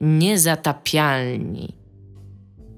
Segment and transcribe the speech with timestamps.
[0.00, 1.76] Niezatapialni.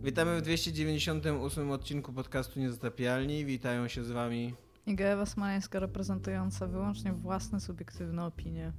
[0.02, 3.45] Witamy w 298 odcinku podcastu Niezatapialni.
[3.45, 4.54] Witają się z wami
[4.87, 8.72] Iga Ewa Smańska reprezentująca wyłącznie własne subiektywne opinie.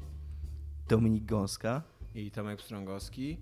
[0.89, 1.81] Dominik Gąska.
[2.15, 3.37] i Tomek Strągowski.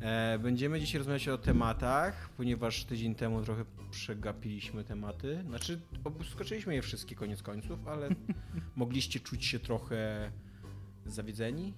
[0.00, 5.44] E, będziemy dzisiaj rozmawiać o tematach, ponieważ tydzień temu trochę przegapiliśmy tematy.
[5.48, 5.80] Znaczy,
[6.30, 8.08] skoczyliśmy je wszystkie koniec końców, ale
[8.76, 10.30] mogliście czuć się trochę
[11.06, 11.74] zawiedzeni.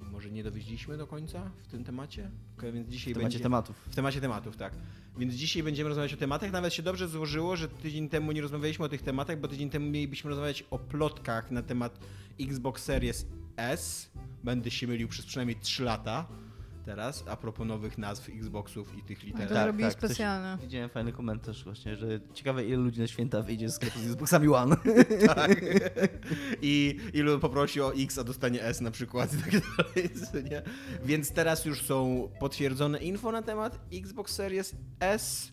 [0.00, 2.30] Może nie dowiedzieliśmy do końca w tym temacie.
[2.72, 3.42] Więc dzisiaj W temacie będzie...
[3.42, 3.76] tematów.
[3.90, 4.74] W temacie tematów, tak.
[5.18, 6.52] Więc dzisiaj będziemy rozmawiać o tematach.
[6.52, 9.90] Nawet się dobrze złożyło, że tydzień temu nie rozmawialiśmy o tych tematach, bo tydzień temu
[9.90, 11.98] mielibyśmy rozmawiać o plotkach na temat
[12.40, 14.10] Xbox Series S.
[14.44, 16.26] Będę się mylił przez przynajmniej 3 lata
[16.84, 19.48] teraz, a propos nowych nazw Xboxów i tych liter.
[19.48, 20.62] to Tak, zrobili tak, coś- specjalnie.
[20.62, 24.48] Widziałem fajny komentarz właśnie, że ciekawe ile ludzi na święta wyjdzie z sklepu z Xboxami
[24.48, 24.76] One.
[25.34, 25.64] tak.
[26.62, 30.10] I ilu poprosi o X, a dostanie S na przykład i tak dalej.
[30.50, 30.62] Nie?
[31.04, 35.52] Więc teraz już są potwierdzone info na temat Xbox Series S.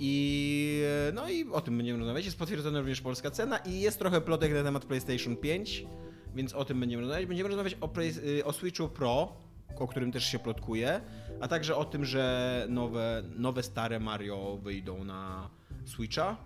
[0.00, 0.82] I
[1.14, 2.24] no i o tym będziemy rozmawiać.
[2.24, 5.86] Jest potwierdzona również polska cena i jest trochę plotek na temat PlayStation 5,
[6.34, 7.26] więc o tym będziemy rozmawiać.
[7.26, 7.90] Będziemy rozmawiać o,
[8.38, 9.32] y, o Switchu Pro,
[9.76, 11.00] o którym też się plotkuje,
[11.40, 15.50] a także o tym, że nowe, nowe stare Mario wyjdą na
[15.84, 16.36] Switcha.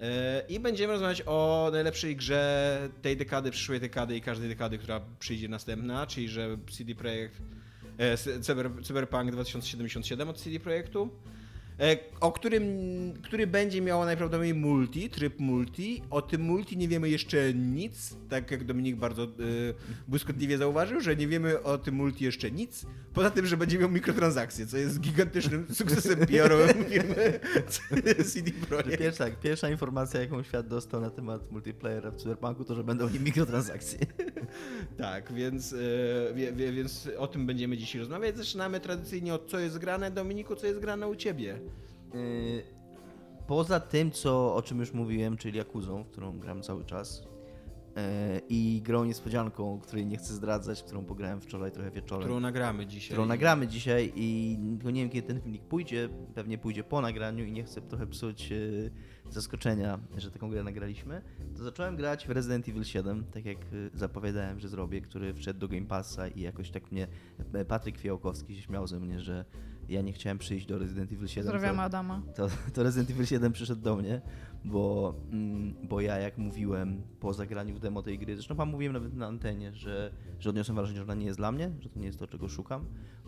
[0.00, 0.06] Yy,
[0.48, 5.48] I będziemy rozmawiać o najlepszej grze tej dekady, przyszłej dekady i każdej dekady, która przyjdzie
[5.48, 7.42] następna, czyli że CD Projekt,
[7.98, 11.39] e, Cyber, Cyberpunk 2077 od CD Projektu, e,
[12.20, 12.64] o którym,
[13.22, 16.02] który będzie miał najprawdopodobniej multi, tryb multi.
[16.10, 19.28] O tym multi nie wiemy jeszcze nic, tak jak Dominik bardzo e,
[20.08, 23.90] błyskotliwie zauważył, że nie wiemy o tym multi jeszcze nic, poza tym, że będzie miał
[23.90, 27.40] mikrotransakcje, co jest gigantycznym sukcesem PR-owym firmy
[28.24, 28.98] CD Projekt.
[28.98, 33.06] Pierwsza, tak, pierwsza informacja, jaką świat dostał na temat multiplayera w Cyberpunku, to że będą
[33.06, 33.98] w nim mikrotransakcje.
[34.98, 38.36] Tak, więc, e, więc o tym będziemy dzisiaj rozmawiać.
[38.36, 40.10] Zaczynamy tradycyjnie od co jest grane.
[40.10, 41.60] Dominiku, co jest grane u ciebie?
[42.14, 42.80] Yy,
[43.50, 47.22] Poza tym, co, o czym już mówiłem, czyli Jakuzą, w którą gram cały czas
[47.96, 48.02] yy,
[48.48, 52.22] i grą niespodzianką, której nie chcę zdradzać, którą pograłem wczoraj trochę wieczorem.
[52.22, 53.08] Którą nagramy dzisiaj.
[53.08, 57.44] którą nagramy dzisiaj i tylko nie wiem kiedy ten filmik pójdzie, pewnie pójdzie po nagraniu
[57.44, 58.56] i nie chcę trochę psuć e,
[59.30, 61.22] zaskoczenia, że taką grę nagraliśmy,
[61.56, 63.58] to zacząłem grać w Resident Evil 7, tak jak
[63.94, 67.06] zapowiadałem, że zrobię, który wszedł do Game Passa i jakoś tak mnie
[67.68, 69.44] Patryk Fiałkowski się śmiał ze mnie, że
[69.90, 71.52] ja nie chciałem przyjść do Resident Evil 7.
[71.52, 72.22] Pozdrawiamy to- Adama.
[72.36, 74.20] to, to Resident Evil 7 przyszedł do mnie,
[74.64, 78.92] bo, mm, bo ja jak mówiłem po zagraniu w demo tej gry, zresztą wam mówiłem
[78.92, 81.98] nawet na antenie, że, że odniosłem wrażenie, że ona nie jest dla mnie, że to
[81.98, 82.84] nie jest to, czego szukam,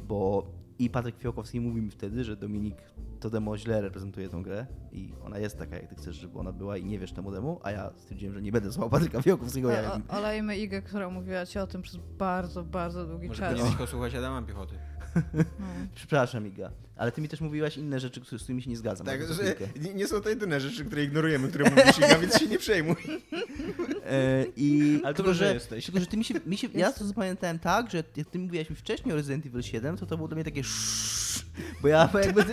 [0.08, 0.46] bo
[0.78, 2.76] i Patryk Fiałkowski mówił mi wtedy, że Dominik
[3.20, 6.52] to demo źle reprezentuje tą grę i ona jest taka, jak ty chcesz, żeby ona
[6.52, 9.70] była i nie wiesz temu demo, a ja stwierdziłem, że nie będę słuchał Patryka Fiałkowskiego.
[9.70, 13.50] Ja, Olejmy Igę, która mówiła ci o tym przez bardzo, bardzo długi Może czas.
[13.52, 14.74] powinieneś posłuchać Adama Piechoty.
[15.14, 15.42] No.
[15.94, 19.06] Przepraszam, Iga, ale ty mi też mówiłaś inne rzeczy, z którymi się nie zgadzam.
[19.06, 22.46] Tak, że nie, nie są to jedyne rzeczy, które ignorujemy, które mówisz, Iga, więc się
[22.46, 22.96] nie przejmuj.
[24.06, 25.84] E, I Ale tylko, to że jesteś.
[25.84, 28.70] tylko, że ty mi się, mi się, ja to zapamiętałem tak, że jak ty mówiłaś
[28.70, 31.44] mi wcześniej o Resident Evil 7, to to było dla mnie takie szsz,
[31.82, 32.44] bo ja jakby...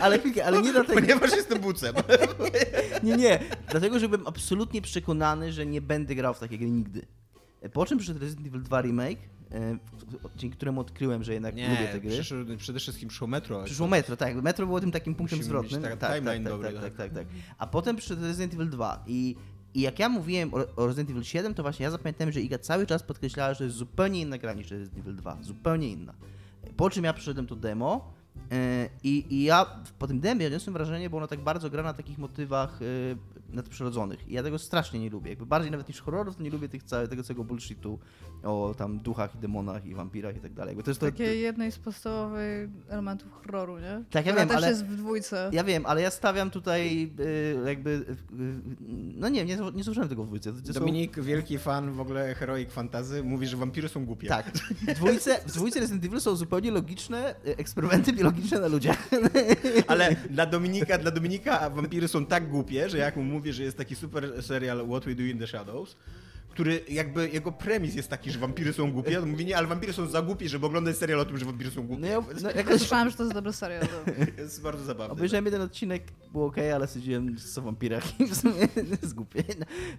[0.00, 1.94] ale chwilkę, ale nie dlatego, Ponieważ jestem bucem.
[3.02, 3.38] nie, nie,
[3.70, 7.06] dlatego, że byłem absolutnie przekonany, że nie będę grał w takie gry nigdy.
[7.60, 9.18] E, Po czym przyszedł Resident Evil 2 Remake,
[10.36, 12.10] dzięki któremu odkryłem, że jednak lubię Nie, te gry.
[12.10, 13.64] przyszło, przede wszystkim przyszło Metro.
[13.64, 14.42] Przyszło Metro, tak.
[14.42, 15.82] Metro było tym takim punktem zwrotnym.
[15.82, 16.94] tak- tak, tak, tak, dobry, tak, tak.
[16.94, 17.26] tak, tak.
[17.58, 19.36] A potem przyszedł Resident Evil 2 i,
[19.74, 22.86] i jak ja mówiłem o, Resident Evil 7, to właśnie ja zapamiętałem, że Iga cały
[22.86, 25.38] czas podkreślała, że jest zupełnie inna gra niż Resident Evil 2.
[25.42, 26.14] Zupełnie inna.
[26.76, 28.56] Po czym ja przyszedłem to demo yy,
[29.04, 29.66] i, ja
[29.98, 33.16] po tym demie odniosłem wrażenie, bo ono tak bardzo gra na takich motywach yy,
[33.48, 34.28] nadprzyrodzonych.
[34.28, 35.30] I ja tego strasznie nie lubię.
[35.30, 37.98] Jakby bardziej nawet niż horrorów, to nie lubię tych całe, tego całego bullshitu
[38.42, 40.76] o tam duchach i demonach i wampirach i tak dalej.
[40.76, 44.02] Bo to jest to, Takie jednej z podstawowych elementów horroru, nie?
[44.10, 45.50] Tak, ja Która wiem, też ale- jest w dwójce.
[45.52, 47.90] Ja wiem, ale ja stawiam tutaj y, jakby.
[47.90, 48.16] y,
[49.16, 50.52] no nie, nie, nie słyszałem tego w dwójce.
[50.52, 54.28] To są- Dominik, wielki fan w ogóle Heroic Fantasy, mówi, że wampiry są głupie.
[54.28, 54.46] Tak.
[54.88, 59.08] W dwójce, w dwójce Resident Evil są zupełnie logiczne y, eksperymenty biologiczne na ludziach.
[59.86, 63.76] Ale dla Dominika, dla Dominika wampiry są tak głupie, że jak mu mówię, że jest
[63.76, 65.96] taki super serial What We Do in the Shadows,
[66.56, 69.92] który jakby jego premis jest taki, że wampiry są głupie, on mówi nie, ale wampiry
[69.92, 72.00] są za głupie, żeby oglądać serial o tym, że wampiry są głupie.
[72.02, 73.80] No ja, no, Ja jakoś słyszałam, że to jest dobry serial.
[73.88, 75.12] to- Jest bardzo zabawne.
[75.12, 78.68] obejrzałem jeden odcinek, było ok, ale stwierdziłem, że są wampirach i w sumie
[79.02, 79.44] jest głupie.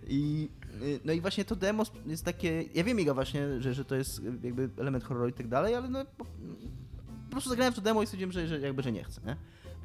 [0.08, 0.50] I,
[0.82, 2.64] y, no i właśnie to demo jest takie.
[2.74, 5.90] Ja wiem, Iga, właśnie, że, że to jest jakby element horroru i tak dalej, ale
[5.90, 6.06] no.
[6.06, 9.22] Po, po prostu zagrałem w to demo i stwierdziłem, że, że jakby, że nie chcę,
[9.26, 9.36] nie?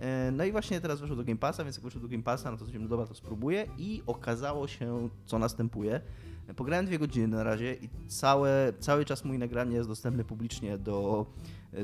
[0.06, 2.50] E, No i właśnie teraz weszło do Game Passa, więc jak weszło do Game Passa,
[2.50, 6.00] no to stwierdziłem, no dobra, to spróbuję i okazało się, co następuje.
[6.56, 11.26] Pograłem dwie godziny na razie i całe, cały czas mój nagranie jest dostępne publicznie do,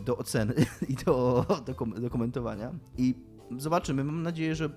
[0.04, 0.54] do oceny
[0.88, 2.72] i do, do, do komentowania.
[2.98, 3.14] I
[3.58, 4.70] zobaczymy, mam nadzieję, że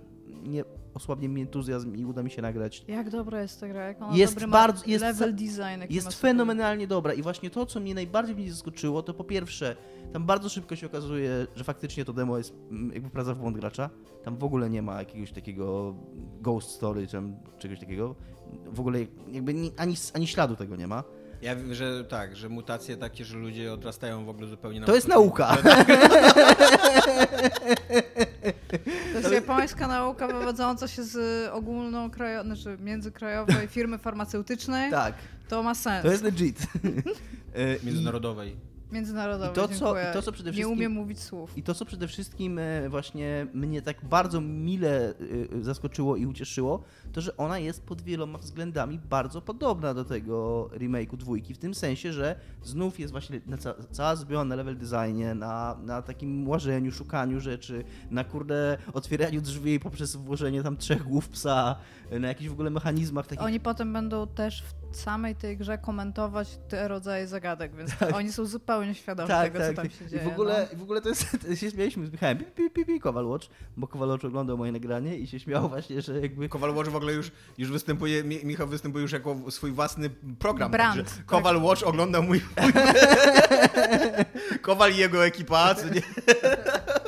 [0.44, 0.64] nie
[0.94, 4.16] osłabnie mi entuzjazm i uda mi się nagrać Jak dobra jest ta gra, jak ona
[4.18, 5.84] Jest dobry bardzo- jest level design.
[5.90, 9.76] jest fenomenalnie dobra i właśnie to, co mnie najbardziej mnie zaskoczyło, to po pierwsze,
[10.14, 13.58] tam bardzo szybko się okazuje, że faktycznie to demo jest mm, jakby praca w błąd
[13.58, 13.90] gracza.
[14.24, 15.96] Tam w ogóle nie ma jakiegoś takiego
[16.42, 18.16] ghost story czy tam czegoś takiego.
[18.66, 19.00] W ogóle
[19.32, 21.04] jakby ni, ani, ani śladu tego nie ma.
[21.42, 24.96] Ja wiem, że tak, że mutacje takie, że ludzie odrastają w ogóle zupełnie na To
[24.96, 25.58] jest nauka.
[29.14, 34.92] To jest japońska nauka wywodząca się z ogólnokrajowej, znaczy międzykrajowej firmy farmaceutycznej.
[34.92, 35.14] Tak,
[35.50, 36.04] To ma sens.
[36.06, 36.58] to jest legit.
[37.84, 38.71] Międzynarodowej.
[38.92, 41.58] Międzynarodowej, I to, co- i to, co przede Nie wszystkim- umiem mówić słów.
[41.58, 45.14] I to, co przede wszystkim e, właśnie mnie tak bardzo mile e,
[45.64, 46.84] zaskoczyło i ucieszyło,
[47.14, 51.74] to, że ona jest pod wieloma względami bardzo podobna do tego remake'u dwójki, w tym
[51.74, 56.48] sensie, że znów jest właśnie na ca cała zrobiona na level designie, na, na takim
[56.50, 61.76] łażeniu, szukaniu rzeczy, na kurde otwieraniu drzwi poprzez włożenie tam trzech głów psa,
[62.10, 65.78] e, na jakichś w ogóle mechanizmach takich Oni potem będą też w samej tej grze
[65.78, 70.24] komentować te rodzaje zagadek, więc oni są zupełnie świadomi tego, co tam się dzieje.
[70.24, 70.80] Tak, I w ogóle, no.
[70.80, 73.48] w ogóle to jest, to się śmialiśmy z Michałem, pi, pi, pi, pi, Kowal Watch,
[73.78, 76.50] bo Kowal Watch oglądał moje nagranie i się śmiał właśnie, że jakby...
[76.50, 80.10] Kowal Watch w ogóle już, już występuje, Mi- Michał występuje już jako swój własny
[80.40, 80.72] program.
[80.72, 81.26] Brand, także tak.
[81.26, 82.42] Kowal Watch ogląda mój...
[82.62, 82.72] mój
[84.62, 86.02] Kowal i jego ekipa, co nie?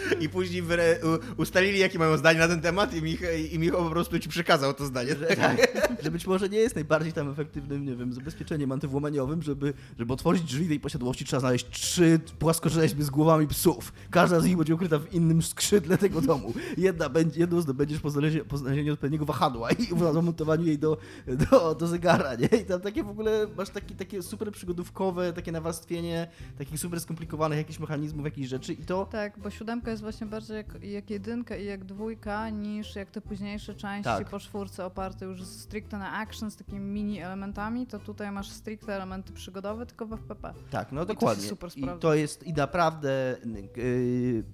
[0.24, 0.98] I później wyre,
[1.36, 4.28] u, ustalili, jakie mają zdanie na ten temat i Michał, i Michał po prostu ci
[4.28, 5.16] przekazał to zdanie.
[5.16, 5.56] Że, tak,
[6.02, 10.42] że być może nie jest najbardziej tam efektywnym, nie wiem, zabezpieczeniem antywłamaniowym, żeby, żeby otworzyć
[10.42, 13.92] drzwi tej posiadłości trzeba znaleźć trzy płaskorzeźby z głowami psów.
[14.10, 16.54] Każda z nich będzie ukryta w innym skrzydle tego domu.
[16.78, 20.96] Jedna będzie, jedną zdobędziesz po znalezieniu, po znalezieniu odpowiedniego wahadła i zamontowaniu jej do,
[21.50, 22.46] do, do zegara, nie?
[22.46, 26.28] I tam takie w ogóle, masz taki, takie super przygodówkowe, takie nawarstwienie
[26.58, 29.06] takich super skomplikowanych jakichś mechanizmów, jakichś rzeczy i to...
[29.10, 33.20] Tak, bo siódemka jest właśnie bardziej jak, jak jedynka i jak dwójka, niż jak te
[33.20, 34.30] późniejsze części Tak.
[34.30, 38.94] po czwórce oparte już stricte na action z takimi mini elementami, to tutaj masz stricte
[38.94, 40.54] elementy przygodowe, tylko w FPP.
[40.70, 41.48] Tak, no to się dokładnie.
[41.48, 43.36] super I to jest, i naprawdę
[43.76, 44.44] yy,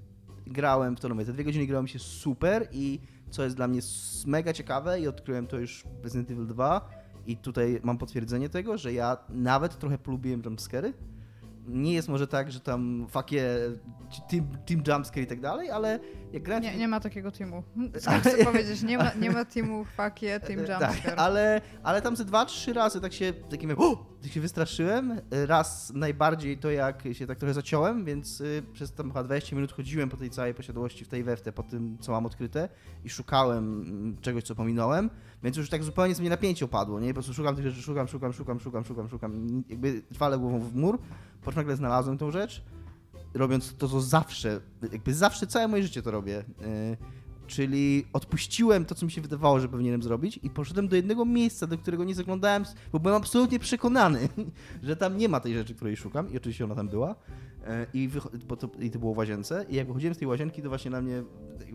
[0.47, 3.01] grałem w to, mówię, te dwie godziny grałem się super i
[3.31, 3.81] co jest dla mnie
[4.27, 6.89] mega ciekawe i odkryłem to już w Resident Evil 2
[7.27, 10.93] i tutaj mam potwierdzenie tego, że ja nawet trochę polubiłem jumpscary.
[11.67, 13.45] Nie jest może tak, że tam fakie
[14.31, 16.01] team, team jumpscare i tak dalej, ale
[16.33, 16.63] jak grałem...
[16.63, 17.63] Nie, nie ma takiego teamu.
[18.21, 21.15] Chcę powiedzieć, nie ma, nie ma teamu fakie, team Tak, jumpscare.
[21.21, 23.79] ale, ale tam ze dwa, trzy razy tak się, takim jak,
[24.23, 25.21] tak się wystraszyłem.
[25.47, 29.73] Raz najbardziej to jak się tak trochę zaciąłem, więc y, przez tam chyba 20 minut
[29.73, 32.69] chodziłem po tej całej posiadłości w tej weftę, po tym co mam odkryte
[33.05, 35.11] i szukałem mm, czegoś, co pominąłem,
[35.43, 37.09] więc już tak zupełnie mnie napięcie opadło, nie?
[37.09, 40.75] Po prostu szukam tych rzeczy, szukam, szukam, szukam, szukam, szukam, szukam, jakby trwale głową w
[40.75, 40.99] mur,
[41.43, 42.63] po czym nagle znalazłem tą rzecz,
[43.35, 44.61] robiąc to, co zawsze,
[44.93, 46.45] jakby zawsze całe moje życie to robię.
[46.63, 46.97] y,
[47.47, 51.67] Czyli odpuściłem to, co mi się wydawało, że powinienem zrobić i poszedłem do jednego miejsca,
[51.67, 54.29] do którego nie zaglądałem, bo byłem absolutnie przekonany,
[54.83, 57.15] że tam nie ma tej rzeczy, której szukam i oczywiście ona tam była.
[57.65, 58.11] E, I,
[58.59, 61.03] to, I to było w łazience i jak wychodziłem z tej łazienki, to właśnie na
[61.03, 61.23] mnie,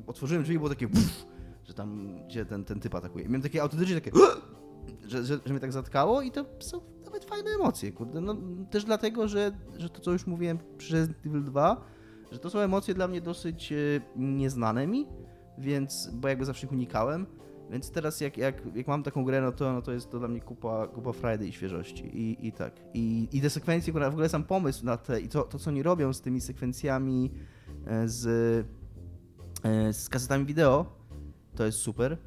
[0.07, 1.25] otworzyłem drzwi i było takie pff,
[1.67, 3.25] że tam gdzie ten, ten typ atakuje.
[3.25, 4.11] Miałem takie autentycznie takie
[5.07, 8.21] że, że, że mnie tak zatkało i to są nawet fajne emocje, kurde.
[8.21, 8.35] No,
[8.71, 11.81] też dlatego, że, że to, co już mówiłem przy Resident Evil 2,
[12.31, 13.75] że to są emocje dla mnie dosyć e,
[14.15, 15.07] nieznane mi,
[15.57, 17.25] więc, bo jakby zawsze ich unikałem,
[17.69, 20.27] więc teraz jak, jak, jak mam taką grę, no to, no to jest to dla
[20.27, 22.73] mnie kupa, kupa Friday i świeżości i, i tak.
[22.93, 25.83] I, I te sekwencje, w ogóle sam pomysł na te i to, to, co oni
[25.83, 27.31] robią z tymi sekwencjami
[27.85, 28.27] e, z,
[29.63, 30.96] e, z kasetami wideo,
[31.57, 32.17] to jest super.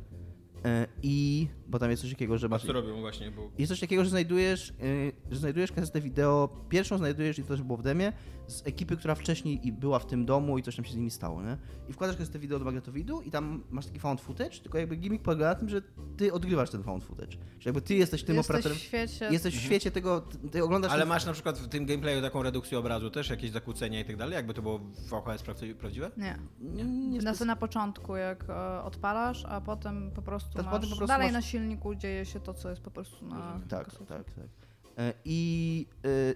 [0.65, 2.67] E, I, bo tam jest coś takiego, że A masz...
[2.67, 3.50] co robią właśnie, bo...
[3.59, 7.62] Jest coś takiego, że znajdujesz, yy, że znajdujesz kasetę wideo, pierwszą znajdujesz, i to też
[7.62, 8.12] było w demie,
[8.47, 11.11] z ekipy, która wcześniej i była w tym domu i coś tam się z nimi
[11.11, 11.57] stało, nie?
[11.89, 15.25] I wkładasz kasetę wideo do magnetowidu i tam masz taki found footage, tylko jakby gimmick
[15.25, 15.83] polega na tym, że
[16.17, 17.33] ty odgrywasz ten found footage.
[17.33, 19.29] Że jakby ty jesteś tym Jesteś operatorem, w świecie.
[19.31, 20.93] jesteś w świecie tego, ty oglądasz...
[20.93, 24.05] Ale ten- masz na przykład w tym gameplayu taką redukcję obrazu też, jakieś zakłócenia i
[24.05, 26.11] tak dalej, jakby to było w VHS prawdziwe- prawdziwe?
[26.17, 26.39] Nie.
[26.61, 30.87] Nie, nie Na, na początku, jak e, odpalasz, a potem po prostu Potem masz, po
[30.87, 31.60] prostu dalej masz- na silniku
[31.97, 34.47] dzieje się to, co jest po prostu na Tak, tak, tak.
[34.99, 35.87] E, I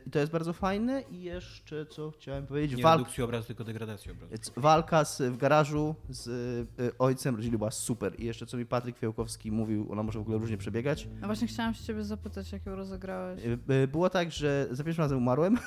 [0.04, 2.98] y, to jest bardzo fajne i jeszcze, co chciałem powiedzieć, Nie walka...
[2.98, 4.34] redukcji obrazu, tylko degradacji obrazu.
[4.56, 6.26] Walka z, w garażu z
[6.80, 8.20] y, ojcem rodziny była super.
[8.20, 11.08] I jeszcze co mi Patryk Fiałkowski mówił, ona może w ogóle różnie przebiegać.
[11.20, 13.44] No właśnie chciałam się ciebie zapytać, jak ją rozegrałeś.
[13.44, 15.58] Y, y, było tak, że za pierwszym razem umarłem,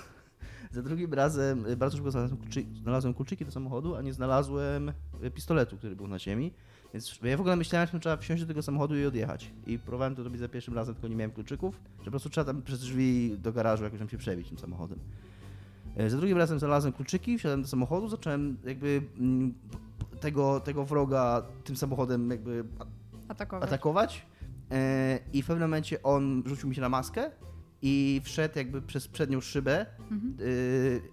[0.72, 4.92] Za drugim razem y, bardzo szybko znalazłem, kluczy, znalazłem kluczyki do samochodu, a nie znalazłem
[5.34, 6.54] pistoletu, który był na ziemi.
[6.94, 9.52] Więc ja w ogóle myślałem, że trzeba wsiąść do tego samochodu i odjechać.
[9.68, 12.46] I próbowałem to robić za pierwszym razem, tylko nie miałem kluczyków, że po prostu trzeba
[12.46, 15.00] tam przez drzwi do garażu jakoś tam się przebić tym samochodem.
[15.98, 19.54] E, Za drugim razem znalazłem kluczyki, wsiadłem do samochodu, zacząłem jakby mm,
[20.20, 22.64] tego, tego wroga tym samochodem jakby
[23.28, 23.68] Atakować.
[23.68, 24.26] atakować
[24.72, 27.32] e, i w pewnym momencie on rzucił mi się na maskę
[27.82, 30.38] i wszedł jakby przez przednią szybę Mhm.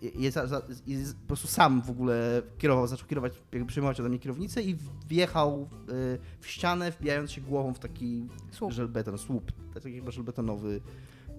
[0.02, 4.00] e, i, za, za, i po prostu sam w ogóle kierował, zaczął kierować, jakby przejmować
[4.00, 4.76] ode mnie kierownicę i
[5.08, 5.86] wjechał e,
[6.40, 8.72] w ścianę, wbijając się głową w taki Słup.
[8.72, 10.80] żelbeton, słup, taki chyba żelbetonowy.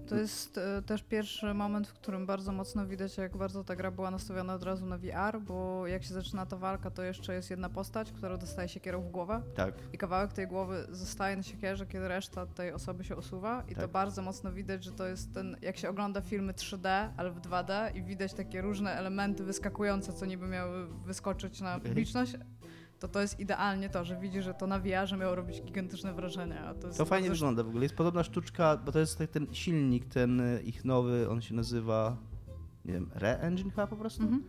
[0.09, 3.91] To jest e, też pierwszy moment, w którym bardzo mocno widać, jak bardzo ta gra
[3.91, 7.50] była nastawiona od razu na VR, bo jak się zaczyna ta walka, to jeszcze jest
[7.50, 9.74] jedna postać, która dostaje siekierą w głowę Tak.
[9.93, 13.81] i kawałek tej głowy zostaje na siekierze, kiedy reszta tej osoby się osuwa i to
[13.81, 13.91] Tak.
[13.91, 17.95] bardzo mocno widać, że to jest ten, jak się ogląda filmy 3D, ale w 2D
[17.95, 22.33] i widać takie różne elementy wyskakujące, co niby miały wyskoczyć na publiczność,
[22.99, 26.59] to to jest idealnie to, że widzisz, że to na VR miało robić gigantyczne wrażenie.
[26.59, 27.83] A to jest To fajnie wygląda w ogóle.
[27.83, 31.55] Jest podobna sztuczka, bo to jest tak ten silnik, ten e, ich nowy, on się
[31.55, 32.17] nazywa,
[32.85, 34.23] nie wiem, Re-Engine chyba po prostu.
[34.23, 34.43] Mhm.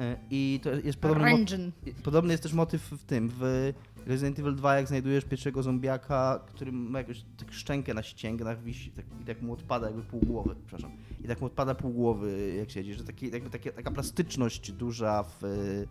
[0.00, 3.72] E, I to jest podobny, podobny jest też motyw w tym, w
[4.06, 8.90] Resident Evil 2, jak znajdujesz pierwszego zombiaka, który ma jakąś tak szczękę na ścięgnach wisi,
[8.90, 10.90] tak, i tak mu odpada jakby pół głowy, przepraszam,
[11.24, 15.44] i tak mu odpada pół głowy, jak siedzi, że taki, jakby taka plastyczność duża w,
[15.44, 15.86] mm,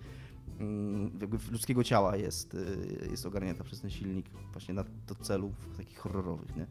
[1.21, 5.97] jakby ludzkiego ciała jest, y, jest ogarnięta przez ten silnik właśnie na, do celów takich
[5.97, 6.67] horrorowych, nie?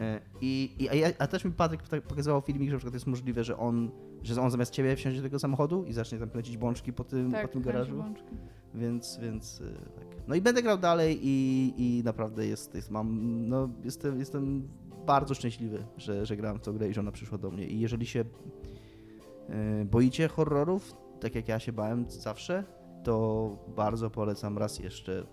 [0.00, 2.94] E, I, i, a, ja, a też mi Patryk tak pokazywał filmik, że na przykład
[2.94, 3.90] jest możliwe, że on,
[4.22, 7.32] że on zamiast ciebie wsiądzie do tego samochodu i zacznie tam kręcić bączki po tym,
[7.42, 7.98] po tym garażu.
[7.98, 8.36] łączki.
[8.74, 10.06] Więc, więc y, tak.
[10.28, 14.68] No i będę grał dalej i, i naprawdę jest, jest mam, no jestem, jestem
[15.06, 17.66] bardzo szczęśliwy, że, że grałem w tą grę i że ona przyszła do mnie.
[17.66, 22.64] I jeżeli się y, boicie horrorów, tak jak ja się bałem zawsze,
[23.04, 25.26] to bardzo polecam raz jeszcze.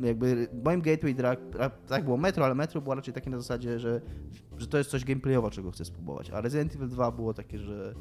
[0.00, 1.40] Jakby moim gateway drag,
[1.86, 4.00] tak było Metro, ale Metro było raczej takie na zasadzie, że,
[4.56, 6.30] że to jest coś gameplayowo, czego chcę spróbować.
[6.30, 7.94] A Resident Evil 2 było takie, że,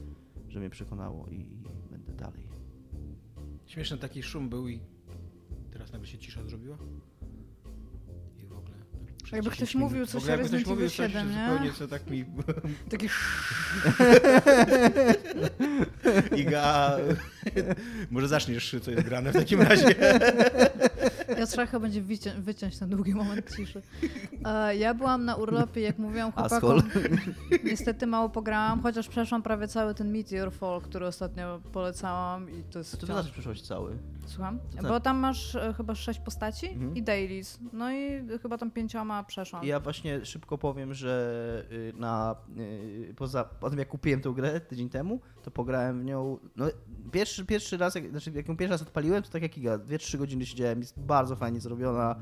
[0.48, 1.46] że mnie przekonało i
[1.92, 2.50] będę dalej.
[3.66, 4.80] Śmieszny taki szum był i
[5.72, 6.78] teraz nagle się cisza zrobiła.
[9.30, 11.48] Przez Jakby 10 ktoś minut- mówił coś o Resident Evil coś 7, nie?
[11.50, 12.26] zupełnie co tak mi...
[12.92, 13.10] Taki
[16.42, 16.98] Iga...
[18.12, 19.96] Może zaczniesz, co jest grane w takim razie.
[21.40, 23.82] Piotrzecha będzie wycią- wyciąć ten długi moment ciszy.
[24.46, 26.82] E, ja byłam na urlopie, jak mówiłam chłopakom.
[27.64, 32.80] Niestety mało pograłam, chociaż przeszłam prawie cały ten Meteor Fall, który ostatnio polecałam i to
[32.80, 33.98] jest Co to wciąż- znaczy przyszłość cały?
[34.28, 34.60] Słucham?
[34.82, 36.96] To- Bo tam masz e, chyba sześć postaci Mhm.
[36.96, 37.60] i dailies.
[37.74, 39.64] No i chyba tam pięcioma przeszłam.
[39.66, 44.60] Ja właśnie szybko powiem, że y, na, y, poza, po tym jak kupiłem tę grę
[44.60, 46.66] tydzień temu, to pograłem w nią, no
[47.12, 50.18] pierwszy, pierwszy raz, jak, znaczy jak ją pierwszy raz odpaliłem, to tak jak Iga, 2-3
[50.18, 52.16] godziny siedziałem, jest bardzo fajnie zrobiona.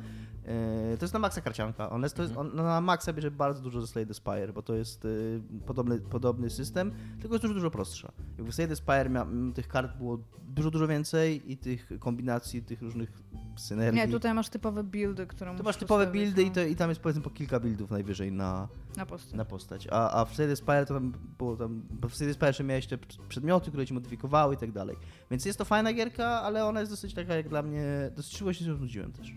[0.48, 1.90] Y, To jest na maksa karcianka.
[1.90, 4.62] Ona jest, to jest, on, na maksa bierze bardzo dużo ze Slay the Spire, bo
[4.62, 8.12] to jest y, podobny, podobny system, tylko jest dużo, dużo prostsza.
[8.38, 13.24] Jakby the Spire mia, tych kart było dużo, dużo więcej i tych kombinacji, tych różnych
[13.58, 14.02] synergii.
[14.02, 16.62] Nie, tutaj masz typowe buildy, które To musisz masz typowe ustawić, buildy i, no, to,
[16.62, 19.34] i tam jest powiedzmy po kilka buildów najwyżej na, na postać.
[19.34, 19.88] na postać.
[19.92, 22.48] A, a w Slay the Spire to tam było tam, bo w Slay the Spire
[22.48, 22.98] jeszcze miałeś te
[23.30, 24.96] przedmioty, które ci modyfikowały i tak dalej.
[25.32, 28.54] Więc jest to fajna gierka, ale ona jest dosyć taka jak dla mnie, dosyć szybko
[28.54, 29.34] się znudziłem też.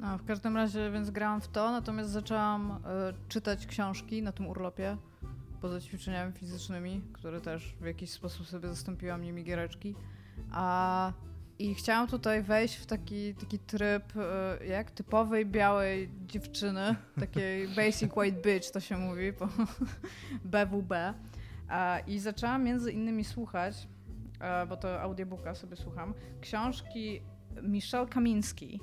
[0.00, 2.78] No, w każdym razie więc grałam w to, natomiast zaczęłam e,
[3.28, 4.96] czytać książki na tym urlopie,
[5.60, 9.94] poza ćwiczeniami fizycznymi, które też w jakiś sposób sobie zastąpiłam nimi giereczki.
[10.50, 11.12] A,
[11.58, 18.16] I chciałam tutaj wejść w taki, taki tryb e, jak typowej białej dziewczyny, takiej basic
[18.16, 19.48] white bitch to się mówi, po
[20.52, 21.14] BWB.
[21.68, 23.88] A, I zaczęłam między innymi słuchać,
[24.40, 27.22] e, bo to audiobooka sobie słucham, książki
[27.62, 28.80] Michelle Kamiński,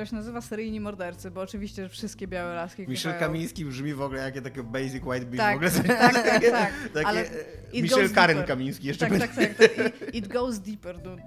[0.00, 4.00] która się nazywa Seryjni Mordercy, bo oczywiście wszystkie białe laski Michel kochają- Kamiński brzmi w
[4.02, 5.96] ogóle jak takie basic white bitch Tak, w ogóle.
[5.98, 6.72] tak, tak, tak.
[6.94, 7.24] Takie, Ale e,
[7.72, 8.48] it Michel goes Karen deeper.
[8.56, 9.54] Kamiński jeszcze Tak, tak, tak.
[9.54, 10.14] tak.
[10.14, 11.22] It, goes deeper, dude?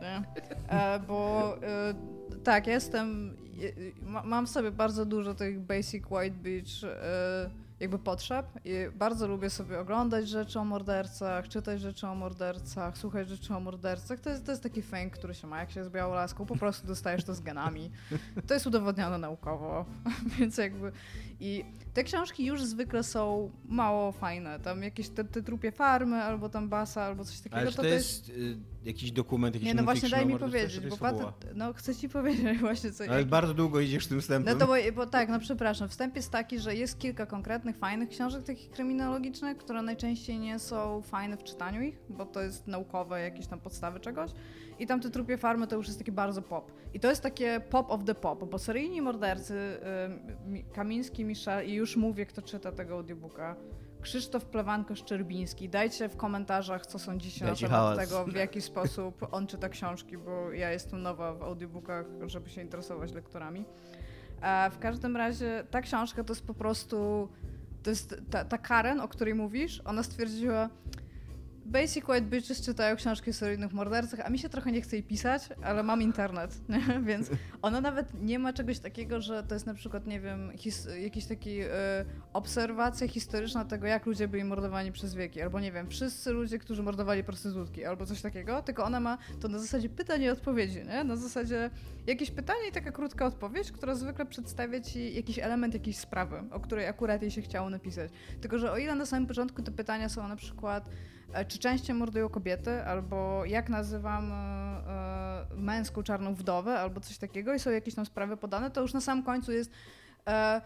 [0.69, 1.93] E, bo e,
[2.43, 3.37] tak, jestem.
[4.03, 7.49] e, Ma, mam w sobie bardzo dużo tych basic white beach e,
[7.83, 13.29] jakby potrzeb i bardzo lubię sobie oglądać rzeczy o mordercach, czytać rzeczy o mordercach, słuchać
[13.29, 14.19] rzeczy o mordercach.
[14.19, 16.55] To jest, to jest taki fame, który się ma, jak się jest białą laską, po
[16.55, 17.91] prostu dostajesz to z genami.
[18.47, 19.85] To jest udowodnione naukowo,
[20.39, 20.91] więc jakby
[21.39, 24.59] i te książki już zwykle są mało fajne.
[24.59, 27.57] Tam jakieś te, te trupie farmy, albo tam basa, albo coś takiego.
[27.57, 30.97] Ale czy to jest y, jakiś dokument, jakiś Nie, no właśnie daj mi powiedzieć, bo
[31.55, 33.03] no chcę ci powiedzieć właśnie co.
[33.03, 34.53] Ale jak- bardzo długo idziesz tym wstępem.
[34.53, 38.09] No to bo, bo tak, no przepraszam, wstęp jest taki, że jest kilka konkretnych fajnych
[38.09, 43.21] książek, takich kryminologicznych, które najczęściej nie są fajne w czytaniu ich, bo to jest naukowe,
[43.21, 44.31] jakieś tam podstawy czegoś.
[44.79, 46.71] I tam te trupie farmy to już jest taki bardzo pop.
[46.93, 49.79] I to jest takie pop of the pop, bo seryjni mordercy,
[50.73, 53.55] Kamiński, Michel i już mówię, kto czyta tego audiobooka,
[54.03, 55.69] Krzysztof Plewanko-Szczerbiński.
[55.69, 58.09] Dajcie w komentarzach, co sądzicie Dajcie na temat hałas.
[58.09, 62.61] tego, w jaki sposób on czyta książki, bo ja jestem nowa w audiobookach, żeby się
[62.61, 63.65] interesować lektorami.
[64.41, 67.29] E, w każdym razie ta książka to jest po prostu,
[67.83, 70.69] to jest ta, ta Karen, o której mówisz, ona stwierdziła,
[71.65, 75.03] Basic White Bitches czytają książki o seryjnych mordercach, a mi się trochę nie chce jej
[75.03, 76.57] pisać, ale mam internet,
[77.07, 77.29] więc
[77.61, 81.25] ona nawet nie ma czegoś takiego, że to jest na przykład, nie wiem, his, jakiś
[81.25, 81.67] taki y,
[82.33, 86.83] obserwacja historyczna tego, jak ludzie byli mordowani przez wieki, albo nie wiem, wszyscy ludzie, którzy
[86.83, 91.03] mordowali prostytutki, albo coś takiego, tylko ona ma to na zasadzie pytań i odpowiedzi, nie?
[91.03, 91.69] na zasadzie
[92.07, 96.59] jakieś pytanie i taka krótka odpowiedź, która zwykle przedstawia ci jakiś element jakiejś sprawy, o
[96.59, 98.11] której akurat jej się chciało napisać.
[98.41, 100.89] Tylko, że o ile na samym początku te pytania są na przykład
[101.47, 107.53] czy częściej mordują kobiety, albo jak nazywam e, e, męską czarną wdowę, albo coś takiego
[107.53, 109.71] i są jakieś tam sprawy podane, to już na samym końcu jest
[110.27, 110.61] e,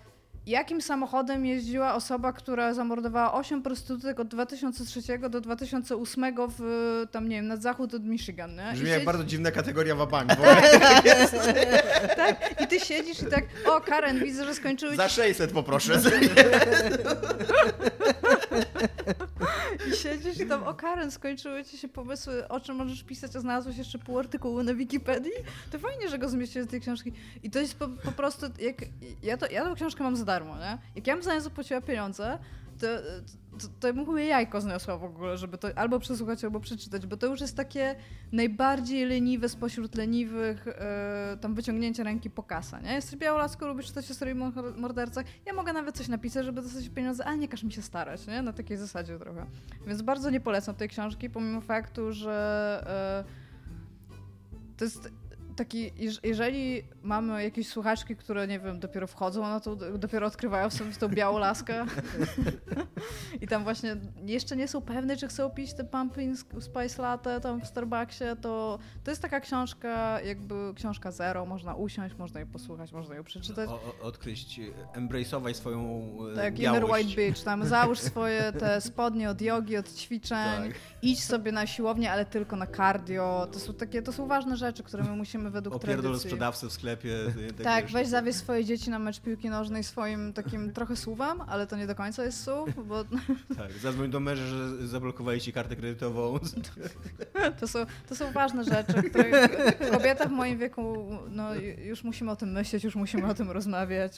[0.48, 7.36] jakim samochodem jeździła osoba, która zamordowała 8 prostytutek od 2003 do 2008 w, tam nie
[7.36, 8.70] wiem, nad zachód od Michigan, nie?
[8.70, 10.36] I Brzmi jak siedzi- bardzo dziwna kategoria wabank.
[10.36, 10.44] Bo
[12.16, 15.94] tak, i ty siedzisz i tak, o Karen, widzę, że skończyły za 600 poproszę.
[19.90, 23.40] I siedzisz i tam, o Karen, skończyły ci się pomysły, o czym możesz pisać, a
[23.40, 25.32] znalazłeś jeszcze pół artykułu na Wikipedii.
[25.72, 27.14] To fajnie, że go zmieściłeś z tej książki.
[27.44, 28.76] I to jest po, po prostu, jak
[29.24, 30.78] ja, to, ja tą książkę mam za darmo, nie?
[30.96, 32.40] Jak ja bym za nią zapłaciła pieniądze,
[32.80, 32.88] to,
[33.60, 37.28] to, to bym jajko zniosła w ogóle, żeby to albo przesłuchać, albo przeczytać, bo to
[37.28, 37.96] już jest takie
[38.32, 42.94] najbardziej leniwe spośród leniwych e, tam wyciągnięcie ręki po kasa, nie?
[42.94, 44.06] Jesteś białolaską, lubisz czytać
[44.36, 47.82] mor- mordercach, ja mogę nawet coś napisać, żeby dostać pieniądze, ale nie każ mi się
[47.82, 48.42] starać, nie?
[48.42, 49.46] Na takiej zasadzie trochę.
[49.88, 53.58] Więc bardzo nie polecam tej książki, pomimo faktu, że e,
[54.78, 55.12] to jest
[55.58, 60.70] taki, jeż- jeżeli mamy jakieś słuchaczki, które, nie wiem, dopiero wchodzą, no to dopiero odkrywają
[60.70, 61.86] sobie tą białą laskę
[63.42, 63.96] i tam właśnie
[64.26, 68.80] jeszcze nie są pewne, czy chcą pić te pumpkin spice latte tam w Starbucksie, to
[69.04, 73.70] to jest taka książka, jakby książka zero, można usiąść, można jej posłuchać, można ją przeczytać.
[73.70, 74.60] O, odkryć,
[74.96, 77.06] embrace'ować swoją e, Tak, inner białość.
[77.06, 80.72] white bitch, tam załóż swoje te spodnie od jogi, od ćwiczeń, Tak.
[81.02, 83.48] idź sobie na siłownię, ale tylko na cardio.
[83.52, 86.30] To są takie, to są ważne rzeczy, które my musimy według Opierdol tradycji.
[86.30, 87.18] sprzedawcę w sklepie.
[87.64, 87.94] Tak, wiesz.
[87.94, 91.88] weź zawieź swoje dzieci na mecz piłki nożnej swoim takim trochę słowem, ale to nie
[91.88, 93.04] do końca jest słów, bo
[93.58, 96.40] Tak, zadzwoń do męża, że zablokowali ci kartę kredytową.
[97.60, 97.80] to są,
[98.10, 99.50] to są ważne rzeczy, które
[99.92, 101.56] kobieta w moim wieku, no
[101.86, 104.18] już musimy o tym myśleć, już musimy o tym rozmawiać.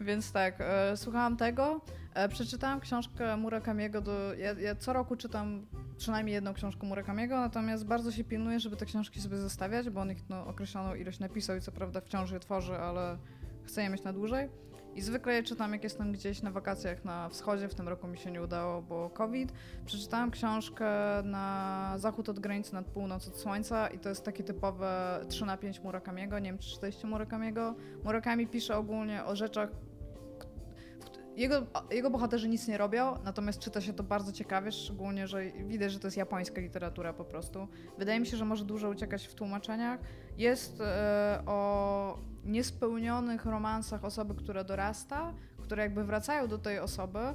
[0.00, 1.80] Więc tak, e, słuchałam tego,
[2.14, 7.86] e, przeczytałam książkę Murakamiego, do, ja, ja co roku czytam przynajmniej jedną książkę Murakamiego, natomiast
[7.86, 11.56] bardzo się pilnuję, żeby te książki sobie zostawiać, bo on ich no, określoną ilość napisał
[11.56, 13.18] i co prawda wciąż je tworzy, ale
[13.64, 14.48] chcę je mieć na dłużej.
[14.94, 17.68] I zwykle je czytam, jak jestem gdzieś na wakacjach na wschodzie.
[17.68, 19.52] W tym roku mi się nie udało, bo COVID.
[19.86, 20.86] Przeczytałam książkę
[21.24, 25.56] na zachód od granicy, nad północ od słońca i to jest takie typowe 3 na
[25.56, 26.38] 5 Murakamiego.
[26.38, 27.74] Nie wiem, czy czytaliście Murakamiego.
[28.04, 29.70] Murakami pisze ogólnie o rzeczach,
[31.36, 35.92] jego, jego bohaterzy nic nie robią, natomiast czyta się to bardzo ciekawie, szczególnie, że widać,
[35.92, 37.68] że to jest japońska literatura po prostu.
[37.98, 40.00] Wydaje mi się, że może dużo uciekać w tłumaczeniach.
[40.38, 47.34] Jest e, o niespełnionych romansach osoby, która dorasta, które jakby wracają do tej osoby e,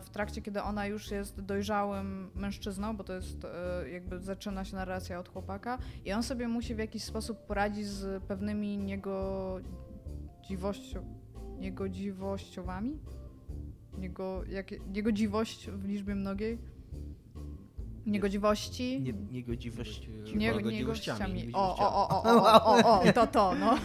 [0.00, 3.48] w trakcie, kiedy ona już jest dojrzałym mężczyzną, bo to jest e,
[3.90, 8.24] jakby zaczyna się narracja od chłopaka i on sobie musi w jakiś sposób poradzić z
[8.24, 11.18] pewnymi niegodziwością,
[11.58, 12.98] niegodziwościowami?
[13.98, 16.58] Niego, jak, niegodziwość w liczbie mnogiej?
[18.06, 19.00] Niegodziwości?
[19.00, 20.08] Nie, niegodziwość.
[20.08, 21.34] Nie, Niegodziwościami.
[21.34, 21.54] niegodziwościami.
[21.54, 23.78] O, o, o, o, o, o, o, to to, no.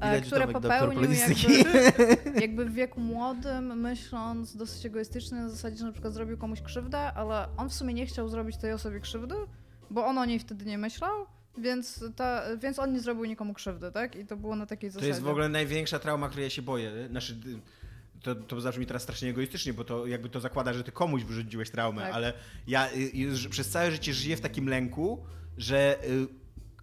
[0.00, 5.84] E, Widać które popełnił jakby, jakby w wieku młodym, myśląc dosyć egoistycznie na zasadzie, że
[5.84, 9.34] na przykład zrobił komuś krzywdę, ale on w sumie nie chciał zrobić tej osobie krzywdy,
[9.90, 11.26] bo on o niej wtedy nie myślał,
[11.58, 14.16] więc, ta, więc on nie zrobił nikomu krzywdy, tak?
[14.16, 15.08] I to było na takiej To zasadzie.
[15.08, 17.08] jest w ogóle największa trauma, której ja się boję.
[17.10, 17.36] Znaczy,
[18.22, 21.70] to, to zabrzmi teraz strasznie egoistycznie, bo to jakby to zakłada, że ty komuś wyrządziłeś
[21.70, 22.12] traumę, Tak.
[22.14, 22.32] ale
[22.66, 25.24] ja y, już przez całe życie żyję w takim lęku,
[25.58, 26.26] że y,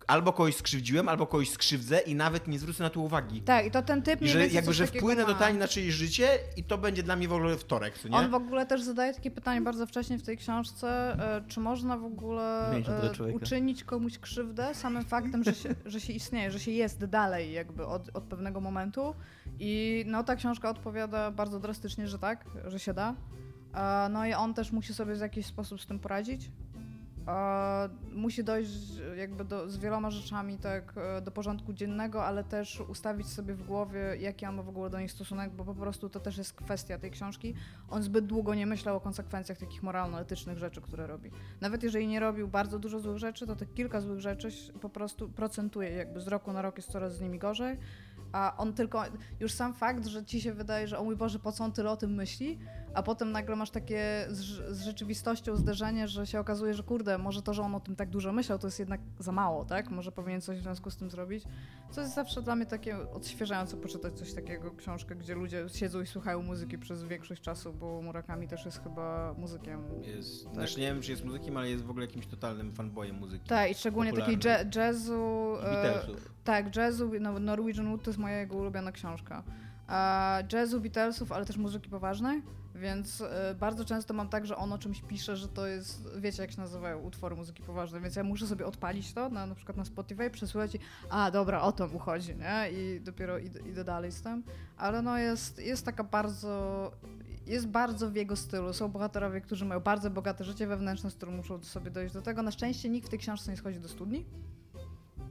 [0.08, 3.42] albo kogoś skrzywdziłem, albo kogoś skrzywdzę i nawet nie zwrócę na to uwagi.
[3.42, 5.28] Tak, i to ten typ I mniej że jakby, coś że wpłynę ma.
[5.28, 8.16] totalnie na czyjeś życie i to będzie dla mnie w ogóle wtorek, co nie?
[8.16, 10.88] On w ogóle też zadaje takie pytanie bardzo wcześnie w tej książce,
[11.20, 16.14] e, czy można w ogóle e, uczynić komuś krzywdę samym faktem, że się, że się
[16.14, 19.16] istnieje, że się jest dalej jakby od, od pewnego momentu.
[19.60, 23.16] I no ta książka odpowiada bardzo drastycznie, że tak, że się da.
[23.74, 26.52] E, No i on też musi sobie w jakiś sposób z tym poradzić.
[28.12, 28.72] Musi dojść
[29.18, 33.64] jakby do, z wieloma rzeczami tak e, do porządku dziennego, ale też ustawić sobie w
[33.64, 36.54] głowie, jaki on ma w ogóle do nich stosunek, bo po prostu to też jest
[36.54, 37.54] kwestia tej książki.
[37.90, 41.32] On zbyt długo nie myślał o konsekwencjach takich moralno-etycznych rzeczy, które robi.
[41.62, 44.50] Nawet jeżeli nie robił bardzo dużo złych rzeczy, to te kilka złych rzeczy
[44.82, 47.78] po prostu procentuje, jakby z roku na rok jest coraz z nimi gorzej.
[48.32, 49.04] A on tylko,
[49.40, 51.92] już sam fakt, że ci się wydaje, że o mój Boże, po co on tyle
[51.92, 52.60] o tym myśli,
[52.96, 54.42] a potem nagle masz takie z,
[54.76, 58.10] z rzeczywistością zderzenie, że się okazuje, że kurde, może to, że on o tym tak
[58.10, 59.90] dużo myślał, to jest jednak za mało, tak?
[59.90, 61.44] Może powinien coś w związku z tym zrobić.
[61.92, 66.08] Co jest zawsze dla mnie takie odświeżające poczytać coś takiego, książkę, gdzie ludzie siedzą i
[66.08, 69.84] słuchają muzyki przez większość czasu, bo Murakami też jest chyba muzykiem.
[70.02, 70.54] Jest, Tak.
[70.54, 73.48] Znaczy nie wiem, czy jest muzykiem, ale jest w ogóle jakimś totalnym fanboyem muzyki.
[73.48, 74.38] Tak, i szczególnie takiej
[74.76, 75.56] jazzu.
[75.60, 76.32] E, Beatlesów.
[76.44, 79.44] Tak, jazzu, no, Norwegian Wood to jest moja jego ulubiona książka.
[79.88, 82.42] A jazzu, Beatlesów, ale też muzyki poważnej,
[82.76, 86.42] więc e, bardzo często mam tak, że on o czymś pisze, że to jest, wiecie
[86.42, 89.78] jak się nazywają utwory muzyki poważnej, więc ja muszę sobie odpalić to na, na przykład
[89.78, 92.72] na Spotify, przesłuchać i a dobra, o to mu chodzi, nie?
[92.72, 94.44] I dopiero idę, idę dalej z tym.
[94.78, 96.92] Ale no jest, jest taka bardzo,
[97.48, 98.74] jest bardzo w jego stylu.
[98.74, 102.42] Są bohaterowie, którzy mają bardzo bogate życie wewnętrzne, z którym muszą sobie dojść do tego.
[102.42, 104.26] Na szczęście nikt w tej książce nie schodzi do studni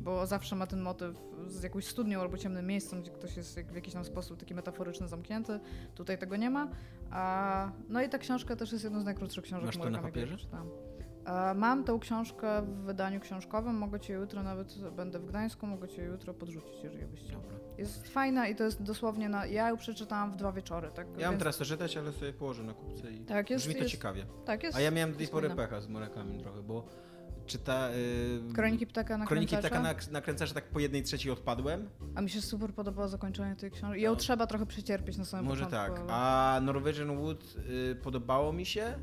[0.05, 3.75] bo zawsze ma ten motyw z jakąś studnią albo ciemnym miejscem, gdzie ktoś jest w
[3.75, 5.61] jakiś tam sposób taki metaforyczny zamknięty.
[5.95, 6.69] Tutaj tego nie ma.
[7.11, 10.37] A, no i ta książka też jest jedną z najkrótszych książek Masz to na papierze?
[10.37, 10.69] czytałam.
[11.55, 16.05] Mam tą książkę w wydaniu książkowym, mogę cię jutro, nawet będę w Gdańsku, mogę cię
[16.05, 17.40] jutro podrzucić, jeżeli byś chciał.
[17.79, 19.47] Jest fajna i to jest dosłownie na...
[19.47, 21.07] Ja ją przeczytałam w dwa wieczory, tak?
[21.07, 23.75] Ja mam Więc- teraz to czytać, ale sobie położę na kupce i Tak, jest- brzmi
[23.75, 24.27] to jest- ciekawie.
[24.45, 24.77] Tak, jest.
[24.77, 26.85] A ja miałem do tej pory pecha z Murakami trochę, bo
[27.47, 27.91] czyta...
[27.91, 31.89] Yy, Kroniki ptaka na Kroniki taka nak- tak po jednej trzeciej odpadłem.
[32.15, 34.01] A mi się super podobało zakończenie tej książki.
[34.03, 34.17] Ją No.
[34.17, 35.95] trzeba trochę przecierpieć na samym Może początku.
[35.97, 36.01] tak.
[36.01, 37.57] ale- A Norwegian Wood
[37.93, 38.99] y, podobało mi się,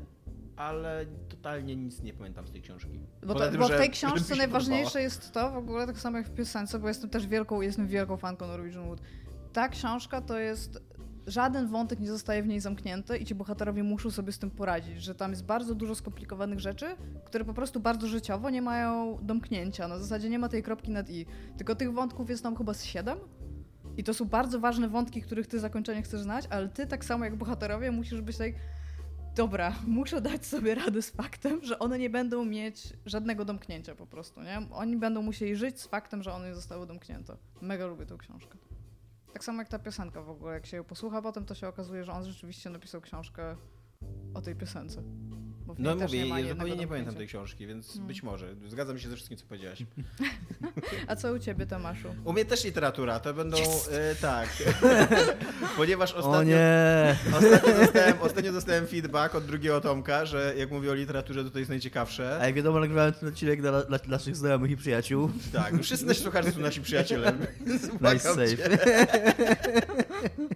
[0.56, 3.00] ale totalnie nic nie pamiętam z tej książki.
[3.26, 5.02] Bo, to, tym, bo w tej książce najważniejsze podobała.
[5.04, 8.16] jest to, w ogóle tak samo jak w piosence, bo jestem też wielką, jestem wielką
[8.16, 9.00] fanką Norwegian Wood.
[9.52, 10.82] Ta książka to jest.
[11.26, 15.02] Żaden wątek nie zostaje w niej zamknięty i ci bohaterowie muszą sobie z tym poradzić,
[15.02, 16.86] że tam jest bardzo dużo skomplikowanych rzeczy,
[17.24, 19.88] które po prostu bardzo życiowo nie mają domknięcia.
[19.88, 21.26] Na zasadzie nie ma tej kropki nad i.
[21.56, 23.18] Tylko tych wątków jest tam chyba z siedem.
[23.96, 27.24] I to są bardzo ważne wątki, których ty zakończenie chcesz znać, ale ty tak samo
[27.24, 28.52] jak bohaterowie musisz być tak
[29.34, 34.06] dobra, muszę dać sobie radę z faktem, że one nie będą mieć żadnego domknięcia po
[34.06, 34.62] prostu, nie?
[34.70, 37.36] Oni będą musieli żyć z faktem, że one zostały domknięte.
[37.60, 38.58] Mega lubię tą książkę.
[39.32, 42.04] Tak samo jak ta piosenka w ogóle, jak się ją posłucha potem, to się okazuje,
[42.04, 43.56] że on rzeczywiście napisał książkę
[44.34, 45.02] o tej piosence.
[45.78, 48.02] No mówię, nie zupełnie nie pamiętam tej książki, więc No.
[48.02, 48.54] być może.
[48.68, 49.82] Zgadzam się ze wszystkim, co powiedziałaś.
[51.08, 52.08] A co u ciebie, Tomaszu?
[52.24, 53.56] U mnie też literatura, to będą...
[53.90, 54.48] E, tak.
[55.76, 56.56] Ponieważ O ostatnio...
[56.56, 57.16] nie!
[57.36, 61.58] Ostatnio dostałem, ostatnio dostałem feedback od drugiego Tomka, że jak mówię o literaturze, to to
[61.58, 62.38] jest najciekawsze.
[62.40, 65.30] A jak wiadomo, nagrywałem ten odcinek dla, dla naszych znajomych i przyjaciół.
[65.52, 67.32] Tak, wszyscy nasi słuchacze są nasi przyjaciele.
[68.00, 68.68] Nice cię.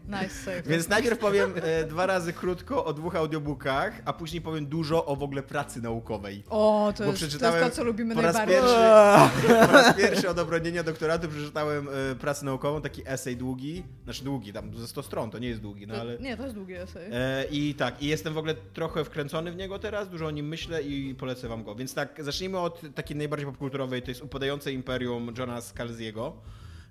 [0.08, 0.62] Nice save.
[0.68, 5.16] Więc najpierw powiem e, dwa razy krótko o dwóch audiobookach, a później powiem dużo o
[5.16, 6.42] w ogóle pracy naukowej.
[6.48, 8.62] O, to Bo jest, to jest to, co lubimy po raz najbardziej.
[8.62, 14.24] pierwszy- Po raz pierwszy od obronienia doktoratu przeczytałem e, pracę naukową, taki esej długi, znaczy
[14.24, 16.18] długi, tam ze 100 stron, to nie jest długi, no To- ale...
[16.18, 17.02] Nie, to jest długi esej.
[17.12, 20.48] E, I tak, i jestem w ogóle trochę wkręcony w niego teraz, dużo o nim
[20.48, 21.74] myślę i polecę wam go.
[21.74, 26.32] Więc tak, zacznijmy od takiej najbardziej popkulturowej, to jest Upadające Imperium Johna Scalziego.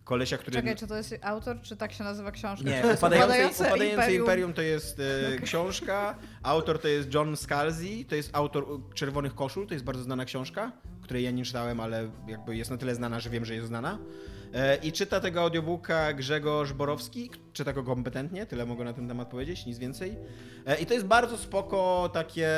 [0.05, 0.57] Kolesia, który...
[0.57, 2.69] Czekaj, czy to jest autor, czy tak się nazywa książka?
[2.69, 4.53] Nie, upadające, upadające imperium.
[4.53, 9.67] to jest e, książka, autor to jest John Scalzi, to jest autor e, Czerwonych Koszul,
[9.67, 13.19] to jest bardzo znana książka, której ja nie czytałem, ale jakby jest na tyle znana,
[13.19, 13.97] że wiem, że jest znana.
[14.53, 19.27] E, I czyta tego audiobooka Grzegorz Borowski, czyta go kompetentnie, tyle mogę na ten temat
[19.27, 20.15] powiedzieć, nic więcej.
[20.65, 22.49] E, I to jest bardzo spoko, takie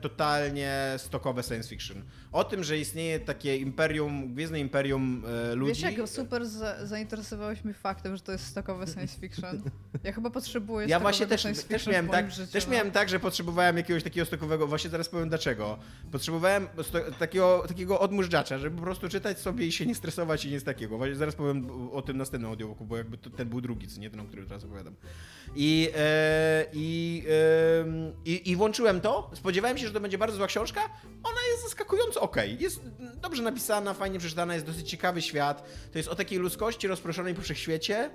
[0.00, 2.02] totalnie stokowe science fiction.
[2.32, 5.82] O tym, że istnieje takie imperium, gwiezdne imperium e, ludzi.
[5.82, 9.62] Wiesz, jak super za zainteresowałeś mnie faktem, że to jest stokowe science fiction?
[10.04, 12.72] Ja chyba potrzebuję Ja właśnie też, science też, miałem tak, życiu, też no.
[12.72, 15.78] miałem tak, że potrzebowałem jakiegoś takiego stokowego, właśnie zaraz powiem dlaczego.
[16.12, 16.68] Potrzebowałem
[17.18, 20.96] takiego, takiego odmóżdżacza, żeby po prostu czytać sobie i się nie stresować i nic takiego.
[20.98, 24.10] Właśnie zaraz powiem o tym następnym audiobooku, bo jakby to, ten był drugi, co nie
[24.10, 24.94] ten, o którym teraz opowiadam.
[25.56, 29.30] I, e, i, e, i, I włączyłem to.
[29.34, 30.80] Spodziewałem się, że to będzie bardzo zła książka.
[31.04, 32.58] Ona jest zaskakująco okej.
[32.60, 32.80] Jest
[33.22, 35.64] dobrze napisana, fajnie przeczytana, jest dosyć ciekawy świat.
[35.92, 38.10] To jest o takiej ludzkości rozproszonej po wszechświecie em,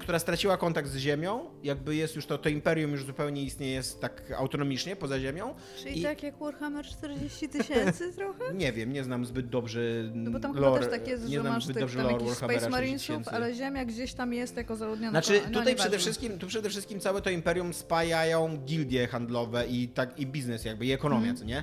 [0.00, 4.00] która straciła kontakt z Ziemią, jakby jest już to, to imperium już zupełnie istnieje jest
[4.00, 5.54] tak autonomicznie poza Ziemią.
[5.82, 8.54] Czyli I- tak jak Warhammer 40 tysięcy trochę?
[8.54, 9.80] Nie wiem, nie znam zbyt dobrze
[10.14, 12.32] No bo tam lore, chyba też tak jest, nie że masz tych, dobrze tam jakichś
[12.32, 15.10] Space 60 Marinesów, ale Ziemia gdzieś tam jest jako zaludniona.
[15.10, 19.88] Znaczy, no, tutaj przede wszystkim, tu przede wszystkim całe to imperium spajają gildie handlowe i,
[19.88, 21.62] tak, i biznes jakby, i ekonomia, co nie?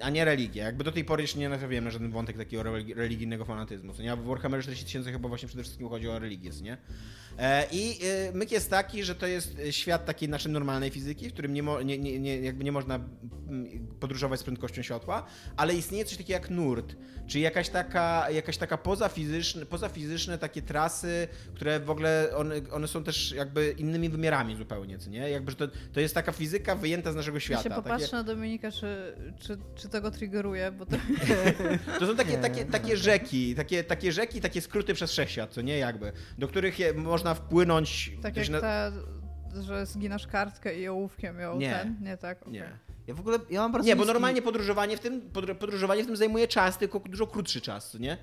[0.00, 0.64] A nie religia.
[0.64, 3.92] Jakby do tej pory jeszcze nie natrafiłem na żaden wątek takiego religi- religijnego fanatyzmu.
[3.94, 4.12] Co nie?
[4.12, 6.76] A w Warhammer 40 tysięcy chyba właśnie przede wszystkim chodzi o religię, nie?
[7.38, 11.28] E, I y, myk jest taki, że to jest y, świat takiej naszej normalnej fizyki,
[11.28, 15.26] w którym nie, mo, nie, nie, nie, jakby nie można mm, podróżować z prędkością światła,
[15.56, 21.28] ale istnieje coś takiego jak nurt, czyli jakaś taka, jakaś taka pozafizyczne, pozafizyczne takie trasy,
[21.54, 25.30] które w ogóle one, one są też jakby innymi wymiarami zupełnie, co nie?
[25.30, 27.62] Jakby to, to jest taka fizyka wyjęta z naszego Ja świata.
[27.62, 30.96] się Takie- popatrzę na Dominika, czy, czy, czy tego triggeruje, bo to
[31.98, 35.78] To są takie, takie, takie rzeki, takie, takie rzeki, takie skróty przez wszechświat, co nie
[35.78, 38.10] jakby, do których je, można wpłynąć.
[38.22, 38.92] tak jak na- ta,
[39.62, 41.70] że zginasz kartkę i ołówkiem ją Nie.
[41.70, 42.42] ten, nie tak?
[42.42, 42.52] okej.
[42.52, 42.70] Nie.
[43.06, 46.06] Ja w ogóle, ja mam bardzo Nie, bo normalnie podróżowanie w tym, podr- podróżowanie w
[46.06, 48.18] tym zajmuje czas, tylko dużo krótszy czas, nie?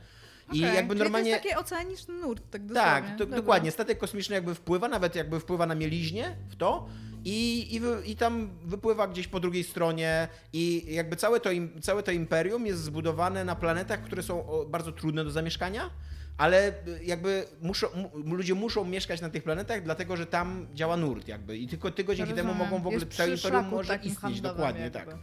[0.53, 1.31] I Okej, jakby czyli normalnie.
[1.31, 3.09] to jest taki oceaniczny nurt, tak dosłownie.
[3.09, 3.71] Tak, to, dokładnie.
[3.71, 6.87] Statek kosmiczny jakby wpływa, nawet jakby wpływa na mieliźnie w to
[7.25, 7.67] i,
[8.05, 12.11] i, i tam wypływa gdzieś po drugiej stronie i jakby całe to, im, całe to
[12.11, 15.89] imperium jest zbudowane na planetach, które są bardzo trudne do zamieszkania,
[16.39, 17.87] ale y, jakby muszą,
[18.23, 21.91] mu, ludzie muszą mieszkać na tych planetach, dlatego że tam działa nurt jakby i tylko
[21.91, 22.69] tylko dzięki temu Rozumiem.
[22.69, 24.99] mogą w ogóle całe imperium może istnieć, dokładnie jakby.
[24.99, 25.15] tak.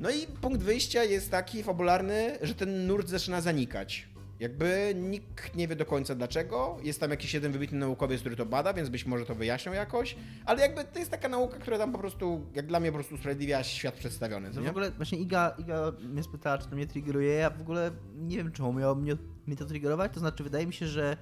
[0.00, 4.08] No i punkt wyjścia jest taki fabularny, że ten nurt zaczyna zanikać.
[4.40, 6.76] Jakby nikt nie wie do końca dlaczego.
[6.82, 10.16] Jest tam jakiś jeden wybitny naukowiec, który to bada, więc być może to wyjaśnią jakoś.
[10.44, 13.14] Ale jakby to jest taka nauka, która tam po prostu, jak dla mnie, po prostu
[13.14, 14.50] usprawiedliwia świat przedstawiony.
[14.50, 14.66] To nie?
[14.66, 17.34] w ogóle właśnie Iga, Iga mnie spytała, czy to mnie triggeruje.
[17.34, 20.12] Ja w ogóle nie wiem, czemu miało mnie, mnie to triggerować.
[20.12, 21.16] To znaczy, wydaje mi się, że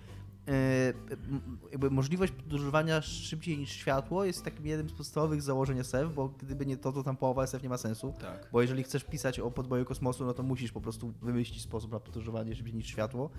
[1.72, 6.66] jakby możliwość podróżowania szybciej niż światło jest takim jednym z podstawowych założeń SF, bo gdyby
[6.66, 8.14] nie to, to tam połowa SF nie ma sensu.
[8.20, 8.48] Tak.
[8.52, 12.00] Bo jeżeli chcesz pisać o podboju kosmosu, no to musisz po prostu wymyślić sposób na
[12.00, 13.30] podróżowanie szybciej niż światło.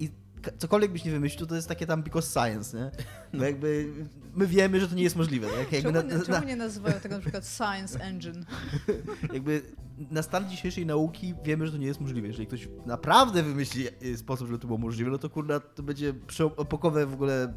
[0.00, 0.10] I
[0.58, 2.90] cokolwiek byś nie wymyślił, to jest takie tam because science, nie?
[3.32, 3.92] No jakby
[4.34, 5.46] my wiemy, że to nie jest możliwe.
[5.46, 5.72] Tak?
[5.72, 8.44] Jakby Czemu, na, nie, na, czemu nie nazywają tego na przykład Science Engine?
[9.34, 9.62] jakby
[10.10, 12.28] na stan dzisiejszej nauki wiemy, że to nie jest możliwe.
[12.28, 16.14] Jeżeli ktoś naprawdę wymyśli y, sposób, żeby to było możliwe, no to kurna, to będzie
[16.26, 17.52] przeepokowe w ogóle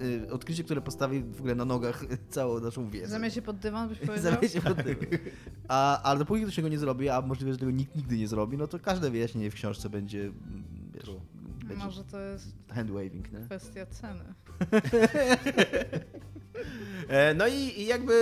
[0.00, 3.08] y, y, odkrycie, które postawi w ogóle na nogach całą naszą wiedzę.
[3.08, 4.32] Zamiast się pod dywan, byś powiedział?
[4.32, 4.96] Zamiast się pod tym.
[5.68, 8.56] A, ale dopóki ktoś tego nie zrobi, a możliwe, że tego nikt nigdy nie zrobi,
[8.56, 11.10] no to każde wyjaśnienie w książce będzie, mm, wiesz,
[11.68, 13.40] będzie Może to jest hand waving, nie?
[13.40, 14.24] kwestia ceny.
[17.08, 18.14] E, No i, i jakby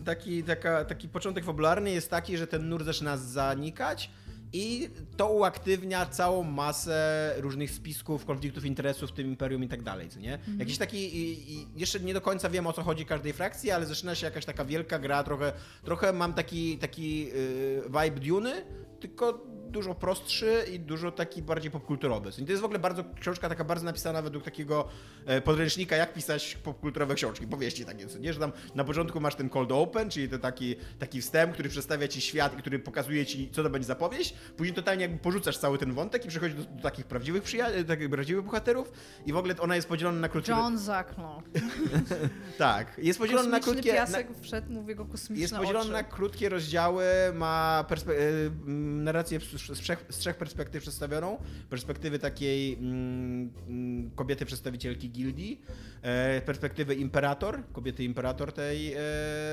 [0.00, 4.10] e, taki, taka, taki początek fabularny jest taki, że ten nurt zaczyna zanikać
[4.52, 10.08] i to uaktywnia całą masę różnych spisków, konfliktów interesów w tym imperium i tak dalej,
[10.08, 10.38] co nie?
[10.58, 13.86] Jakiś taki, i, i jeszcze nie do końca wiem o co chodzi każdej frakcji, ale
[13.86, 15.52] zaczyna się jakaś taka wielka gra, trochę,
[15.84, 18.52] trochę mam taki, taki y, vibe Duny,
[19.00, 22.30] tylko dużo prostszy i dużo taki bardziej popkulturowy.
[22.38, 24.88] I to jest w ogóle bardzo książka taka bardzo napisana według takiego
[25.26, 28.32] e, podręcznika, jak pisać popkulturowe książki, powieści takie, co nie?
[28.32, 32.08] Że tam na początku masz ten cold open, czyli to taki, taki wstęp, który przedstawia
[32.08, 34.34] ci świat i który pokazuje ci, co to będzie za powieść.
[34.56, 38.10] Później totalnie jakby porzucasz cały ten wątek i przechodzisz do, do takich prawdziwych przyja- takich
[38.10, 38.92] prawdziwych bohaterów
[39.26, 40.52] i w ogóle ona jest podzielona na krótkie...
[40.52, 41.42] John Zacknął.
[42.58, 43.92] Tak, jest podzielona na krótkie...
[43.92, 45.92] piasek wszedł mu w jego kosmiczne Jest podzielony oczy.
[45.92, 48.50] na krótkie rozdziały, ma perspe- e,
[49.04, 51.38] narrację z, trzech, z trzech perspektyw przedstawioną.
[51.70, 55.60] Perspektywy takiej mm, mm, kobiety przedstawicielki gildii,
[56.02, 58.98] e, perspektywy imperator, kobiety imperator tej e,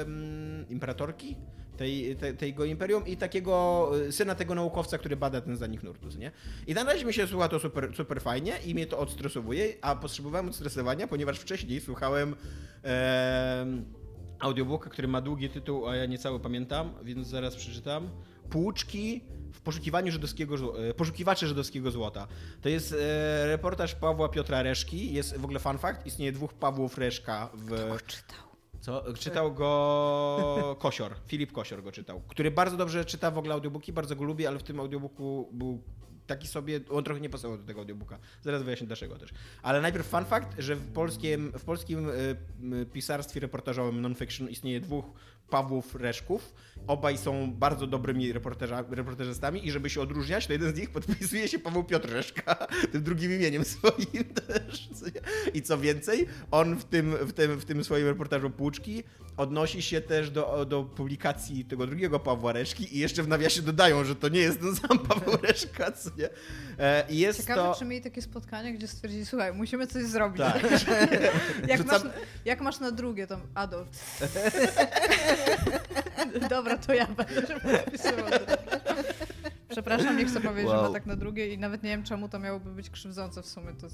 [0.01, 1.35] mm, imperatorki
[1.77, 6.17] tej, te, tego imperium i takiego e, syna tego naukowca, który bada ten zanik nurtus,
[6.17, 6.31] nie?
[6.67, 9.95] I na razie mi się słucha to super, super fajnie i mnie to odstresowuje, a
[9.95, 12.35] potrzebowałem odstresowania, ponieważ wcześniej słuchałem
[12.83, 13.85] em,
[14.39, 18.09] audiobooka, który ma długi tytuł, a ja niecały pamiętam, więc zaraz przeczytam.
[18.49, 19.21] Płuczki
[19.53, 22.27] w poszukiwaniu żydowskiego, e, poszukiwacze żydowskiego złota.
[22.61, 25.13] To jest e, reportaż Pawła Piotra Reszki.
[25.13, 27.97] Jest w ogóle fun fact, istnieje dwóch Pawłów Reszka w...
[28.07, 28.53] Czytał.
[28.79, 29.13] Co?
[29.13, 34.15] Czytał go Kosior, Filip Kosior go czytał, który bardzo dobrze czyta w ogóle audiobooki, bardzo
[34.15, 35.83] go lubi, ale w tym audiobooku był
[36.27, 38.19] taki sobie, on trochę nie pasował do tego audiobooka.
[38.41, 39.33] Zaraz wyjaśnię dlaczego też.
[39.61, 45.05] Ale najpierw fun fact, że w polskim, w polskim y, pisarstwie reportażowym non-fiction istnieje dwóch
[45.53, 46.53] Pawłów Reszków.
[46.87, 48.33] Obaj są bardzo dobrymi
[48.89, 52.55] reporterzystami i żeby się odróżniać, to jeden z nich podpisuje się Paweł Piotr Reszka,
[52.91, 54.89] tym drugim imieniem swoim też.
[55.53, 59.03] I co więcej, on w tym, w tym, w tym swoim reportażu Płuczki
[59.37, 64.03] odnosi się też do, do publikacji tego drugiego Pawła Reszki i jeszcze w nawiasie dodają,
[64.03, 66.29] że to nie jest ten sam Paweł Reszka, co nie?
[66.79, 67.75] E, i jest Ciekawe, to...
[67.79, 70.41] czy mieli takie spotkanie, gdzie stwierdzili, słuchaj, musimy coś zrobić.
[70.41, 70.63] Tak.
[71.67, 72.13] jak, Rzucam- masz,
[72.45, 73.87] jak masz na drugie, tam Adolf.
[76.49, 77.43] Dobra, to ja będę.
[79.69, 80.87] Przepraszam, nie chcę powiedzieć, że Wow.
[80.87, 83.73] ma tak na drugie i nawet nie wiem, czemu to miałoby być krzywdzące w sumie,
[83.81, 83.87] to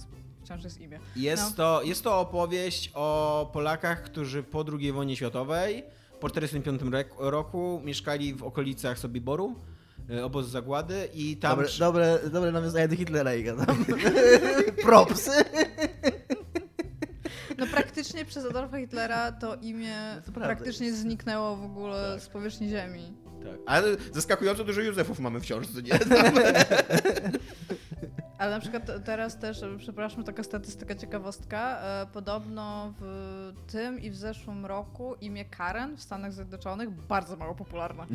[0.44, 1.00] wciąż jest imię.
[1.16, 1.56] Jest, No.
[1.56, 5.84] to, jest to opowieść o Polakach, którzy po II wojnie światowej,
[6.20, 9.56] po 1945 rek- roku, mieszkali w okolicach Sobiboru,
[10.10, 11.52] e, obóz zagłady i tam...
[11.52, 13.86] Dobre, dobre, dobre nawiązanie do Hitlera i gadam.
[14.86, 15.32] Propsy.
[17.60, 22.70] No praktycznie przez Adolfa Hitlera to imię No to praktycznie zniknęło w ogóle z powierzchni
[22.70, 23.14] ziemi.
[23.44, 23.60] Tak.
[23.66, 25.92] Ale zaskakująco dużo Józefów mamy wciąż, co nie?
[28.40, 31.82] Ale na przykład teraz też, e, przepraszam, taka statystyka, ciekawostka.
[31.82, 37.56] E, podobno w tym i w zeszłym roku imię Karen w Stanach Zjednoczonych bardzo mało
[37.56, 38.06] popularne.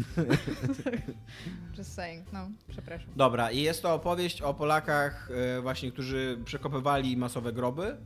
[1.78, 3.08] Just saying, no, przepraszam.
[3.16, 7.96] Dobra, i jest to opowieść o Polakach e, właśnie, którzy przekopywali masowe groby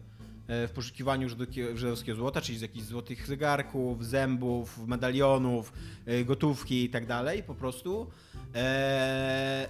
[0.48, 1.28] w poszukiwaniu
[1.74, 5.72] żydowskiego złota, czyli z jakichś złotych zegarków, zębów, medalionów,
[6.06, 8.10] e, gotówki i tak dalej, po prostu.
[8.54, 9.68] E,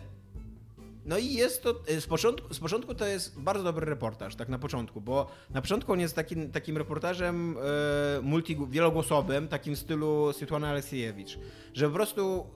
[1.08, 4.48] No i jest to, e, z początku, z początku to jest bardzo dobry reportaż, tak
[4.48, 10.32] na początku, bo na początku on jest takim, takim reportażem e, multi, wielogłosowym, takim stylu
[10.32, 11.38] Swietłana Aleksiejewicz,
[11.74, 12.46] że po prostu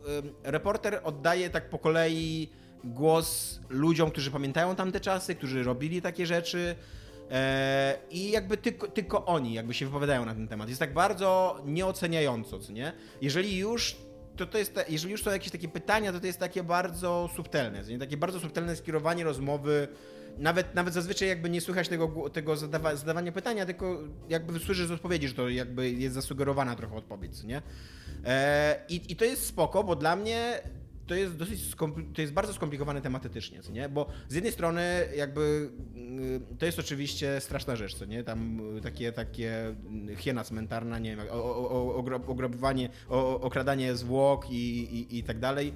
[0.44, 2.48] e, reporter oddaje tak po kolei
[2.84, 7.01] głos ludziom, którzy pamiętają tamte czasy, którzy robili takie rzeczy e,
[8.10, 10.68] i jakby tylko, tylko oni jakby się wypowiadają na ten temat.
[10.68, 12.92] Jest tak bardzo nieoceniająco, co nie?
[13.20, 13.96] Jeżeli już
[14.36, 17.82] to, to jest, jeżeli już są jakieś takie pytania, to to jest takie bardzo subtelne,
[17.82, 17.98] nie?
[17.98, 19.88] takie bardzo subtelne skierowanie rozmowy.
[20.38, 24.90] Nawet, nawet zazwyczaj jakby nie słychać tego, tego zadawa, zadawania pytania, tylko jakby słyszysz z
[24.90, 27.62] odpowiedzi, że to jakby jest zasugerowana trochę odpowiedź, nie?
[28.24, 30.62] E, i, I to jest spoko, bo dla mnie
[31.06, 31.60] to jest dosyć
[32.14, 33.88] to jest bardzo skomplikowane tematycznie, nie?
[33.88, 35.70] Bo z jednej strony jakby
[36.52, 38.24] y, to jest oczywiście straszna rzecz, co nie?
[38.24, 39.74] Tam y, takie, takie
[40.10, 44.54] y, hiena cmentarna, nie wiem, o- o- o- ogra- ograbowanie, o- okradanie zwłok i,
[45.00, 45.72] i, i tak dalej.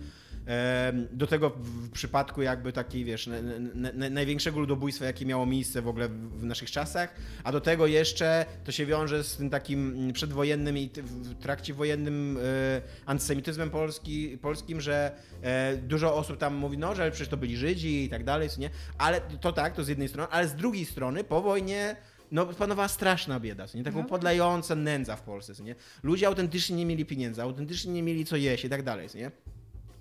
[1.13, 5.83] Do tego w przypadku jakby takiej, wiesz, na, na, na, największego ludobójstwa, jakie miało miejsce
[5.83, 9.51] w ogóle w, w naszych czasach, a do tego jeszcze to się wiąże z tym
[9.51, 16.55] takim przedwojennym i w trakcie wojennym e, antysemityzmem polski, polskim, że e, dużo osób tam
[16.55, 18.71] mówi, no, że przecież to byli Żydzi i tak dalej, co nie?
[18.99, 21.97] Ale to tak, to z jednej strony, ale z drugiej strony po wojnie
[22.33, 23.85] no, panowała straszna bieda, nie?
[23.85, 24.05] Taką No.
[24.05, 25.75] podlająca nędza w Polsce, nie?
[26.03, 29.31] Ludzie autentycznie nie mieli pieniędzy, autentycznie nie mieli co jeść i tak dalej, nie?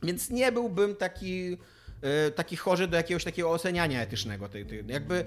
[0.06, 1.58] Więc nie byłbym taki,
[2.36, 4.50] taki chorzy do jakiegoś takiego oceniania etycznego.
[4.50, 5.26] Tej, tej, jakby e,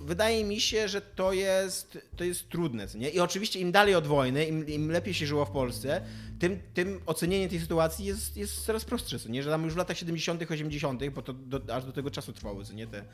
[0.00, 2.86] wydaje mi się, że to jest, to jest trudne.
[2.94, 3.10] Nie?
[3.10, 6.02] I oczywiście im dalej od wojny, im, im lepiej się żyło w Polsce,
[6.38, 9.18] tym, tym ocenienie tej sytuacji jest, jest coraz prostsze.
[9.18, 9.42] Co nie?
[9.42, 12.64] Że tam już w latach 70., 80., bo to do, aż do tego czasu trwały
[12.64, 12.86] co nie?
[12.86, 13.04] Te,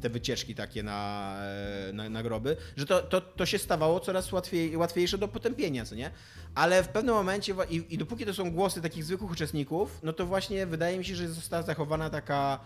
[0.00, 1.36] te wycieczki takie na,
[1.88, 5.84] e, na, na groby, że to, to, to się stawało coraz łatwiej, łatwiejsze do potępienia,
[5.84, 6.10] co nie?
[6.54, 10.26] Ale w pewnym momencie, i, i dopóki to są głosy takich zwykłych uczestników, no to
[10.26, 12.60] właśnie wydaje mi się, że została zachowana taka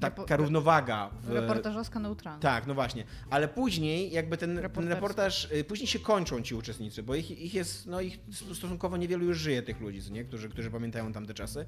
[0.00, 1.10] taka Repo- równowaga.
[1.22, 2.40] W, Reportażowska neutralna.
[2.40, 3.04] tak, no właśnie.
[3.30, 7.54] Ale później jakby ten, ten reportaż, y, później się kończą ci uczestnicy, bo ich, ich
[7.54, 10.24] jest, no ich stosunkowo niewielu już żyje tych ludzi, nie?
[10.24, 11.66] Którzy, którzy pamiętają tamte czasy.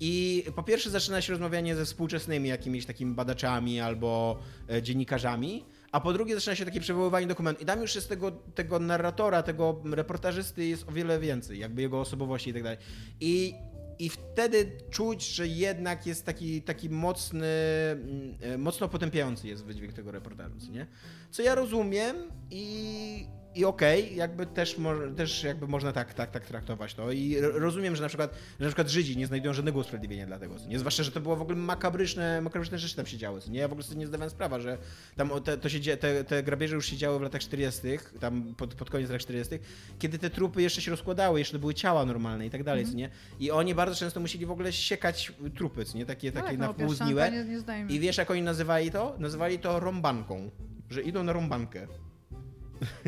[0.00, 4.38] I po pierwsze zaczyna się rozmawianie ze współczesnymi jakimiś takimi badaczami albo
[4.70, 7.62] e, dziennikarzami, a po drugie zaczyna się takie przywoływanie dokumentów.
[7.62, 12.00] I tam już jest tego, tego narratora, tego reportażysty jest o wiele więcej, jakby jego
[12.00, 12.78] osobowości i tak dalej.
[13.20, 13.54] I
[13.98, 17.46] i wtedy czuć, że jednak jest taki, taki mocny,
[17.92, 20.86] mm, e, mocno potępiający jest wydźwięk tego reportażu, nie?
[21.34, 22.16] Co ja rozumiem
[22.50, 24.76] i, i okej, jakby też,
[25.16, 27.12] też jakby można tak, tak, tak traktować to.
[27.12, 30.38] I ro- rozumiem, że na przykład, że na przykład Żydzi nie znajdują żadnego usprawiedliwienia dla
[30.38, 30.78] tego, nie?
[30.78, 33.60] Zwłaszcza, że to było w ogóle makabryczne, makabryczne rzeczy tam się działy, nie?
[33.60, 34.78] Ja w ogóle sobie nie zdawałem sprawy, że
[35.16, 37.80] tam te, to się, te, te grabieże już się działy w latach 40.,
[38.20, 39.58] tam pod, pod koniec lat 40.,
[39.98, 42.94] kiedy te trupy jeszcze się rozkładały, jeszcze to były ciała normalne i tak dalej, co
[42.94, 43.10] nie?
[43.40, 46.06] I oni bardzo często musieli w ogóle siekać trupy, nie?
[46.06, 46.94] Takie, takie tak, na no, pół.
[47.32, 47.92] Nie, nie zdajemy.
[47.92, 49.16] I wiesz, jak oni nazywali to?
[49.18, 50.50] Nazywali to rąbanką.
[50.90, 51.86] Że idą na rąbankę.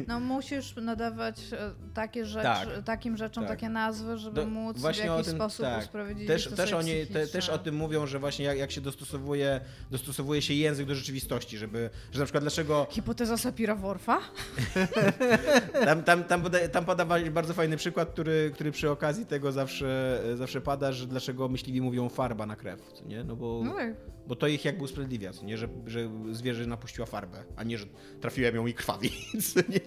[0.07, 3.53] No musisz nadawać e, takie rzeczy, Tak, takim rzeczom tak.
[3.53, 5.83] takie nazwy, żeby Do- móc w jakiś tym- sposób tak.
[5.85, 8.81] usprawiedliwić Też, to też, oni, te, też o tym mówią, że właśnie jak, jak się
[8.81, 9.61] dostosowuje,
[9.91, 14.19] dostosowuje się język do rzeczywistości, żeby, że na przykład dlaczego Hipoteza Sapira Worfa?
[15.85, 20.21] tam, tam, tam, poda, tam podawali bardzo fajny przykład, który, który przy okazji tego zawsze,
[20.35, 23.25] zawsze pada, że dlaczego myśliwi mówią farba na krew, co nie?
[23.25, 23.95] No bo, No tak.
[24.27, 25.59] bo to ich jakby usprawiedliwia, nie?
[25.59, 26.01] Że, że
[26.33, 27.87] zwierzę napuściła farbę, a nie, że
[28.21, 29.11] trafiłem ją i krwawi,
[29.69, 29.81] nie?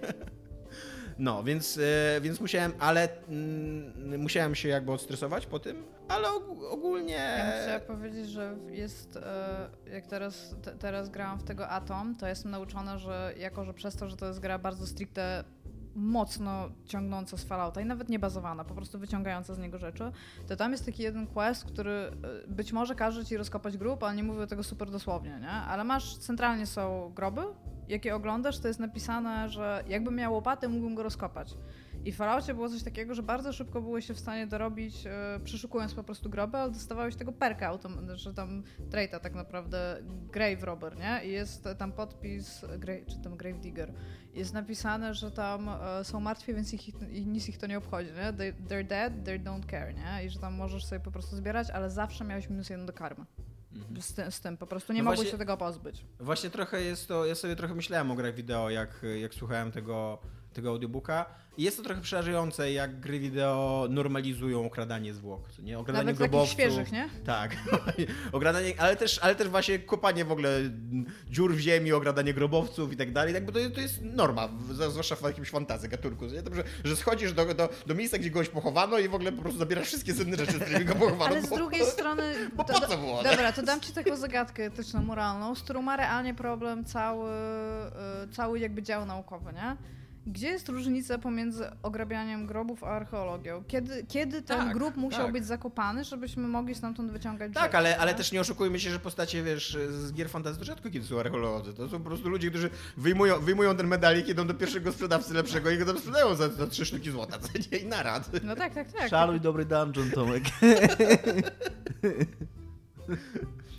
[1.18, 6.64] No, więc, e, więc musiałem, ale mm, musiałem się jakby odstresować po tym, ale og-
[6.70, 7.14] ogólnie...
[7.14, 12.26] Ja chciała powiedzieć, że jest, e, jak teraz, te, teraz grałam w tego Atom, to
[12.26, 15.44] jestem nauczona, że jako, że przez to, że to jest gra bardzo stricte
[15.94, 20.12] mocno ciągnąca z Fallouta i nawet nie bazowana, po prostu wyciągająca z niego rzeczy,
[20.48, 22.12] to tam jest taki jeden quest, który e,
[22.48, 25.50] być może każe ci rozkopać grób, ale nie mówię tego super dosłownie, nie?
[25.50, 27.42] Ale masz, centralnie są groby,
[27.90, 31.54] jakie oglądasz, to jest napisane, że jakbym miał łopatę, mógłbym go rozkopać.
[32.04, 35.40] I w Falloutie było coś takiego, że bardzo szybko byłeś się w stanie dorobić, e,
[35.44, 37.78] przeszukując po prostu groby, ale dostawałeś tego perka,
[38.14, 39.96] że tam traita tak naprawdę
[40.32, 41.20] Grave Robber, nie?
[41.24, 43.92] I jest tam podpis, gra- czy tam Grave Digger.
[44.34, 48.10] Jest napisane, że tam e, są martwi, więc ich, i nic ich to nie obchodzi,
[48.12, 48.32] nie?
[48.32, 50.24] They, they're dead, they don't care, nie?
[50.26, 53.24] I że tam możesz sobie po prostu zbierać, ale zawsze miałeś minus jeden do karmy.
[54.00, 56.04] Z, tym, z tym, po prostu nie No mogłeś się tego pozbyć.
[56.20, 60.18] Właśnie trochę jest to, ja sobie trochę myślałem o grach wideo, jak, jak słuchałem tego,
[60.52, 61.26] tego audiobooka.
[61.56, 65.78] I jest to trochę przerażające, jak gry wideo normalizują okradanie zwłok, nie?
[65.78, 66.52] Okradanie Nawet grobowców.
[66.52, 67.08] świeżych, nie?
[67.24, 67.56] Tak,
[68.32, 70.60] okradanie, ale też, ale też właśnie kopanie w ogóle
[71.30, 73.34] dziur w ziemi, okradanie grobowców i tak dalej.
[73.34, 76.26] Jakby to, to jest norma, zwłaszcza w jakimś fantazy gatunku.
[76.26, 76.42] Nie?
[76.42, 79.42] To, że, że schodzisz do, do, do miejsca, gdzie kogoś pochowano i w ogóle po
[79.42, 81.24] prostu zabierasz wszystkie cenne rzeczy, z którymi go pochowano.
[81.24, 82.34] Ale z drugiej strony...
[82.56, 83.22] Bo po co było?
[83.22, 87.30] Dobra, to dam ci taką zagadkę etyczno-moralną, z którą ma realnie problem cały,
[88.24, 89.76] y, cały jakby dział naukowy, nie?
[90.26, 93.64] Gdzie jest różnica pomiędzy ograbianiem grobów a archeologią?
[93.68, 95.32] Kiedy, kiedy ten Tak, grób musiał tak.
[95.32, 98.18] być zakopany, żebyśmy mogli stamtąd wyciągać Tak, rzeczy, ale, ale nie?
[98.18, 101.74] też nie oszukujmy się, że postacie, wiesz, z gier fantasy rzadko kiedy są archeolodzy.
[101.74, 105.70] To są po prostu ludzie, którzy wyjmują, wyjmują ten medalik, idą do pierwszego sprzedawcy lepszego
[105.70, 107.78] i go tam sprzedają za, za 3 sztuki złota, co nie?
[107.78, 108.30] I narad.
[108.42, 109.10] No tak, tak, tak.
[109.10, 110.42] Szaluj dobry dungeon, Tomek.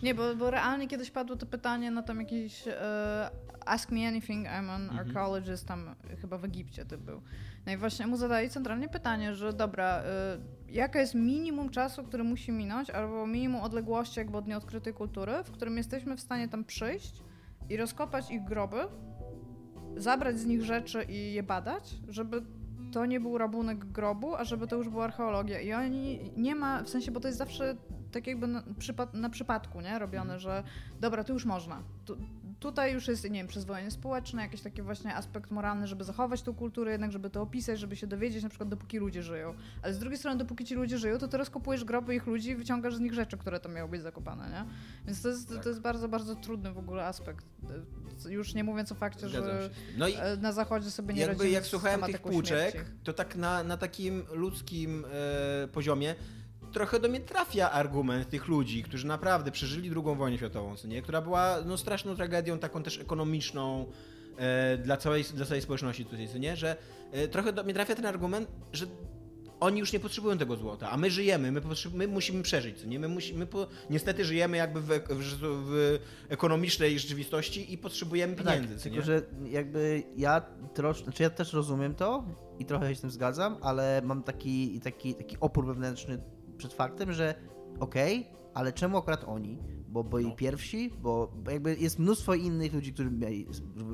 [0.03, 3.29] Nie, bo, bo realnie kiedyś padło to pytanie na tam jakiś e,
[3.65, 4.99] Ask Me Anything, I'm an Mhm.
[4.99, 7.21] archaeologist, tam chyba w Egipcie to był.
[7.65, 10.03] No i właśnie mu zadali centralnie pytanie, że dobra, e,
[10.69, 15.51] jaka jest minimum czasu, który musi minąć, albo minimum odległości jakby od nieodkrytej kultury, w
[15.51, 17.23] którym jesteśmy w stanie tam przyjść
[17.69, 18.77] i rozkopać ich groby,
[19.97, 22.41] zabrać z nich rzeczy i je badać, żeby
[22.93, 25.59] to nie był rabunek grobu, a żeby to już była archeologia.
[25.59, 27.75] I oni nie ma, w sensie, bo to jest zawsze
[28.11, 28.63] tak jakby na,
[29.13, 29.99] na przypadku, nie?
[29.99, 30.63] Robione, że
[31.01, 31.83] dobra, tu już można.
[32.05, 32.17] Tu,
[32.59, 36.53] tutaj już jest, nie wiem, przyzwolenie społeczne, jakiś taki właśnie aspekt moralny, żeby zachować tą
[36.53, 39.53] kulturę, jednak żeby to opisać, żeby się dowiedzieć, na przykład dopóki ludzie żyją.
[39.83, 42.55] Ale z drugiej strony, dopóki ci ludzie żyją, to ty rozkopujesz groby ich ludzi i
[42.55, 44.65] wyciągasz z nich rzeczy, które tam miały być zakopane, nie?
[45.05, 45.63] Więc to jest, Tak.
[45.63, 47.45] to jest bardzo, bardzo trudny w ogóle aspekt.
[48.29, 49.69] Już nie mówiąc o fakcie, że.
[49.97, 50.05] No
[50.41, 52.77] na zachodzie sobie nie jakby jak słuchałem tych śmierci.
[53.03, 55.05] to tak na, na takim ludzkim
[55.63, 56.15] e, poziomie
[56.71, 61.01] trochę do mnie trafia argument tych ludzi, którzy naprawdę przeżyli drugą wojnę światową, co nie?
[61.01, 63.85] która była no, straszną tragedią, taką też ekonomiczną
[64.37, 66.55] e, dla, całej, dla całej społeczności tutaj, co nie?
[66.55, 66.75] Że
[67.11, 68.85] e, trochę do mnie trafia ten argument, że
[69.61, 71.61] oni już nie potrzebują tego złota, a my żyjemy, my,
[71.93, 72.99] my musimy przeżyć, co nie?
[72.99, 75.99] My, musi, my po, niestety żyjemy jakby w, w, w
[76.29, 79.05] ekonomicznej rzeczywistości i potrzebujemy pieniędzy, co tylko nie?
[79.05, 80.41] że jakby ja
[80.73, 82.23] trosz, znaczy ja też rozumiem to
[82.59, 86.19] i trochę się z tym zgadzam, ale mam taki, taki, taki opór wewnętrzny
[86.61, 87.35] przed faktem, że
[87.79, 89.57] okej, ale czemu akurat oni?
[89.87, 90.35] Bo byli No.
[90.35, 93.47] pierwsi, bo jakby jest mnóstwo innych ludzi, którzy mieli,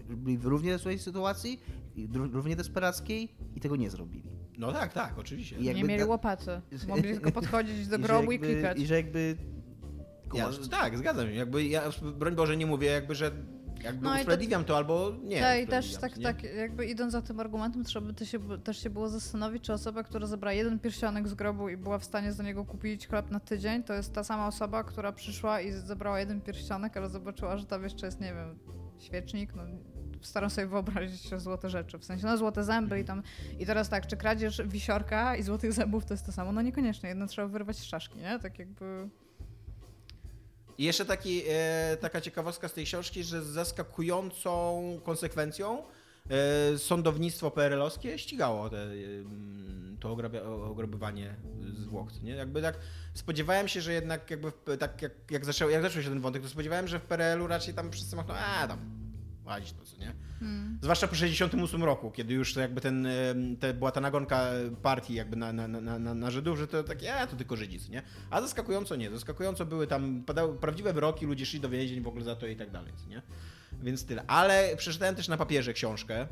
[0.09, 1.61] byli w równie złej sytuacji,
[1.95, 4.29] i równie desperackiej i tego nie zrobili.
[4.57, 5.55] No tak, tak, oczywiście.
[5.55, 6.61] I Nie jakby mieli da- łopaty.
[6.87, 8.79] Mogli tylko podchodzić do I grobu i jakby- klikać.
[8.79, 9.37] I że jakby...
[10.33, 11.33] Ja, tak, zgadzam się.
[11.33, 11.81] Jakby ja,
[12.19, 13.31] broń Boże, nie mówię jakby, że
[13.83, 15.39] jakby No i to- usprawiedliwiam to, albo nie.
[15.41, 16.49] Tak, i też usprawiedliwiam, tak, nie?
[16.49, 19.73] tak, jakby idąc za tym argumentem, trzeba by to się, też się było zastanowić, czy
[19.73, 23.31] osoba, która zabrała jeden pierścionek z grobu i była w stanie za niego kupić chleb
[23.31, 27.57] na tydzień, to jest ta sama osoba, która przyszła i zabrała jeden pierścionek, ale zobaczyła,
[27.57, 28.59] że tam jeszcze jest, nie wiem,
[28.99, 29.63] świecznik, no
[30.21, 33.23] staram sobie wyobrazić złote rzeczy, w sensie, no złote zęby i tam,
[33.59, 36.51] i teraz tak, czy kradzież wisiorka i złotych zębów to jest to samo?
[36.51, 38.39] No niekoniecznie, jedno trzeba wyrwać z czaszki, nie?
[38.39, 39.09] Tak jakby...
[40.77, 45.83] I jeszcze taki, e, taka ciekawostka z tej książki, że z zaskakującą konsekwencją
[46.29, 51.35] e, sądownictwo PRL-owskie ścigało te, em, to ograbia, ograbywanie
[51.73, 52.21] zwłok.
[52.23, 52.31] Nie?
[52.31, 52.77] Jakby tak
[53.13, 56.49] spodziewałem się, że jednak jakby tak jak, jak, zaczął, jak zaczął się ten wątek, to
[56.49, 58.79] spodziewałem, że w PRL-u raczej tam wszyscy machnął, a tam
[59.39, 60.13] wprowadzić to, co nie?
[60.39, 60.79] Hmm.
[60.81, 63.07] Zwłaszcza po 68 roku, kiedy już to jakby ten,
[63.59, 64.49] te, była ta nagonka
[64.81, 67.91] partii jakby na, na, na, na, Żydów, że to takie, a to tylko Żydzi, co
[67.91, 68.01] nie?
[68.29, 72.23] A zaskakująco nie, zaskakująco były tam, padały prawdziwe wyroki, ludzie szli do więzień w ogóle
[72.23, 73.21] za to i tak dalej, nie?
[73.83, 74.23] Więc tyle.
[74.27, 76.27] Ale przeczytałem też na papierze książkę,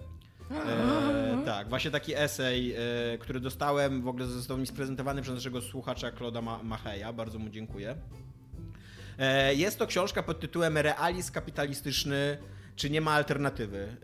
[0.51, 5.61] E, tak, właśnie taki esej, e, który dostałem, w ogóle został mi sprezentowany przez naszego
[5.61, 7.95] słuchacza Kloda Ma- Macheja, bardzo mu dziękuję.
[9.19, 12.37] E, jest to książka pod tytułem Realizm kapitalistyczny,
[12.75, 13.97] czy nie ma alternatywy?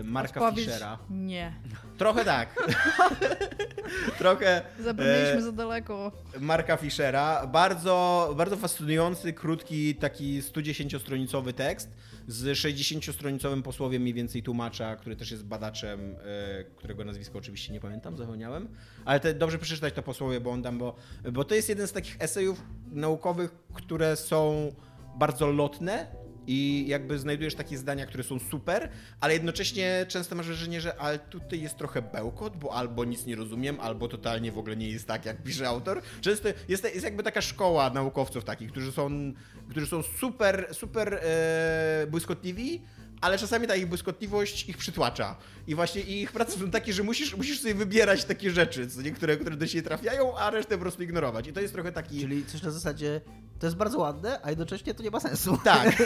[0.00, 0.98] E, Marka Odpowiedź Fischera.
[1.10, 1.52] Nie.
[1.98, 2.54] Trochę tak.
[4.18, 6.12] Trochę Zabraliśmy e, za daleko.
[6.40, 7.46] Marka Fischera.
[7.46, 11.90] Bardzo, bardzo fascynujący, krótki, taki 110-stronicowy tekst
[12.28, 17.80] z 60-stronicowym posłowiem mniej więcej tłumacza, który też jest badaczem, e, którego nazwisko oczywiście nie
[17.80, 18.68] pamiętam, zapomniałem.
[19.04, 20.96] Ale te, dobrze przeczytać to posłowie, bo on tam, bo,
[21.32, 22.62] bo to jest jeden z takich esejów
[22.92, 24.72] naukowych, które są
[25.16, 26.06] bardzo lotne,
[26.46, 28.88] i jakby znajdujesz takie zdania, które są super,
[29.20, 33.36] ale jednocześnie często masz wrażenie, że ale tutaj jest trochę bełkot, bo albo nic nie
[33.36, 36.02] rozumiem, albo totalnie w ogóle nie jest tak, jak pisze autor.
[36.20, 39.32] Często jest, jest jakby taka szkoła naukowców takich, którzy są,
[39.68, 42.82] którzy są super, super e, błyskotliwi,
[43.20, 45.36] ale czasami ta ich błyskotliwość ich przytłacza.
[45.66, 49.36] I właśnie ich prace są takie, że musisz, musisz sobie wybierać takie rzeczy, co niektóre,
[49.36, 51.46] które do siebie trafiają, a resztę po prostu ignorować.
[51.46, 52.20] I to jest trochę taki...
[52.20, 53.20] Czyli coś na zasadzie,
[53.58, 55.58] to jest bardzo ładne, a jednocześnie to nie ma sensu.
[55.64, 55.96] Tak.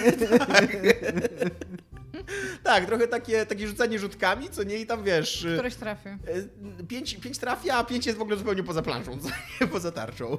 [0.49, 0.77] tak.
[2.63, 5.47] tak, trochę takie, takie rzucanie rzutkami, co nie i tam wiesz.
[5.55, 6.09] Któreś trafi.
[6.09, 9.19] e, Pięć, pięć trafia, a pięć jest w ogóle zupełnie poza planszą,
[9.73, 10.39] poza tarczą.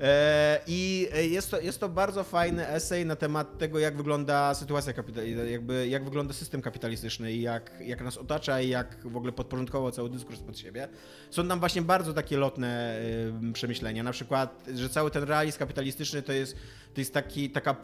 [0.00, 4.92] E, I jest to, jest to bardzo fajny esej na temat tego, jak wygląda sytuacja
[4.92, 9.32] kapitalistyczna, jakby jak wygląda system kapitalistyczny i jak, jak nas otacza i jak w ogóle
[9.32, 10.88] podporządkował cały dyskurs pod siebie.
[11.30, 12.98] Są tam właśnie bardzo takie lotne
[13.48, 16.56] e, przemyślenia, na przykład, że cały ten realizm kapitalistyczny to jest,
[16.94, 17.76] to jest taki, taka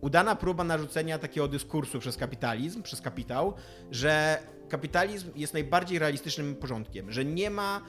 [0.00, 3.54] udana próba narzucenia takiego dyskursu przez kapitalizm, przez kapitał,
[3.90, 4.38] że
[4.74, 7.80] kapitalizm jest najbardziej realistycznym porządkiem, że nie ma,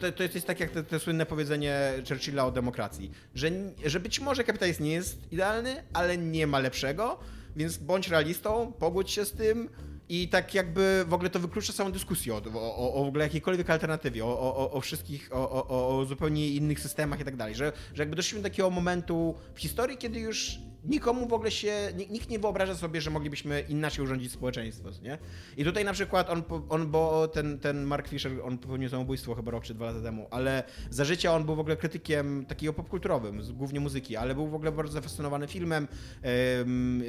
[0.00, 3.50] to, to jest tak jak te, te słynne powiedzenie Churchilla o demokracji, że,
[3.86, 7.18] że być może kapitalizm nie jest idealny, ale nie ma lepszego,
[7.56, 9.68] więc bądź realistą, pogódź się z tym
[10.08, 13.70] i tak jakby w ogóle to wyklucza samą dyskusję o, o, o, w ogóle jakiejkolwiek
[13.70, 18.02] alternatywie, o, o, o wszystkich, o, o zupełnie innych systemach i tak dalej, że, że
[18.02, 22.38] jakby doszliśmy do takiego momentu w historii, kiedy już nikomu w ogóle się, nikt, nie
[22.38, 25.18] wyobraża sobie, że moglibyśmy inaczej urządzić społeczeństwo, nie?
[25.56, 29.50] I tutaj na przykład on, on bo ten, ten Mark Fisher, on popełnił samobójstwo chyba
[29.50, 33.42] rok czy dwa lata temu, ale za życia on był w ogóle krytykiem takiego popkulturowym,
[33.52, 35.88] głównie muzyki, ale był w ogóle bardzo zafascynowany filmem,
[36.22, 37.02] em,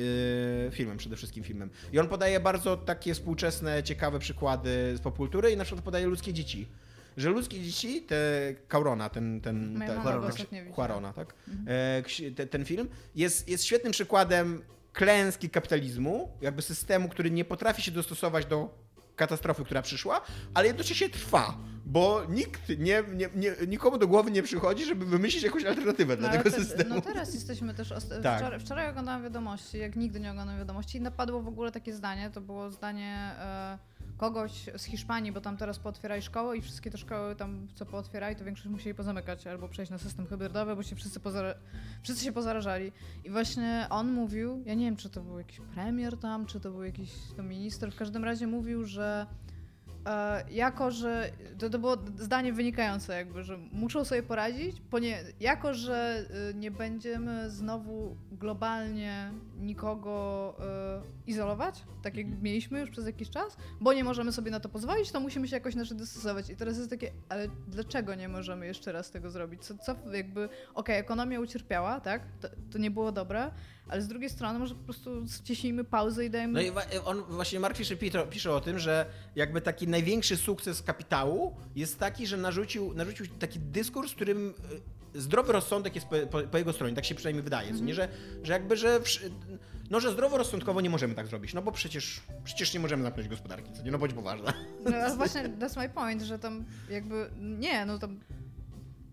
[0.68, 1.70] e, filmem przede wszystkim filmem.
[1.94, 6.34] I on podaje bardzo takie współczesne, ciekawe przykłady z popkultury i na przykład podaje ludzkie
[6.34, 6.68] dzieci.
[7.18, 8.16] Że ludzkie dzieci, te
[8.72, 10.74] Caurona, ten, ten, ten, ten.
[10.74, 11.34] Quarona, tak?
[11.68, 14.62] E, ksi- te, ten film jest, jest świetnym przykładem
[14.94, 18.86] klęski kapitalizmu, jakby systemu, który nie potrafi się dostosować do
[19.16, 20.22] katastrofy, która przyszła,
[20.54, 25.44] ale jednocześnie trwa, bo nikt nie, nie, nie, nikomu do głowy nie przychodzi, żeby wymyślić
[25.44, 26.96] jakąś alternatywę dla ale tego te- systemu.
[26.96, 27.94] No teraz jesteśmy też.
[28.24, 28.38] Tak.
[28.40, 32.30] wczoraj, wczoraj oglądałam wiadomości, jak nigdy nie oglądam wiadomości, i napadło w ogóle takie zdanie.
[32.34, 33.78] To było zdanie e,
[34.18, 38.36] kogoś z Hiszpanii, bo tam teraz pootwierali szkoły i wszystkie te szkoły tam, co pootwierali,
[38.36, 41.56] to większość musieli pozamykać albo przejść na system hybrydowy, bo się wszyscy, pozara-
[42.04, 42.92] wszyscy się pozarażali.
[43.24, 46.72] I właśnie on mówił, ja nie wiem, czy to był jakiś premier tam, czy to
[46.72, 49.28] był jakiś to minister, w każdym razie mówił, że
[50.50, 56.26] jako, że to, to było zdanie wynikające jakby, że muszą sobie poradzić, ponie, jako, że
[56.52, 60.56] y, nie będziemy znowu globalnie nikogo
[61.26, 64.70] y, izolować, tak jak mieliśmy już przez jakiś czas, bo nie możemy sobie na to
[64.70, 66.50] pozwolić, to musimy się jakoś znaczy dostosować.
[66.50, 69.64] I teraz jest takie, ale dlaczego nie możemy jeszcze raz tego zrobić?
[69.64, 72.22] Co, co jakby, okej, ekonomia ucierpiała, tak?
[72.42, 73.52] To, to nie było dobre,
[73.88, 76.54] ale z drugiej strony może po prostu ściśnijmy pauzę i dajmy...
[76.54, 79.06] No i on właśnie Mark Fisher pisze, pisze o tym, że
[79.36, 84.54] jakby taki największy sukces kapitału jest taki, że narzucił, narzucił taki dyskurs, w którym
[85.16, 87.94] y, zdrowy rozsądek jest po, po, po jego stronie, tak się przynajmniej wydaje, co nie?
[87.94, 88.10] Że,
[88.44, 89.00] że jakby, że
[89.90, 93.74] no, że zdroworozsądkowo nie możemy tak zrobić, no bo przecież, przecież nie możemy zamknąć gospodarki,
[93.74, 93.92] co nie?
[93.92, 94.54] No bądź poważna.
[94.86, 98.20] No ale właśnie that's my point, że tam jakby nie, no tam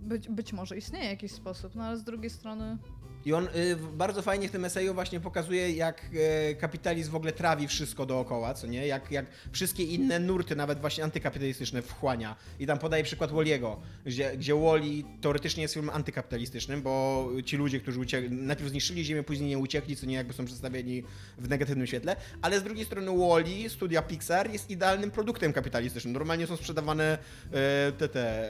[0.01, 2.79] być, być może istnieje jakiś sposób, no ale z drugiej strony
[3.25, 6.03] I on y, bardzo fajnie w tym eseju właśnie pokazuje, jak
[6.51, 8.87] e, kapitalizm w ogóle trawi wszystko dookoła, co nie?
[8.87, 12.37] Jak, jak wszystkie inne nurty, nawet właśnie antykapitalistyczne, wchłania.
[12.61, 17.81] I tam podaje przykład Walliego, gdzie, gdzie Wally teoretycznie jest filmem antykapitalistycznym, bo ci ludzie,
[17.81, 21.03] którzy uciek- najpierw zniszczyli Ziemię, później nie uciekli, co nie jakby są przedstawieni
[21.39, 26.15] w negatywnym świetle, ale z drugiej strony Wally, studia Pixar, jest idealnym produktem kapitalistycznym.
[26.15, 27.19] Normalnie są sprzedawane
[27.53, 28.49] e, te, te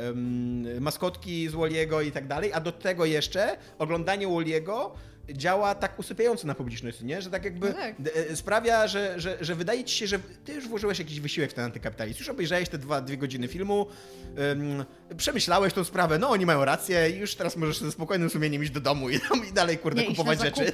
[0.80, 4.61] maskotki z Walliego i tak dalej, a do tego jeszcze oglądanie Walliego
[5.30, 7.22] działa tak usypiająco na publiczność, nie?
[7.22, 7.94] Że tak jakby No tak.
[8.30, 11.54] e, sprawia, że, że, że wydaje ci się, że ty już włożyłeś jakiś wysiłek w
[11.54, 12.18] ten antykapitalizm.
[12.18, 13.86] Już obejrzałeś te dwa, dwie godziny filmu,
[15.16, 18.72] przemyślałeś tą sprawę, no oni mają rację i już teraz możesz ze spokojnym sumieniem iść
[18.72, 20.72] do domu i, tam, i dalej, kurde, Nie, kupować rzeczy.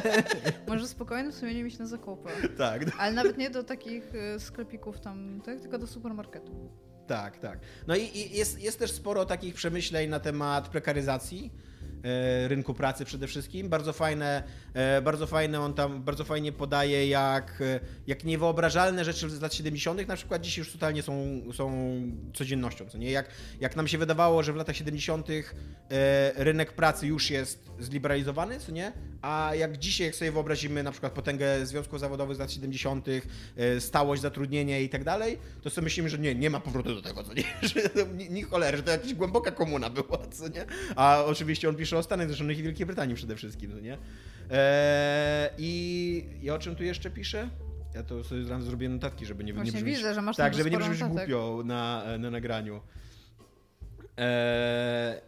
[0.68, 2.30] Może spokojnym sumieniem iść na zakupy.
[2.58, 6.70] tak, Ale nawet nie do takich y, sklepików tam, tak, tylko do supermarketu.
[7.06, 7.58] Tak, tak.
[7.86, 11.69] No i, i jest, jest też sporo takich przemyśleń na temat prekaryzacji e,
[12.48, 13.68] rynku pracy przede wszystkim.
[13.68, 14.42] Bardzo fajne,
[14.74, 19.54] e, bardzo fajne on tam, bardzo fajnie podaje, jak, e, jak niewyobrażalne rzeczy z lat
[19.54, 20.08] 70.
[20.08, 21.72] na przykład dziś już totalnie są, są
[22.34, 23.10] codziennością, co nie?
[23.10, 23.28] Jak,
[23.60, 25.28] jak nam się wydawało, że w latach 70.
[25.30, 28.92] e, rynek pracy już jest zliberalizowany, co nie?
[29.22, 33.06] A jak dzisiaj, jak sobie wyobrazimy na przykład potęgę związków zawodowych z lat 70.,
[33.56, 37.02] e, stałość zatrudnienia i tak dalej, to sobie myślimy, że nie, nie ma powrotu do
[37.02, 37.44] tego, co nie?
[37.74, 40.64] Że to ni, ni cholery, że to jakaś głęboka komuna była, co nie?
[40.96, 43.98] A oczywiście on pisze o Stanach Zjednoczonych i Wielkiej Brytanii przede wszystkim, co nie?
[44.50, 47.48] E, i, I o czym tu jeszcze pisze?
[47.94, 49.96] Ja to sobie zaraz zrobię notatki, żeby nie, nie Właśnie brzmieć...
[49.96, 51.28] widzę, że masz Tak, tam żeby nie brzmieć notatek.
[51.30, 52.80] głupio na, na nagraniu.
[54.16, 55.20] Eee,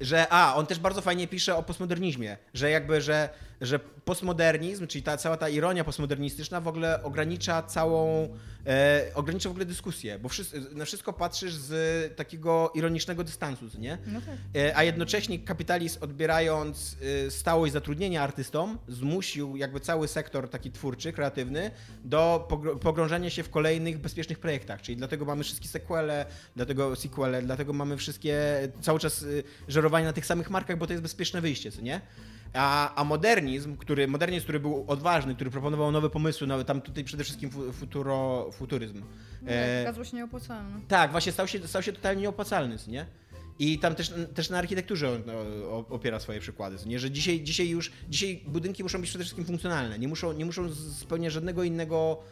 [0.00, 3.28] że, a, on też bardzo fajnie pisze o postmodernizmie, że jakby, że,
[3.60, 8.28] że postmodernizm, czyli ta cała ta ironia postmodernistyczna w ogóle ogranicza całą,
[8.66, 13.78] e, ogranicza w ogóle dyskusję, bo wszyscy, na wszystko patrzysz z takiego ironicznego dystansu, co
[13.78, 13.98] nie?
[14.06, 14.34] No tak.
[14.62, 16.96] E, A jednocześnie kapitalizm odbierając
[17.26, 21.70] e, stałość zatrudnienia artystom, zmusił jakby cały sektor taki twórczy, kreatywny
[22.04, 24.82] do pogr- pogrążania się w kolejnych bezpiecznych projektach.
[24.82, 28.38] Czyli dlatego mamy wszystkie sequele, dlatego sequele, dlatego mamy wszystkie
[28.80, 32.00] cały czas y, żerowanie na tych samych markach, bo to jest bezpieczne wyjście, co nie?
[32.54, 37.04] A, a modernizm, który, modernizm, który był odważny, który proponował nowe pomysły, nowe, tam tutaj
[37.04, 39.02] przede wszystkim fu- futuro, futuryzm.
[39.42, 40.80] No E, tak, się nieopłacalne.
[40.88, 43.06] tak, właśnie stał się, stał się totalnie nieopłacalny, nie?
[43.60, 45.22] I tam też, też na architekturze on
[45.64, 46.98] o, opiera swoje przykłady, nie?
[46.98, 50.74] że dzisiaj, dzisiaj już dzisiaj budynki muszą być przede wszystkim funkcjonalne, nie muszą, nie muszą
[50.74, 52.22] spełniać żadnego innego,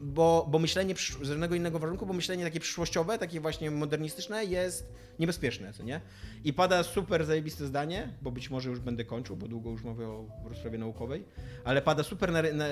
[0.00, 5.72] bo, bo myślenie żadnego innego warunku, bo myślenie takie przyszłościowe, takie właśnie modernistyczne jest niebezpieczne,
[5.72, 6.00] co nie?
[6.44, 10.08] I pada super zajebiste zdanie, bo być może już będę kończył, bo długo już mówię
[10.08, 11.24] o rozprawie naukowej,
[11.64, 12.64] ale pada super na, na,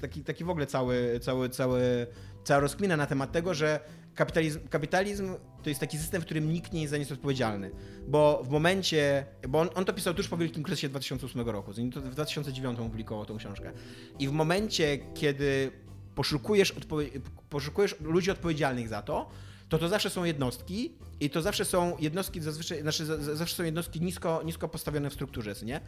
[0.00, 2.06] taki, taki w ogóle cały, cały, cały,
[2.44, 3.80] cała rozkmina na temat tego, że
[4.14, 7.70] kapitalizm, kapitalizm to jest taki system, w którym nikt nie jest za nic odpowiedzialny.
[8.08, 12.10] Bo w momencie, bo on, on to pisał tuż po Wielkim Kryzysie 2008 roku, w
[12.10, 13.72] 2009 opublikował tą książkę.
[14.18, 15.70] I w momencie, kiedy
[16.14, 19.28] poszukujesz, odpowie- poszukujesz ludzi odpowiedzialnych za to,
[19.68, 23.56] to to zawsze są jednostki i to zawsze są jednostki, zazwyczaj, znaczy za- za- zawsze
[23.56, 25.80] są jednostki nisko, nisko postawione w strukturze, nie?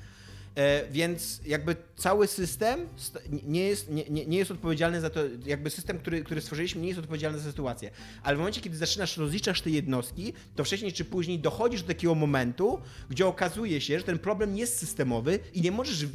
[0.57, 5.71] E, więc jakby cały system st- nie jest, nie, nie jest odpowiedzialny za to, jakby
[5.71, 7.91] system, który, który stworzyliśmy, nie jest odpowiedzialny za sytuację.
[8.23, 12.15] Ale w momencie, kiedy zaczynasz rozliczać te jednostki, to wcześniej czy później dochodzisz do takiego
[12.15, 12.81] momentu,
[13.11, 16.07] gdzie okazuje się, że ten problem jest systemowy i nie możesz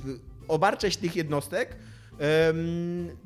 [0.48, 1.76] obarczać tych jednostek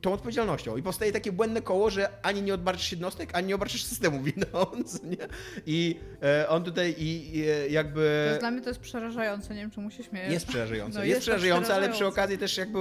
[0.01, 0.77] tą odpowiedzialnością.
[0.77, 5.03] I powstaje takie błędne koło, że ani nie odbarczysz jednostek, ani nie obarczysz systemu winąc,
[5.03, 5.27] nie?
[5.65, 8.23] I e, on tutaj i, i e, jakby...
[8.25, 10.27] To jest, dla mnie to jest przerażające, nie wiem czemu się śmieję.
[10.31, 10.99] Jest przerażające.
[10.99, 12.21] No, jest, jest to przerażające, ale przy przerażające.
[12.21, 12.79] okazji też jakby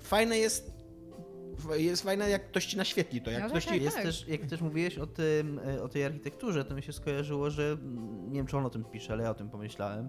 [0.00, 0.80] fajne jest.
[1.76, 3.30] Jest fajne, jak ktoś ci naświetli to.
[3.30, 3.82] Jak No ktoś tak, ci.
[3.82, 4.04] Jest tak.
[4.04, 7.62] też, jak też mówiłeś o, tym, e, o tej architekturze, to mi się skojarzyło, że
[7.62, 10.08] mm, nie wiem, czy on o tym pisze, ale ja o tym pomyślałem.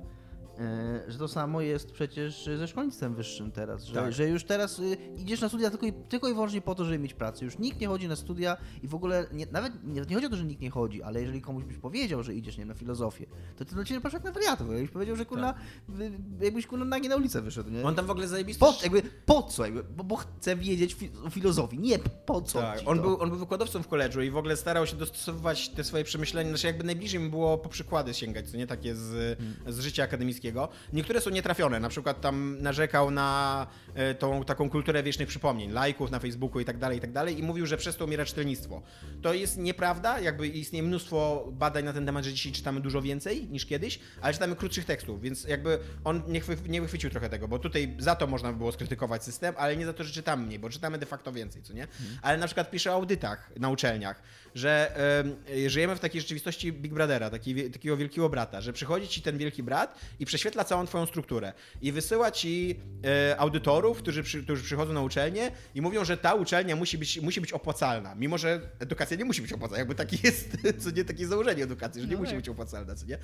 [0.62, 4.14] E, Że to samo jest przecież ze szkolnictwem wyższym teraz, że, Tak.
[4.14, 7.00] że już teraz y, idziesz na studia tylko i, tylko i wyłącznie po to, żeby
[7.00, 7.46] mieć pracę.
[7.46, 10.30] Już nikt nie chodzi na studia i w ogóle nie, nawet nie, nie chodzi o
[10.30, 13.26] to, że nikt nie chodzi, ale jeżeli komuś byś powiedział, że idziesz nie, na filozofię,
[13.58, 14.72] to ty do ciebie patrz jak na wariatów.
[14.72, 15.54] Jakbyś powiedział, że kurna,
[15.88, 17.84] wy- jakbyś kurna nagi na ulicę wyszedł, nie?
[17.84, 18.60] On tam w ogóle zajebisty.
[18.60, 19.66] Po, jakby, po co?
[19.66, 21.80] Jakby, bo, bo chcę wiedzieć fi- o filozofii.
[21.80, 24.88] Nie, po co Tak, on był, on był wykładowcą w koledżu i w ogóle starał
[24.88, 28.68] się dostosowywać te swoje przemyślenia, znaczy jakby najbliżej mi było po przykłady sięgać, co nie
[28.68, 29.38] takie z,
[29.68, 30.51] z życia akademickiego.
[30.94, 36.12] Niektóre są nietrafione, na przykład tam narzekał na e, tą taką kulturę wiecznych przypomnień, lajków
[36.12, 38.82] na Facebooku i tak dalej, i tak dalej i mówił, że przez to umiera czytelnictwo.
[39.22, 43.48] To jest nieprawda, jakby istnieje mnóstwo badań na ten temat, że dzisiaj czytamy dużo więcej
[43.48, 47.48] niż kiedyś, ale czytamy krótszych tekstów, więc jakby on nie, chwy, nie wychwycił trochę tego,
[47.48, 50.46] bo tutaj za to można by było skrytykować system, ale nie za to, że czytamy
[50.46, 51.88] mniej, bo czytamy de facto więcej, co nie?
[52.22, 54.22] Ale na przykład pisze o audytach na uczelniach,
[54.56, 59.22] że em, żyjemy w takiej rzeczywistości Big Brothera, taki, takiego wielkiego brata, że przychodzi ci
[59.22, 64.44] ten wielki brat i prześwietla całą twoją strukturę i wysyła ci e, audytorów, którzy, przy,
[64.44, 68.38] którzy przychodzą na uczelnię i mówią, że ta uczelnia musi być, musi być opłacalna, mimo
[68.38, 72.08] że edukacja nie musi być opłacalna, jakby taki jest, co nie, takie założenie edukacji, że
[72.08, 72.40] nie No musi tak.
[72.40, 73.18] być opłacalna, co nie?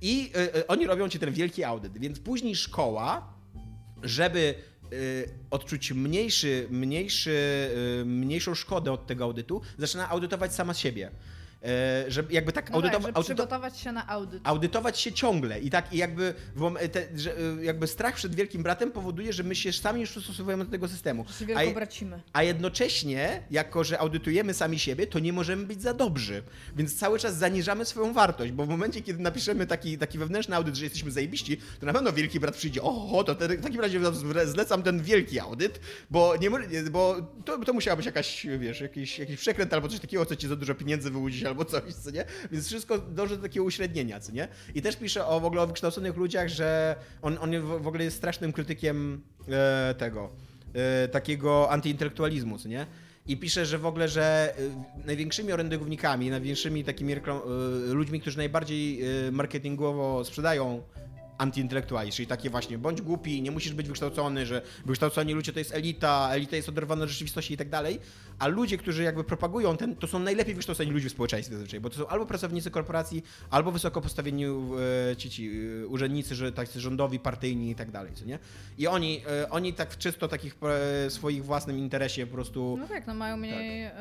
[0.00, 3.34] I e, e, oni robią ci ten wielki audyt, więc później szkoła
[4.04, 4.54] żeby
[4.92, 11.10] y, odczuć mniejszy, mniejszy, y, mniejszą szkodę od tego audytu, zaczyna audytować sama siebie.
[11.64, 14.40] E, że jakby tak, No tak, audytowa- przygotować się na audyt.
[14.44, 16.34] audytować się ciągle i tak i jakby,
[16.92, 20.64] te, że, y, jakby strach przed wielkim bratem powoduje, że my się sami już przystosowujemy
[20.64, 21.24] do tego systemu.
[21.40, 22.20] Że się A, bracimy.
[22.32, 26.42] a jednocześnie, jako że audytujemy sami siebie, to nie możemy być za dobrzy.
[26.76, 30.74] Więc cały czas zaniżamy swoją wartość, bo w momencie, kiedy napiszemy taki, taki wewnętrzny audyt,
[30.76, 34.00] że jesteśmy zajebiści, to na pewno wielki brat przyjdzie, oho, to te, w takim razie
[34.46, 36.50] zlecam ten wielki audyt, bo, nie,
[36.90, 40.48] bo to, to musiała być jakaś, wiesz, jakiś, jakiś przekręt albo coś takiego, co ci
[40.48, 42.24] za dużo pieniędzy wyłudzić albo coś, co nie?
[42.52, 44.48] Więc wszystko dąży do takiego uśrednienia, co nie?
[44.74, 48.16] I też pisze o w ogóle o wykształconych ludziach, że on, on w ogóle jest
[48.16, 50.30] strasznym krytykiem e, tego,
[50.74, 52.86] e, takiego antyintelektualizmu, co nie?
[53.26, 57.18] I pisze, że w ogóle, że e, największymi orędownikami, największymi takimi e,
[57.92, 60.82] ludźmi, którzy najbardziej e, marketingowo sprzedają
[61.38, 65.74] antyintelektualizm, czyli takie właśnie, bądź głupi, nie musisz być wykształcony, że wykształconi ludzie to jest
[65.74, 68.00] elita, elita jest oderwana od rzeczywistości i tak dalej,
[68.38, 71.90] a ludzie, którzy jakby propagują ten, to są najlepiej wykształceni ludzie w społeczeństwie zazwyczaj, bo
[71.90, 75.50] to są albo pracownicy korporacji, albo wysoko postawieni e, ci, ci
[75.82, 78.38] e, urzędnicy, że tacy rządowi, partyjni i tak dalej, co nie?
[78.78, 80.56] I oni, e, oni tak w czysto takich
[81.06, 82.76] e, swoich własnym interesie po prostu...
[82.80, 83.92] No tak, no mają mniej, e,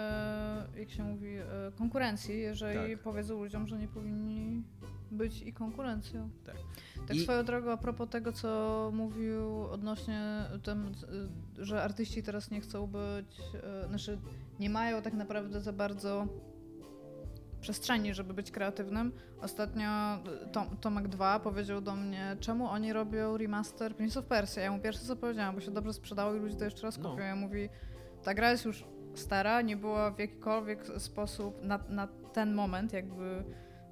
[0.78, 3.04] jak się mówi, e, konkurencji, jeżeli Tak.
[3.04, 4.64] powiedzą ludziom, że nie powinni
[5.12, 6.30] być i konkurencją.
[6.46, 6.56] Tak.
[7.08, 10.92] Tak I- swoją drogą, a propos tego, co mówił odnośnie tym,
[11.58, 13.38] że artyści teraz nie chcą być,
[13.90, 14.18] znaczy
[14.60, 16.28] nie mają tak naprawdę za bardzo
[17.62, 19.12] przestrzeni, żeby być kreatywnym.
[19.42, 20.20] Ostatnio e,
[20.52, 24.62] Tom, Tomek 2 powiedział do mnie, czemu oni robią remaster Prince of Persia.
[24.62, 27.10] Ja mu pierwsze co powiedziałam, bo się dobrze sprzedało i ludzie to jeszcze raz No.
[27.12, 27.24] kupią.
[27.24, 27.70] Ja mówi,
[28.24, 28.84] ta gra jest już
[29.16, 33.44] stara, nie była w jakikolwiek sposób na, na ten moment jakby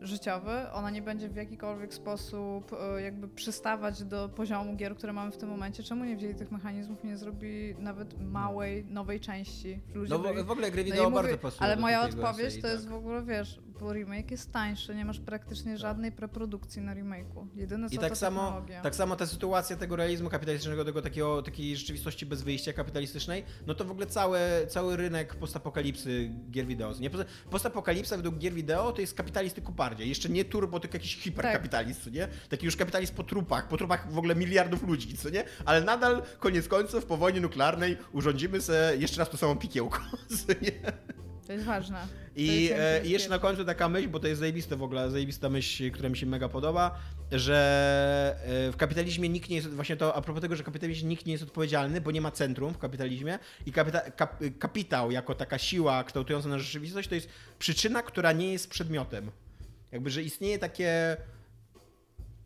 [0.01, 5.31] życiowy, ona nie będzie w jakikolwiek sposób e, jakby przystawać do poziomu gier, które mamy
[5.31, 5.83] w tym momencie.
[5.83, 9.79] Czemu nie wzięli tych mechanizmów, nie zrobi nawet małej, nowej części?
[9.93, 12.67] Ludzie No byli- w, ogóle gry no wideo mówię, bardzo pasują Ale moja odpowiedź to
[12.67, 12.93] jest tak.
[12.93, 17.47] w ogóle, wiesz, bo remake jest tańszy, nie masz praktycznie żadnej preprodukcji na remake'u.
[17.55, 18.81] Jedyne co I tak to samo, technologia.
[18.81, 23.75] tak samo ta sytuacja tego realizmu kapitalistycznego, tego takiego, takiej rzeczywistości bez wyjścia kapitalistycznej, no
[23.75, 26.93] to w ogóle cały, cały rynek postapokalipsy gier wideo.
[26.99, 27.09] Nie?
[27.49, 30.09] Postapokalipsa według gier wideo to jest kapitalizm tylko bardziej.
[30.09, 32.27] Jeszcze nie turbo, tylko jakiś hiperkapitalizm, co nie?
[32.49, 35.43] Taki już kapitalizm po trupach, po trupach w ogóle miliardów ludzi, co nie?
[35.65, 39.99] Ale nadal, koniec końców, po wojnie nuklearnej urządzimy sobie jeszcze raz to samo pikiełko,
[40.37, 40.71] co nie?
[41.51, 42.07] To jest ważne.
[42.35, 45.49] I, jest e, jeszcze na końcu taka myśl, bo to jest zajebiste w ogóle, zajebista
[45.49, 46.99] myśl, która mi się mega podoba,
[47.31, 48.35] że
[48.67, 51.31] e, w kapitalizmie nikt nie jest, właśnie to a propos tego, że kapitalizm nikt nie
[51.31, 56.03] jest odpowiedzialny, bo nie ma centrum w kapitalizmie i kapita, kap, kapitał jako taka siła
[56.03, 57.29] kształtująca na rzeczywistość to jest
[57.59, 59.31] przyczyna, która nie jest przedmiotem.
[59.91, 61.17] Jakby, że istnieje takie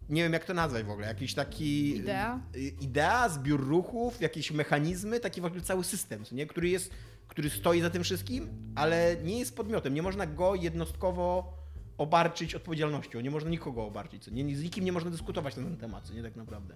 [0.09, 1.97] nie wiem jak to nazwać w ogóle, jakiś taki...
[1.97, 2.39] Idea?
[2.81, 6.47] Idea, zbiór ruchów, jakieś mechanizmy, taki w ogóle cały system, nie?
[6.47, 6.91] który jest,
[7.27, 9.93] który stoi za tym wszystkim, ale nie jest podmiotem.
[9.93, 11.53] Nie można go jednostkowo
[11.97, 13.19] obarczyć odpowiedzialnością.
[13.19, 14.27] Nie można nikogo obarczyć.
[14.27, 14.55] Nie?
[14.55, 16.75] Z nikim nie można dyskutować na ten temat, co nie tak naprawdę.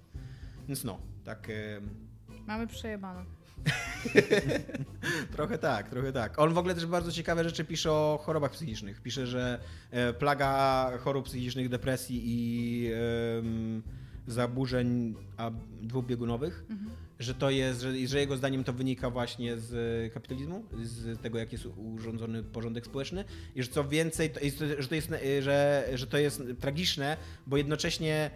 [0.68, 1.48] Więc no, tak...
[2.48, 3.26] Mamy przejebane.
[5.36, 6.40] Trochę tak, trochę tak.
[6.40, 9.02] On w ogóle też bardzo ciekawe rzeczy pisze o chorobach psychicznych.
[9.02, 9.60] Pisze, że
[9.92, 12.92] e, plaga chorób psychicznych, depresji i
[13.38, 13.84] em,
[14.32, 15.52] zaburzeń a,
[15.82, 16.66] dwubiegunowych,
[17.20, 21.52] że to jest, że, że jego zdaniem to wynika właśnie z kapitalizmu, z tego, jak
[21.52, 21.66] jest
[21.96, 23.26] urządzony porządek społeczny
[23.56, 27.18] i że co więcej, to jest, że, to jest, e, że, że to jest tragiczne,
[27.48, 28.32] bo jednocześnie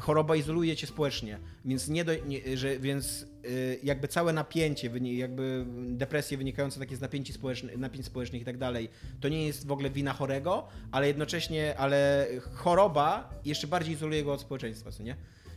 [0.00, 5.66] choroba izoluje cię społecznie, więc nie, do, nie że, więc y, jakby całe napięcie, jakby
[5.88, 8.88] depresje wynikające takie z napięci społecznych, napięć społecznych i tak dalej,
[9.20, 14.32] to nie jest w ogóle wina chorego, ale jednocześnie, ale choroba jeszcze bardziej izoluje go
[14.32, 15.16] od społeczeństwa, co nie?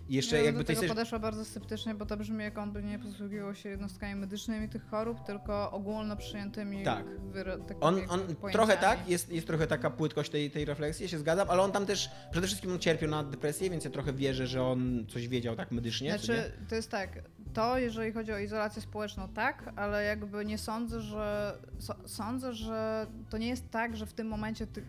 [0.09, 0.93] I jeszcze ja jakby do to tego jest...
[0.95, 4.85] podeszła bardzo sceptycznie, bo to brzmi jak on by nie posługiwał się jednostkami medycznymi tych
[4.89, 7.05] chorób, tylko ogólno przyjętymi Tak.
[7.33, 8.53] wyro- On, on pojęciami.
[8.53, 11.71] trochę tak, jest, jest trochę taka płytkość tej, tej refleksji, ja się zgadzam, ale on
[11.71, 15.27] tam też, przede wszystkim on cierpiał na depresję, więc ja trochę wierzę, że on coś
[15.27, 17.09] wiedział tak medycznie, Znaczy, to jest tak,
[17.53, 23.07] to jeżeli chodzi o izolację społeczną, tak, ale jakby nie sądzę, że so, sądzę, że
[23.29, 24.85] to nie jest tak, że w tym momencie tych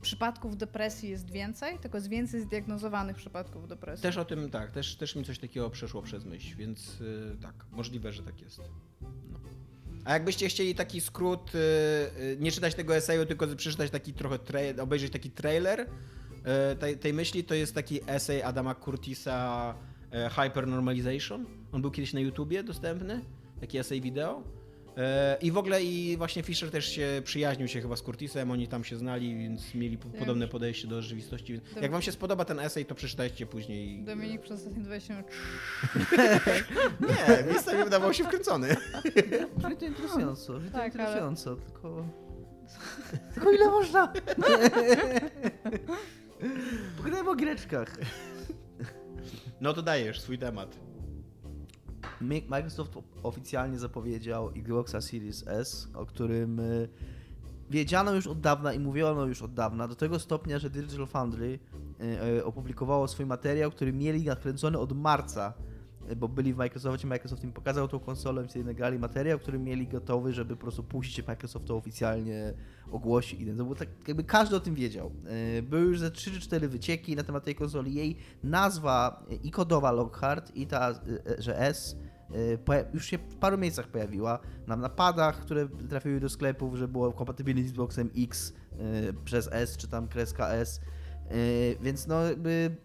[0.00, 4.02] przypadków depresji jest więcej, tylko jest więcej zdiagnozowanych przypadków depresji.
[4.02, 7.54] Też o tym, tak, też, też mi coś takiego przeszło przez myśl, więc y, tak,
[7.72, 8.58] możliwe, że tak jest.
[8.58, 9.38] No.
[10.04, 11.58] A jakbyście chcieli taki skrót, y,
[12.22, 14.38] y, nie czytać tego eseju, tylko przeczytać taki trochę,
[14.82, 19.74] obejrzeć taki trailer y, tej, tej myśli, to jest taki esej Adama Curtisa
[20.26, 21.46] y, Hypernormalization.
[21.72, 23.20] On był kiedyś na YouTubie dostępny,
[23.60, 24.59] taki esej wideo.
[24.96, 28.68] E, I w ogóle i właśnie Fisher też się przyjaźnił się chyba z Curtisem, oni
[28.68, 31.52] tam się znali, więc mieli po- podobne podejście do rzeczywistości.
[31.52, 34.02] Więc Jak wam się spodoba ten esej, to przeczytajcie później.
[34.04, 35.30] Dominik przez ostatnie 20 minut.
[37.08, 38.68] Nie, miejscami wydawał się wkręcony.
[39.56, 42.06] Brzmi to interesująco, brzmi to Tak, ale- interesująco, tylko...
[43.34, 44.12] Tylko ile można?
[46.96, 47.96] Pogadajmy o greczkach.
[49.60, 50.76] No to dajesz swój temat.
[52.20, 52.92] Mi- Microsoft
[53.22, 56.88] oficjalnie zapowiedział Xboxa Series S, o którym y,
[57.70, 61.58] wiedziano już od dawna i mówiono już od dawna, do tego stopnia, że Digital Foundry
[62.00, 65.52] y, y, opublikowało swój materiał, który mieli nakręcony od marca,
[66.16, 70.32] bo byli w Microsoftie, Microsoft im pokazał tą konsolę, wtedy nagrali materiał, który mieli gotowy,
[70.32, 72.54] żeby po prostu puścić Microsoft to oficjalnie
[72.90, 73.46] ogłosi.
[73.46, 75.12] To było tak, jakby każdy o tym wiedział.
[75.58, 77.94] Y, Były już ze 3 czy 4 wycieki na temat tej konsoli.
[77.94, 81.96] Jej nazwa y, i kodowa Lockhart i ta, y, że S
[82.94, 84.38] już się w paru miejscach pojawiła.
[84.66, 88.52] Na napadach, które trafiły do sklepów, że było kompatybilne z Xboxem X
[89.24, 90.80] przez S, czy tam kreska S.
[91.80, 92.76] Więc no jakby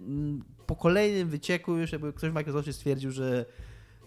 [0.68, 3.46] po kolejnym wycieku już jakby ktoś w Microsoftie stwierdził, że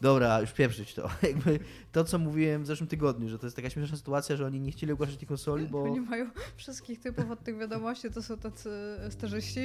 [0.00, 1.10] dobra, już pieprzyć to.
[1.28, 1.58] Jakby
[1.92, 4.72] to, co mówiłem w zeszłym tygodniu, że to jest taka śmieszna sytuacja, że oni nie
[4.72, 5.82] chcieli ogłaszać tej konsoli, bo...
[5.82, 8.70] Oni mają wszystkich typów od tych wiadomości, to są tacy
[9.10, 9.60] starzyści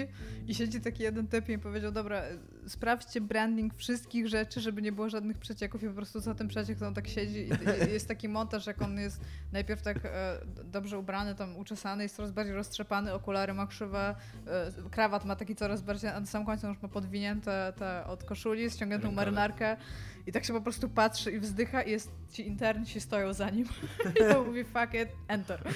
[0.47, 2.21] i siedzi taki jeden typ i powiedział, dobra,
[2.67, 5.83] sprawdźcie branding wszystkich rzeczy, żeby nie było żadnych przecieków.
[5.83, 7.49] I po prostu za tym przeciek to on tak siedzi.
[7.89, 9.21] I, jest taki montaż, jak on jest
[9.51, 14.15] najpierw tak e, dobrze ubrany, tam uczesany, jest coraz bardziej roztrzepany, okulary ma krzywe,
[14.47, 18.23] e, krawat ma taki coraz bardziej, a na samym końcu już ma podwinięte te od
[18.23, 19.77] koszuli, ściągniętą marynarkę
[20.27, 23.67] i tak się po prostu patrzy i wzdycha i jest, ci internci stoją za nim
[24.19, 25.63] i on mówi fuck it, enter.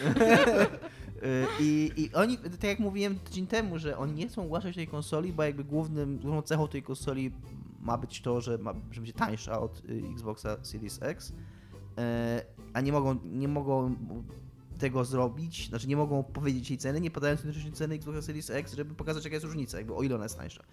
[1.18, 4.88] Y, I, I oni, tak jak mówiłem tydzień temu, że oni nie chcą ogłaszać tej
[4.88, 7.32] konsoli, bo jakby głównym, główną cechą tej konsoli
[7.80, 11.34] ma być to, że, ma, że będzie tańsza od y, Xboxa Series X,
[11.98, 12.41] E,
[12.74, 13.95] a nie mogą, nie mogą
[14.78, 18.73] tego zrobić, znaczy nie mogą powiedzieć jej ceny, nie podając jednocześnie ceny Xboxa Series X,
[18.73, 20.63] żeby pokazać jaka jest różnica, jakby o ile ona jest tańsza.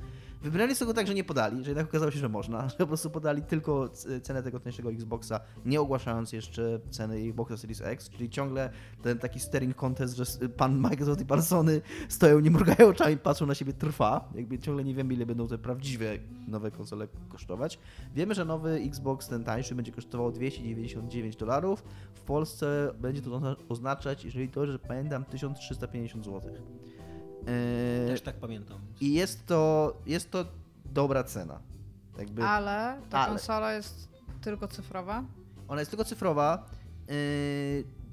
[0.43, 3.11] Wybrali sobie tak, że nie podali, że jednak okazało się, że można, że po prostu
[3.11, 3.89] podali tylko
[4.23, 8.71] cenę tego tańszego Xboxa, nie ogłaszając jeszcze ceny Xboxa Series X, czyli ciągle
[9.03, 13.47] ten taki staring contest, że pan Microsoft i pan Sony stoją, nie mrugają oczami, patrzą
[13.47, 14.29] na siebie, trwa.
[14.35, 17.79] Jakby ciągle nie wiemy, ile będą te prawdziwe nowe konsole kosztować.
[18.15, 21.85] Wiemy, że nowy Xbox, ten tańszy, będzie kosztował 299 dolarów.
[22.15, 23.57] W Polsce będzie to ozna-
[23.95, 26.41] oznaczać, jeżeli to, że pamiętam, 1350 zł.
[27.47, 28.79] Eee, Też tak pamiętam.
[29.01, 30.45] I jest to, jest to
[30.85, 31.61] dobra cena.
[32.19, 33.29] Jakby Ale ta Ale.
[33.29, 34.09] konsola jest
[34.41, 35.25] tylko cyfrowa.
[35.69, 36.67] ona jest tylko cyfrowa,
[37.09, 37.15] yy,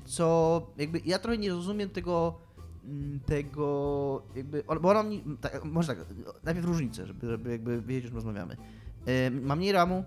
[0.05, 2.39] co jakby ja trochę nie rozumiem tego,
[2.86, 6.05] mm, tego jakby, bo ona mi, tak, może tak,
[6.43, 8.57] najpierw różnicę, żeby, żeby jakby wiedzieć, o czym rozmawiamy.
[9.05, 10.03] Yy, ma mniej RAMu,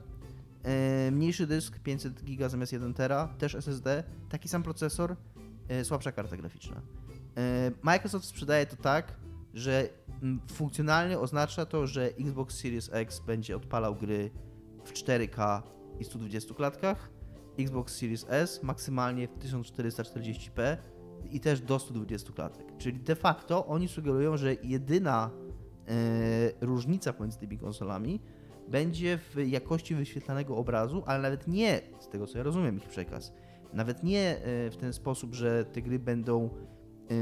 [1.07, 5.44] yy, mniejszy dysk, 500 giga zamiast 1 tera, też SSD, taki sam procesor, yy,
[5.85, 6.77] słabsza karta graficzna.
[6.77, 7.43] Yy,
[7.83, 9.17] Microsoft sprzedaje to tak,
[9.55, 9.89] że
[10.53, 14.31] funkcjonalnie oznacza to, że Xbox Series X będzie odpalał gry
[14.85, 15.63] w 4K
[16.01, 17.11] i 120 klatkach,
[17.59, 20.77] Xbox Series S maksymalnie w 1440p
[21.31, 22.77] i też do 120 klatek.
[22.79, 25.31] Czyli de facto oni sugerują, że jedyna
[25.89, 28.21] e, różnica pomiędzy tymi konsolami
[28.69, 33.33] będzie w jakości wyświetlanego obrazu, ale nawet nie, z tego co ja rozumiem ich przekaz,
[33.75, 36.51] nawet nie e, w ten sposób, że te gry będą
[37.11, 37.15] e,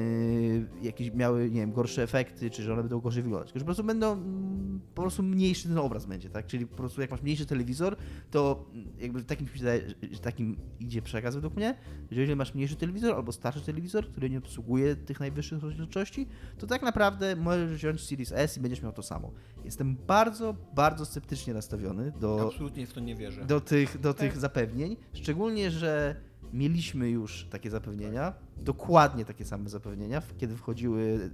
[0.84, 3.66] jakieś miały, nie wiem, gorsze efekty, czy że one będą gorzej wyglądać, tylko że po
[3.66, 6.46] prostu będą, mm, po prostu mniejszy ten obraz będzie, tak?
[6.46, 7.96] Czyli po prostu jak masz mniejszy telewizor,
[8.30, 9.46] to mm, jakby takim,
[10.22, 11.74] takim idzie przekaz według mnie,
[12.11, 16.26] że jeżeli masz mniejszy telewizor albo starszy telewizor, który nie obsługuje tych najwyższych rozdzielczości,
[16.59, 19.30] to tak naprawdę możesz wziąć Series S i będziesz miał to samo.
[19.64, 23.44] Jestem bardzo, bardzo sceptycznie nastawiony do, Absolutnie w to nie wierzę.
[23.44, 24.40] do tych, do tych Tak.
[24.40, 26.16] zapewnień, szczególnie, że
[26.53, 31.30] mieliśmy już takie zapewnienia, dokładnie takie same zapewnienia, kiedy wchodziły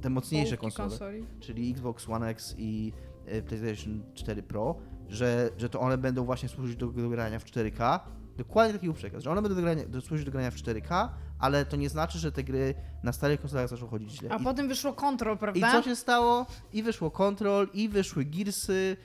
[0.00, 1.24] te mocniejsze konsole konsoli.
[1.40, 2.92] czyli Xbox One X i
[3.26, 4.76] e, PlayStation 4 Pro,
[5.08, 8.00] że, że to one będą właśnie służyć do, do grania w 4K.
[8.36, 11.08] Dokładnie taki był przekaz, że one będą do grania, do, służyć do grania w 4K,
[11.38, 14.30] ale to nie znaczy, że te gry na starych konsolach zaczną chodzić źle.
[14.32, 15.72] A I, potem wyszło Control, I prawda?
[15.72, 16.46] co się stało?
[16.72, 18.96] I wyszło Control, i wyszły Gearsy,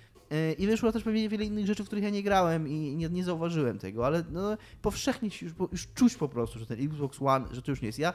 [0.57, 3.23] i wyszło też pewnie wiele innych rzeczy, w których ja nie grałem i nie, nie
[3.23, 7.45] zauważyłem tego, ale no, powszechnie się już, już czuć po prostu, że ten Xbox One,
[7.51, 8.13] że to już nie jest ja.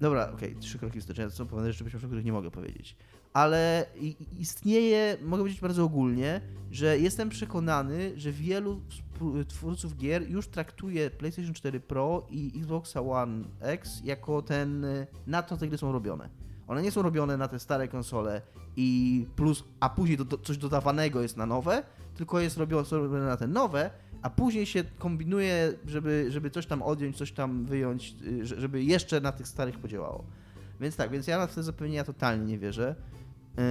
[0.00, 2.96] Dobra, okej, trzy kroki wstecz, to są pewne rzeczy, o których nie mogę powiedzieć.
[3.32, 3.86] Ale
[4.38, 8.80] istnieje, mogę powiedzieć bardzo ogólnie, że jestem przekonany, że wielu
[9.48, 15.42] twórców gier już traktuje PlayStation 4 Pro i Xboxa One X jako ten, y, na
[15.42, 16.41] to te gry są robione.
[16.68, 18.42] One nie są robione na te stare konsole
[18.76, 21.82] i plus, a później do, do, coś dodawanego jest na nowe,
[22.14, 23.90] tylko jest robione, na te nowe,
[24.22, 28.84] a później się kombinuje, żeby, żeby coś tam odjąć, coś tam wyjąć, y, że- żeby
[28.84, 30.24] jeszcze na tych starych podziałało.
[30.80, 32.94] Więc tak, więc ja na te zapewnienia totalnie nie wierzę.
[33.56, 33.62] Yy,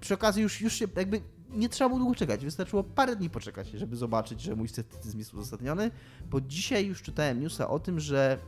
[0.00, 1.20] przy okazji już, już się jakby
[1.50, 5.34] nie trzeba było długo czekać, wystarczyło parę dni poczekać, żeby zobaczyć, że mój sceptycyzm jest
[5.34, 5.90] uzasadniony,
[6.30, 8.38] bo dzisiaj już czytałem newsa o tym, że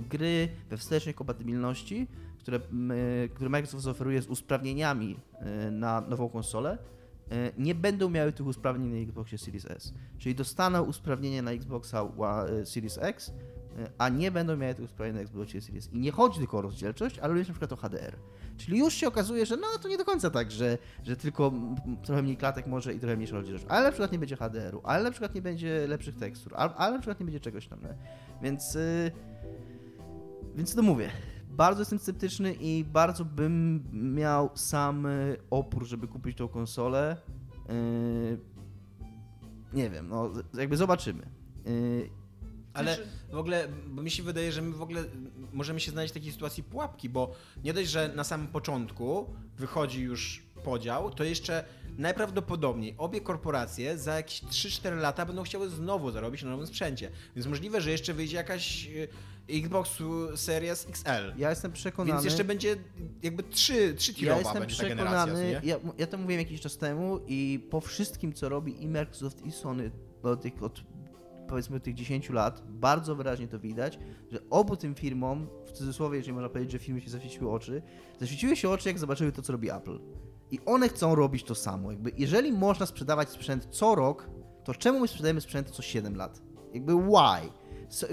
[0.00, 2.06] gry we wstecznej kompatybilności,
[2.40, 2.92] które, m,
[3.34, 6.78] które Microsoft zaoferuje z usprawnieniami e, na nową konsolę,
[7.30, 9.94] e, nie będą miały tych usprawnień na Xboxie Series S.
[10.18, 12.08] Czyli dostaną usprawnienie na Xboxa
[12.60, 13.32] e, Series X,
[13.78, 15.92] e, a nie będą miały tych usprawnień na Xboxie Series.
[15.92, 18.16] I nie chodzi tylko o rozdzielczość, ale również na przykład o HDR.
[18.56, 21.52] Czyli już się okazuje, że no to nie do końca tak, że, że tylko
[22.02, 23.66] trochę mniej klatek może i trochę mniejsza rozdzielczość.
[23.68, 26.98] Ale na przykład nie będzie HDR-u, ale na przykład nie będzie lepszych tekstur, ale, na
[26.98, 27.78] przykład nie będzie czegoś tam.
[28.42, 29.10] Więc, y,
[30.56, 31.10] więc to mówię.
[31.50, 33.84] Bardzo jestem sceptyczny i bardzo bym
[34.14, 37.16] miał sam y, opór, żeby kupić tą konsolę.
[37.70, 38.38] Y,
[39.72, 41.22] nie wiem, no jakby zobaczymy.
[41.66, 42.10] Y,
[42.74, 45.04] Ale Znaczy- w ogóle, bo mi się wydaje, że my w ogóle
[45.52, 47.32] możemy się znaleźć w takiej sytuacji pułapki, bo
[47.64, 51.64] nie dość, że na samym początku wychodzi już podział, to jeszcze
[51.98, 57.10] najprawdopodobniej obie korporacje za jakieś 3-4 lata będą chciały znowu zarobić na nowym sprzęcie.
[57.36, 58.88] Więc możliwe, że jeszcze wyjdzie jakaś
[59.54, 59.98] y, Xbox
[60.34, 61.32] Series XL.
[61.38, 62.12] ja jestem przekonany.
[62.12, 62.76] Więc jeszcze będzie
[63.22, 66.60] jakby 3, 3 Ja tirowa jestem będzie ta generacja, przekonany, ja, ja to mówiłem jakiś
[66.60, 69.90] czas temu i po wszystkim, co robi i Microsoft i Sony
[70.22, 70.80] od, tych, od
[71.48, 73.98] powiedzmy tych 10 lat, bardzo wyraźnie to widać,
[74.32, 77.82] że obu tym firmom, w cudzysłowie, jeżeli można powiedzieć, że firmy się zaświeciły oczy,
[78.20, 80.00] zaświeciły się oczy, jak zobaczyły to, co robi Apple.
[80.50, 81.90] I one chcą robić to samo.
[81.90, 84.30] Jakby, jeżeli można sprzedawać sprzęt co rok,
[84.64, 86.42] to czemu my sprzedajemy sprzęt co 7 lat?
[86.74, 87.50] Jakby why?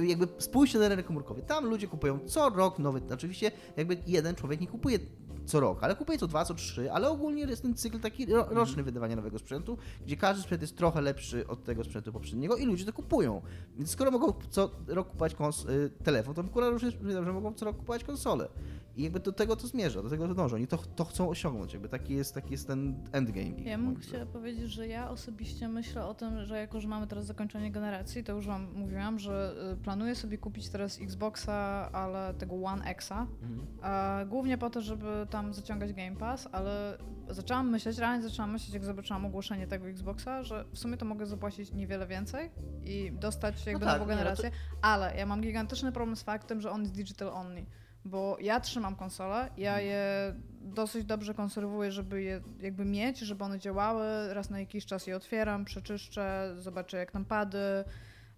[0.03, 1.41] Jakby spójrzcie na rynek komórkowy.
[1.41, 3.01] Tam ludzie kupują co rok nowy.
[3.13, 4.99] Oczywiście jakby jeden człowiek nie kupuje
[5.47, 8.47] co rok, ale kupuje co dwa, co trzy, ale ogólnie jest ten cykl taki ro,
[8.49, 12.65] roczny wydawania nowego sprzętu, gdzie każdy sprzęt jest trochę lepszy od tego sprzętu poprzedniego i
[12.65, 13.41] ludzie to kupują.
[13.77, 17.65] Więc skoro mogą co rok kupować kons- y, telefon, to kurwa również że mogą co
[17.65, 18.47] rok kupować konsolę.
[18.97, 20.55] I jakby do tego to zmierza, do tego to dążą.
[20.55, 21.73] Oni to, to chcą osiągnąć.
[21.73, 23.49] Jakby taki jest, taki jest ten endgame.
[23.49, 24.27] Ja chciała zdaniem.
[24.27, 28.33] powiedzieć, że ja osobiście myślę o tym, że jako, że mamy teraz zakończenie generacji, to
[28.33, 33.27] już wam mówiłam, że y, planuję sobie kupić teraz Xboxa, ale tego One Xa,
[33.81, 36.97] a głównie po to, żeby tam zaciągać Game Pass, ale
[37.29, 41.25] zaczęłam myśleć, realnie zaczęłam myśleć, jak zobaczyłam ogłoszenie tego Xboxa, że w sumie to mogę
[41.25, 42.51] zapłacić niewiele więcej
[42.83, 46.23] i dostać jakby tak, nową nie, no to- generację, ale ja mam gigantyczny problem z
[46.23, 47.65] faktem, że on jest digital only.
[48.05, 53.59] Bo ja trzymam konsolę, ja je dosyć dobrze konserwuję, żeby je jakby mieć, żeby one
[53.59, 54.33] działały.
[54.33, 57.83] Raz na jakiś czas je otwieram, przeczyszczę, zobaczę jak tam pady,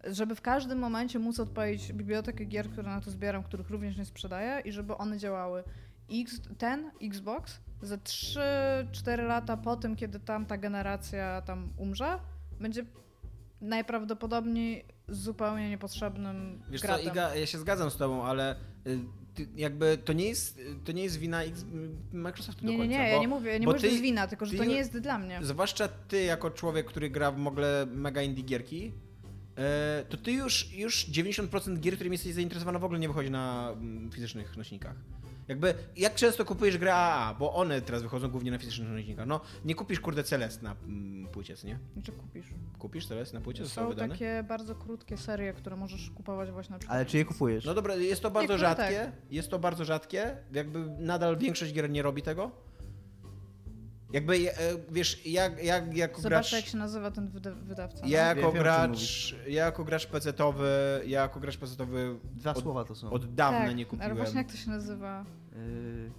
[0.03, 4.05] żeby w każdym momencie móc odpalić bibliotekę gier, które na to zbieram, których również nie
[4.05, 5.63] sprzedaję i żeby one działały.
[6.11, 12.19] X, ten Xbox za 3-4 lata po tym, kiedy tamta generacja tam umrze,
[12.59, 12.85] będzie
[13.61, 17.07] najprawdopodobniej zupełnie niepotrzebnym Wiesz co, gratem.
[17.07, 18.55] Iga, ja się zgadzam z tobą, ale
[18.87, 18.99] y,
[19.33, 21.65] ty, jakby to nie jest, to nie jest wina X,
[22.13, 23.03] Microsoftu Nie, do nie, końca.
[23.03, 24.51] nie, bo, ja nie mówię, ja nie mówię, że to ty- jest wina, tylko że
[24.51, 25.39] ty to nie jest dla mnie.
[25.41, 28.91] Zwłaszcza ty jako człowiek, który gra w ogóle mega indie gierki,
[29.57, 33.71] e, to ty już, już 90% gier, którymi jesteś zainteresowany w ogóle nie wychodzi na
[33.71, 34.95] mm, fizycznych nośnikach.
[35.49, 39.27] Jakby, jak często kupujesz grę AAA, bo one teraz wychodzą głównie na fizycznych nośnikach.
[39.27, 41.79] No, nie kupisz kurde Celest na mm, płycie, nie?
[42.03, 42.45] Czy kupisz?
[42.79, 43.67] Kupisz Celest na płycie?
[43.67, 44.13] Są wydane?
[44.13, 46.95] takie bardzo krótkie serie, które możesz kupować właśnie na przykład.
[46.95, 47.65] Ale czy je kupujesz?
[47.65, 48.99] No dobra, jest to bardzo Niektóre rzadkie.
[49.05, 49.31] tak.
[49.31, 50.37] Jest to bardzo rzadkie.
[50.51, 52.51] Jakby nadal większość gier nie robi tego.
[54.13, 54.55] Jakby, e,
[54.91, 56.51] wiesz, jak, jak, jako Zobacz, gracz...
[56.51, 58.07] jak się nazywa ten wyda- wydawca.
[58.07, 58.27] Ja no?
[58.27, 62.51] jako Wiem, wiem, o czym gracz, ja jako gracz pecetowy, ja jako gracz pecetowy Dwa
[62.51, 63.09] od, słowa to są.
[63.09, 64.05] od dawna tak, nie kupiłem.
[64.11, 65.25] Ale właśnie jak to się nazywa?
[65.51, 66.11] Yy...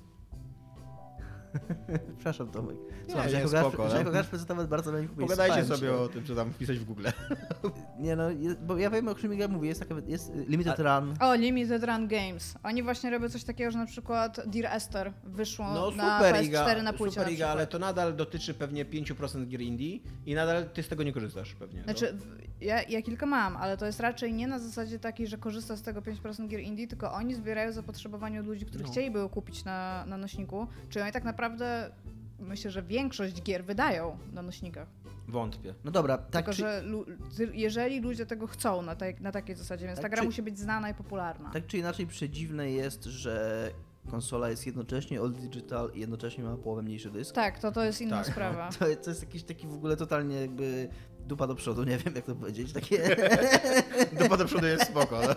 [2.18, 2.76] Przepraszam, Tomek.
[3.08, 3.98] Słuchaj, nie, no.
[3.98, 5.10] jako gracz prezentowy bardzo kupić.
[5.20, 7.06] Pogadajcie sobie o tym, co tam wpisać w Google.
[7.98, 11.14] Nie no, je- bo ja wiem o czym ja mówię, jest taka, jest Limited Run.
[11.20, 12.54] O, Limited Run Games.
[12.62, 16.44] Oni właśnie robią coś takiego, że na przykład Dear Esther wyszło No na super PS4
[16.44, 20.34] Iga, na płycie super na Iga, ale to nadal dotyczy pewnie 5% gier indie i
[20.34, 21.82] nadal ty z tego nie korzystasz pewnie.
[21.82, 25.38] Znaczy, w- ja, ja kilka mam, ale to jest raczej nie na zasadzie takiej, że
[25.38, 28.90] korzysta z tego 5% gier indie, tylko oni zbierają zapotrzebowanie od ludzi, którzy No.
[28.90, 30.66] chcieliby kupić na, na nośniku.
[30.88, 31.39] Czyli oni tak naprawdę,
[32.38, 34.88] myślę, że większość gier wydają na nośnikach.
[35.04, 35.10] no.
[35.28, 35.74] Wątpię.
[35.84, 37.04] No dobra, tak tylko, czy, że lu-
[37.52, 40.42] jeżeli ludzie tego chcą na, tej, na takiej zasadzie, więc Tak ta gra czy- musi
[40.42, 41.50] być znana i popularna.
[41.50, 43.70] tak czy inaczej przedziwne jest, że
[44.10, 47.34] konsola jest jednocześnie all digital i jednocześnie ma połowę mniejszy dysk.
[47.34, 48.68] Tak, to to jest inna Tak, sprawa.
[48.78, 50.88] To, to jest jakiś taki w ogóle totalnie jakby
[51.30, 53.16] dupa do przodu, nie wiem jak to powiedzieć, takie...
[54.20, 55.34] Dupa do przodu jest spoko, no.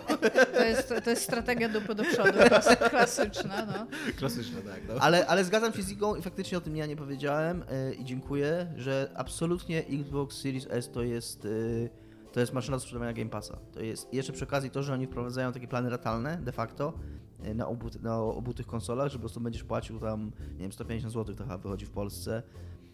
[0.54, 3.66] To jest, to jest strategia dupy do przodu, klas- klasyczna.
[3.66, 3.86] No.
[4.16, 4.80] Klasyczne, tak.
[4.88, 4.94] No.
[5.00, 8.04] Ale, ale zgadzam się z Igą i faktycznie o tym ja nie powiedziałem yy, i
[8.04, 11.90] dziękuję, że absolutnie Xbox Series S to jest, yy,
[12.32, 13.58] to jest maszyna do sprzedawania Game Passa.
[13.72, 16.92] To jest jeszcze przy okazji to, że oni wprowadzają takie plany ratalne de facto
[17.42, 20.72] yy, na obu, na obu tych konsolach, że po prostu będziesz płacił tam, nie wiem,
[20.72, 22.42] 150 zł to chyba wychodzi w Polsce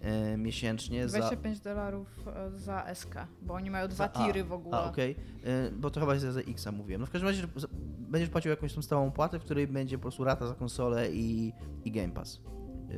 [0.01, 1.18] e, miesięcznie za...
[1.18, 4.76] 25 dolarów e, za SK, bo oni mają dwa za- tiry w ogóle.
[4.76, 7.01] A, okej, E, bo to chyba jest za X mówiłem.
[7.01, 10.03] No w każdym razie za- będziesz płacił jakąś tą stałą płatę, w której będzie po
[10.03, 11.53] prostu rata za konsolę i,
[11.84, 12.40] i Game Pass.
[12.90, 12.94] E,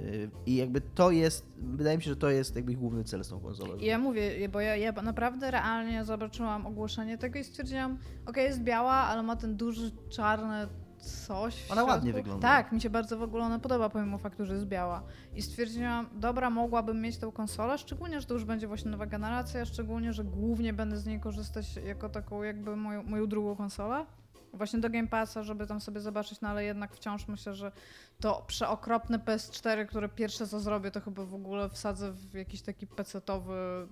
[0.46, 3.40] I jakby to jest, wydaje mi się, że to jest jakby główny cel z tą
[3.40, 3.76] konsolą.
[3.80, 8.92] Ja mówię, bo ja, ja naprawdę realnie zobaczyłam ogłoszenie tego i stwierdziłam, okej, jest biała,
[8.92, 10.66] ale ma ten duży czarny
[11.02, 12.48] coś Ona ładnie wygląda.
[12.48, 15.02] Tak, mi się bardzo w ogóle ona podoba, pomimo faktu, że jest biała.
[15.34, 19.64] I stwierdziłam, dobra, mogłabym mieć tą konsolę, szczególnie, że to już będzie właśnie nowa generacja,
[19.64, 24.06] szczególnie, że głównie będę z niej korzystać jako taką jakby moją, moją drugą konsolę.
[24.52, 27.72] Właśnie do Game Passa, żeby tam sobie zobaczyć, no ale jednak wciąż myślę, że
[28.20, 32.86] to przeokropne PS4, które pierwsze co zrobię, to chyba w ogóle wsadzę w jakiś taki
[32.86, 33.88] pecetowy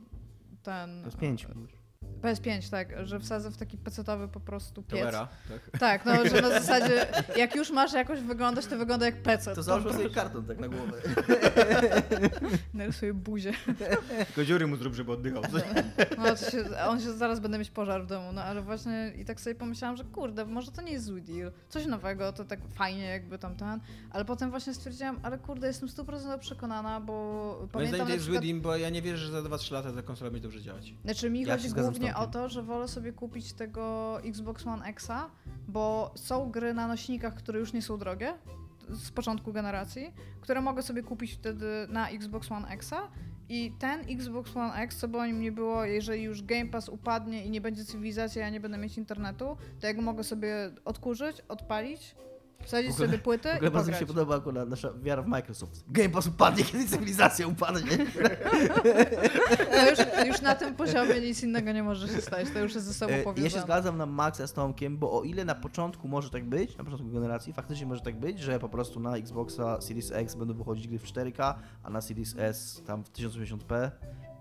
[0.63, 1.01] ten...
[1.01, 1.47] To jest 5.
[2.21, 4.99] PS5, tak, że wsadzę w taki pecetowy po prostu piec.
[4.99, 5.81] Towera, tak.
[5.81, 9.55] Tak, no, że na zasadzie jak już masz jakoś wyglądać, to wygląda jak pecet.
[9.55, 10.93] To załóż sobie karton tak na głowę.
[12.75, 13.53] Narysuję buzię.
[14.27, 15.43] Tylko dziury mu zrób, żeby oddychał.
[16.19, 19.25] No, to się, on się zaraz będę mieć pożar w domu, no ale właśnie i
[19.25, 21.53] tak sobie pomyślałam, że kurde, może to nie jest zły deal.
[21.69, 23.81] Coś nowego, to tak fajnie jakby tam ten,
[24.11, 27.13] ale potem właśnie stwierdziłam, ale kurde, jestem 100% przekonana, bo
[27.59, 28.45] Moim pamiętam zdaniem to jest zły przykład...
[28.45, 30.95] dim, bo ja nie wierzę, że za 2-3 lata ta konsola będzie dobrze działać.
[31.05, 34.85] Znaczy mi Ja chodzi z głównie o to, że wolę sobie kupić tego Xbox One
[34.85, 35.31] Xa,
[35.69, 38.35] bo są gry na nośnikach, które już nie są drogie
[38.89, 43.09] z początku generacji, które mogę sobie kupić wtedy na Xbox One Xa
[43.49, 46.89] i ten Xbox One X, co by o nim nie było, jeżeli już Game Pass
[46.89, 50.71] upadnie i nie będzie cywilizacji, ja nie będę mieć internetu, to ja go mogę sobie
[50.85, 52.15] odkurzyć, odpalić,
[52.65, 54.01] wsadzić sobie płyty W ogóle i bardzo mi pograć.
[54.01, 55.85] się podoba akurat nasza wiara w Microsoft.
[55.89, 57.99] Game Pass upadnie, kiedy cywilizacja upadnie.
[59.71, 59.99] To już,
[60.29, 63.13] już na tym poziomie nic innego nie może się stać, to już jest ze sobą
[63.13, 63.51] E, Ja powiązane.
[63.51, 66.85] się zgadzam na Maxa z Tomkiem, bo o ile na początku może tak być, na
[66.85, 70.89] początku generacji, faktycznie może tak być, że po prostu na Xboxa Series X będą wychodzić
[70.89, 73.91] gry w 4K, a na Series S tam w 1080p.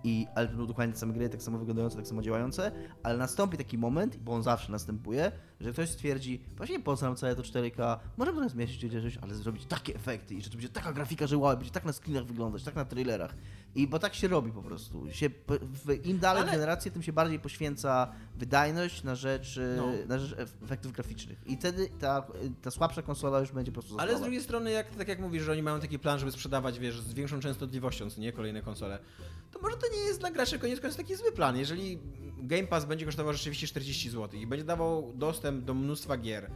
[0.03, 2.71] I, ale to dokładnie te same gry, tak samo wyglądające, tak samo działające,
[3.03, 7.15] ale nastąpi taki moment, bo on zawsze następuje, że ktoś stwierdzi, właśnie po co nam
[7.15, 10.69] całe to 4K, możemy trochę zmieścić coś, ale zrobić takie efekty i że to będzie
[10.69, 13.35] taka grafika, że wow, będzie tak na screenach wyglądać, tak na trailerach.
[13.75, 15.11] I bo tak się robi po prostu.
[15.11, 15.29] Się,
[16.03, 19.87] Im dalej Ale- w generację, tym się bardziej poświęca wydajność na rzecz, e, No.
[20.07, 21.39] na rzecz ef- efektów graficznych.
[21.45, 22.27] I wtedy ta,
[22.61, 25.19] ta słabsza konsola już będzie po prostu za Ale z drugiej strony, jak, tak jak
[25.19, 28.61] mówisz, że oni mają taki plan, żeby sprzedawać, wiesz, z większą częstotliwością, co nie, kolejne
[28.61, 28.99] konsole,
[29.51, 31.57] to może to nie jest dla graczy koniec końców taki zły plan.
[31.57, 31.99] Jeżeli
[32.37, 36.51] Game Pass będzie kosztował rzeczywiście 40 zł i będzie dawał dostęp do mnóstwa gier,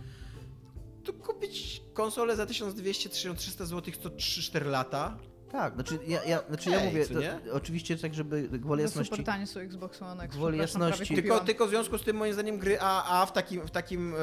[1.04, 5.18] to kupić konsolę za 1200-1300 zł co 3-4 lata,
[5.54, 9.10] Tak, znaczy ja, ja, znaczy ja Okej, mówię, to, oczywiście tak, żeby gwoli No jasności...
[9.12, 10.36] super tanie są Xbox One X.
[10.36, 13.72] Gwoli jasności- Tylko, tylko w związku z tym moim zdaniem gry AAA w takim, w
[13.72, 14.18] takim, e,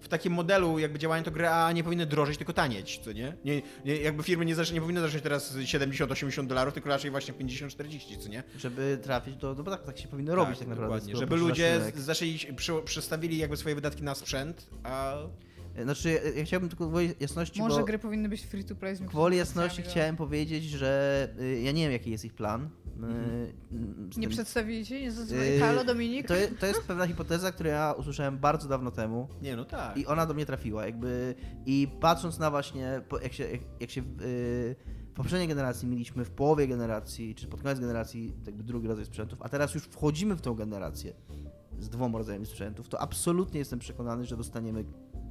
[0.00, 3.36] w takim modelu jakby działania to gry AAA nie powinny drożeć, tylko tanieć, co nie?
[3.44, 7.34] nie, nie jakby firmy nie, zacznie, nie powinny zacząć teraz 70-80 dolarów, tylko raczej właśnie
[7.34, 8.42] 50-40, co nie?
[8.58, 9.54] Żeby trafić do...
[9.54, 10.86] No bo tak, tak się powinno robić tak naprawdę.
[10.94, 11.14] dokładnie.
[11.14, 15.16] skoro Żeby ludzie zaczęli, przy, przestawili jakby swoje wydatki na sprzęt, a
[15.82, 17.84] Znaczy ja, ja chciałbym tylko gwoli jasności, Może bo...
[17.84, 19.90] gry powinny być free to play z Gwoli jasności no.
[19.90, 22.64] chciałem powiedzieć, że y, ja nie wiem jaki jest ich plan.
[22.64, 22.68] y,
[24.14, 24.94] z Nie tym- przedstawili ci?
[25.02, 25.58] Nie zadzwonili?
[25.58, 26.28] Halo Dominik?
[26.28, 29.96] To, to jest pewna hipoteza, którą ja usłyszałem bardzo dawno temu nie no tak.
[29.96, 30.86] i ona do mnie trafiła.
[30.86, 31.34] Jakby
[31.66, 34.06] i patrząc na właśnie, jak się, jak, jak się yy,
[35.10, 39.42] w poprzedniej generacji mieliśmy w połowie generacji, czy pod koniec generacji jakby drugi rodzaj sprzętów,
[39.42, 41.12] a teraz już wchodzimy w tą generację
[41.80, 44.84] z dwoma rodzajami sprzętów, to absolutnie jestem przekonany, że dostaniemy,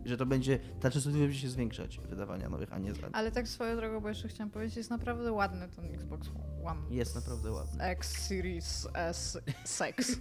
[0.05, 3.47] że to będzie, ta częstotliwość będzie się zwiększać wydawania nowych, a nie z Ale tak
[3.47, 6.27] swoją drogą, bo jeszcze chciałam powiedzieć, jest naprawdę ładny ten Xbox
[6.65, 6.81] One.
[6.89, 7.83] Jest naprawdę ładny.
[7.83, 10.11] X Series S Sex.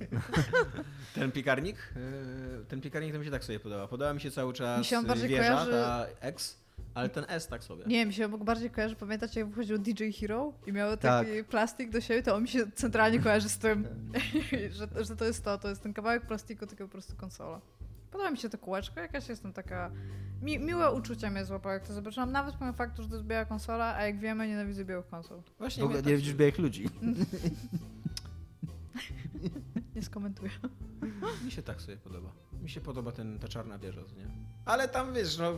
[1.15, 3.89] Ten piekarnik, yy, ten piekarnik to mi się tak sobie podoba.
[3.89, 6.57] Podoba mi się cały czas Mi się on bardziej wieża, kojarzy- ta X,
[6.95, 7.85] ale ten S tak sobie.
[7.87, 11.27] Nie, mi się mógł bardziej kojarzy, pamiętacie jak wychodził DJ Hero i miał Tak.
[11.27, 13.87] taki plastik do siebie, to on mi się centralnie kojarzy z tym,
[14.97, 17.61] że, że to jest to, to jest ten kawałek plastiku, tylko po prostu konsola.
[18.15, 19.91] Podoba mi się to kółeczko, jakaś jestem taka...
[20.43, 23.45] Mi, miłe uczucia mnie złapało, jak to zobaczyłam, nawet pomimo faktu, że to jest biała
[23.45, 25.43] konsola, a jak wiemy, nienawidzę białych konsol.
[25.59, 26.89] Właśnie W ogóle nie tak- widzisz białych ludzi.
[29.97, 30.51] Nie skomentuję.
[31.45, 32.33] Mi się tak sobie podoba.
[32.63, 34.27] Mi się podoba ten, ta czarna wieża, nie?
[34.65, 35.53] Ale tam wiesz, no.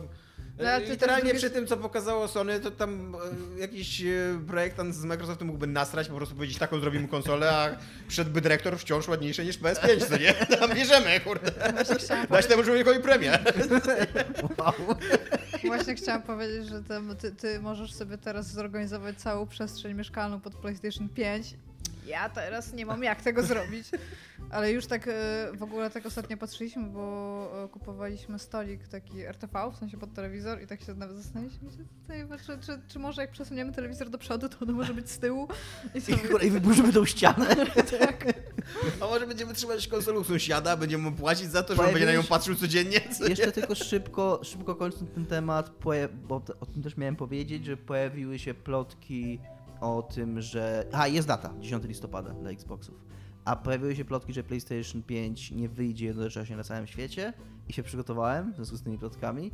[0.59, 3.15] No, literalnie przy tym, co pokazało Sony, to tam
[3.55, 4.05] e, jakiś e,
[4.47, 7.69] projektant z Microsoftu mógłby nasrać, po prostu powiedzieć taką zrobimy konsolę, a
[8.07, 10.33] wszedłby dyrektor wciąż ładniejszy niż PS5, co nie?
[10.57, 11.51] Tam bierzemy, kurde.
[12.29, 13.39] Dać temu człowiekowi premię.
[14.57, 14.73] Wow.
[15.65, 20.55] Właśnie chciałam powiedzieć, że tam ty, ty możesz sobie teraz zorganizować całą przestrzeń mieszkalną pod
[20.55, 21.55] PlayStation 5
[22.07, 23.87] ja teraz nie mam jak tego zrobić.
[24.49, 25.11] Ale już tak e,
[25.53, 30.61] w ogóle tak ostatnio patrzyliśmy, bo e, kupowaliśmy stolik taki RTV, w sensie pod telewizor
[30.61, 31.69] i tak się nawet zastanawialiśmy,
[32.45, 35.47] czy, czy, czy może jak przesuniemy telewizor do przodu, to on może być z tyłu.
[35.95, 37.55] I I, sobie, kurwa, I wyburzymy tą ścianę.
[37.99, 38.25] tak.
[39.01, 42.05] A może będziemy trzymać konsolę u sąsiada, będziemy mu płacić za to, że on będzie
[42.05, 43.01] na nią patrzył codziennie?
[43.11, 43.29] Co nie?
[43.29, 45.71] Jeszcze tylko szybko, szybko kończąc ten temat,
[46.27, 49.39] bo o tym też miałem powiedzieć, że pojawiły się plotki
[49.81, 50.85] o tym, że...
[50.91, 53.07] A, jest data, 10 listopada dla Xboxów.
[53.47, 57.33] A pojawiły się plotki, że PlayStation 5 nie wyjdzie jednocześnie na całym świecie
[57.67, 59.51] i się przygotowałem w związku z tymi plotkami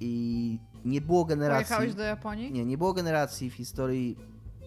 [0.00, 1.66] i nie było generacji...
[1.66, 2.52] Pojechałeś do Japonii?
[2.52, 4.16] Nie, nie było generacji w historii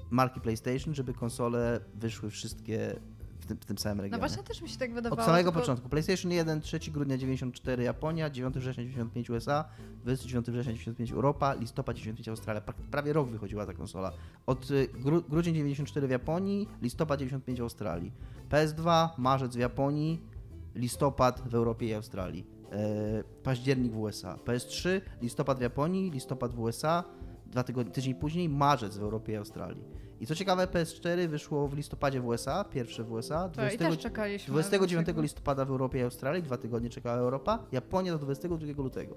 [0.10, 3.00] marki PlayStation, żeby konsole wyszły wszystkie
[3.44, 4.20] w tym, w tym samym No regionie.
[4.20, 5.20] właśnie też mi się tak wydawało.
[5.22, 5.90] Od samego tylko- początku.
[5.90, 9.65] PlayStation 1, 3 grudnia 94 Japonia, 9 września 95 USA,
[10.03, 12.61] 29 września 95 Europa, listopad 95 Australia.
[12.61, 14.11] Pra- Prawie rok wychodziła ta konsola.
[14.45, 18.11] Od y, gru, grudzień 94 w Japonii, listopad 95 w Australii.
[18.49, 20.22] PS2, marzec w Japonii,
[20.76, 22.48] listopad w Europie i Australii.
[22.72, 24.38] E, październik w USA.
[24.45, 27.03] PS3, listopad w Japonii, listopad w USA,
[27.45, 29.84] dwa tygodnie, tydzień później, marzec w Europie i Australii.
[30.24, 33.98] I co ciekawe, PS4 wyszło w listopadzie w USA, pierwsze w USA, To, I też
[33.98, 34.52] czekaliśmy.
[34.52, 35.22] 29 Dlaczego?
[35.22, 39.16] listopada w Europie i Australii, dwa tygodnie czekała Europa, Japonia do 22 lutego.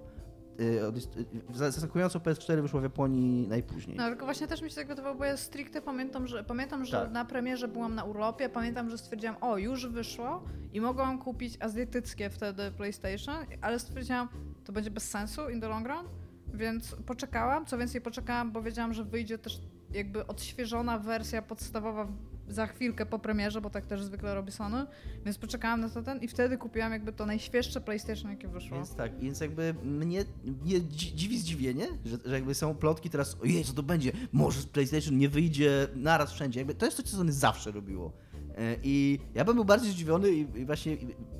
[0.93, 3.97] List- yy, Zaskakująco PS4 wyszło w Japonii najpóźniej.
[3.97, 7.01] No tylko właśnie też mi się tak wydawało, bo ja stricte pamiętam, że pamiętam, że
[7.01, 7.11] Tak.
[7.13, 12.31] na premierze byłam na urlopie, pamiętam, że stwierdziłam, o już wyszło i mogłam kupić azjatyckie
[12.31, 14.29] wtedy PlayStation, ale stwierdziłam,
[14.65, 16.07] to będzie bez sensu in the long run,
[16.55, 19.61] więc poczekałam, co więcej poczekałam, bo wiedziałam, że wyjdzie też
[19.97, 22.07] jakby odświeżona wersja podstawowa
[22.49, 24.87] za chwilkę po premierze, bo tak też zwykle robi Sony,
[25.25, 28.77] więc poczekałam na to ten i wtedy kupiłam jakby to najświeższe PlayStation, jakie wyszło.
[28.77, 33.37] Więc tak, więc jakby mnie, mnie dzi- dziwi zdziwienie, że, że jakby są plotki teraz,
[33.43, 36.61] ojej, co to będzie, może PlayStation nie wyjdzie naraz wszędzie.
[36.61, 38.13] Jakby to jest coś, co Sony zawsze robiło.
[38.59, 40.97] E, I ja bym był bardziej zdziwiony i, i właśnie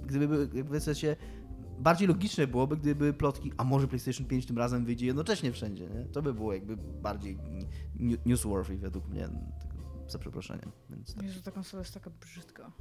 [0.07, 1.17] gdyby jakby w sensie
[1.79, 6.05] bardziej logiczne byłoby, gdyby plotki, a może PlayStation 5 tym razem wyjdzie jednocześnie wszędzie, nie?
[6.05, 7.39] To by było jakby bardziej
[8.27, 9.29] newsworthy według mnie,
[10.09, 10.73] za przeproszeniem.
[10.91, 11.25] Więc tak.
[11.25, 12.73] Jezu, ta konsola jest taka brzydka.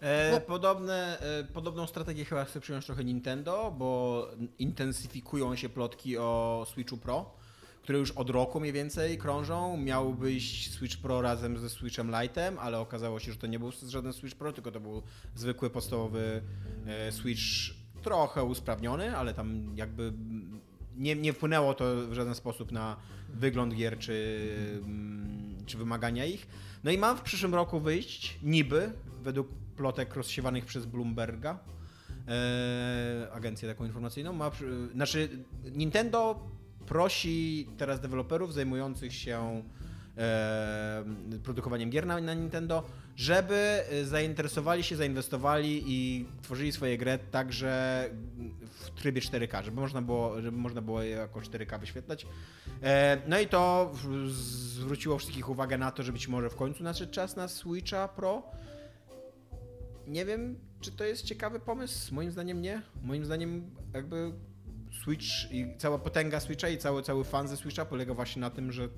[0.00, 4.28] E, podobne, e, podobną strategię chyba chce przyjąć trochę Nintendo, bo
[4.58, 7.34] intensyfikują się plotki o Switchu Pro,
[7.84, 9.76] które już od roku mniej więcej krążą.
[9.76, 10.16] Miał
[10.70, 14.36] Switch Pro razem ze Switchem Lite'em, ale okazało się, że to nie był żaden Switch
[14.36, 15.02] Pro, tylko to był
[15.34, 16.42] zwykły, podstawowy
[16.86, 17.42] e, Switch
[18.02, 20.12] trochę usprawniony, ale tam jakby
[20.96, 22.96] nie, nie wpłynęło to w żaden sposób na
[23.28, 24.48] wygląd gier czy,
[24.84, 26.46] mm, czy wymagania ich.
[26.84, 28.92] No i mam w przyszłym roku wyjść, niby,
[29.22, 31.58] według plotek rozsiewanych przez Bloomberga,
[32.28, 34.50] e, agencję taką informacyjną, ma,
[34.94, 35.28] znaczy
[35.72, 36.50] Nintendo
[36.86, 39.62] prosi teraz deweloperów zajmujących się
[40.18, 41.04] e,
[41.42, 42.84] produkowaniem gier na, Nintendo,
[43.16, 48.04] żeby e, zainteresowali się, zainwestowali i tworzyli swoje gry także
[48.70, 52.26] w trybie 4K, żeby można było, żeby można było je jako 4K wyświetlać.
[52.82, 53.92] E, No i to
[54.28, 58.42] zwróciło wszystkich uwagę na to, że być może w końcu nadszedł czas na Switcha Pro.
[60.06, 62.14] Nie wiem, czy to jest ciekawy pomysł.
[62.14, 62.82] Moim zdaniem nie.
[63.02, 64.32] Moim zdaniem jakby
[65.04, 68.72] Switch i cała potęga Switcha i cały, cały fan ze Switcha polega właśnie na tym,
[68.72, 68.88] że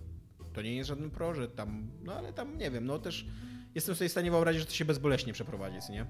[0.52, 3.26] to nie jest żaden Pro, że tam, no ale tam nie wiem, no też
[3.74, 6.06] jestem sobie w stanie wyobrazić, że to się bezboleśnie przeprowadzi, nie?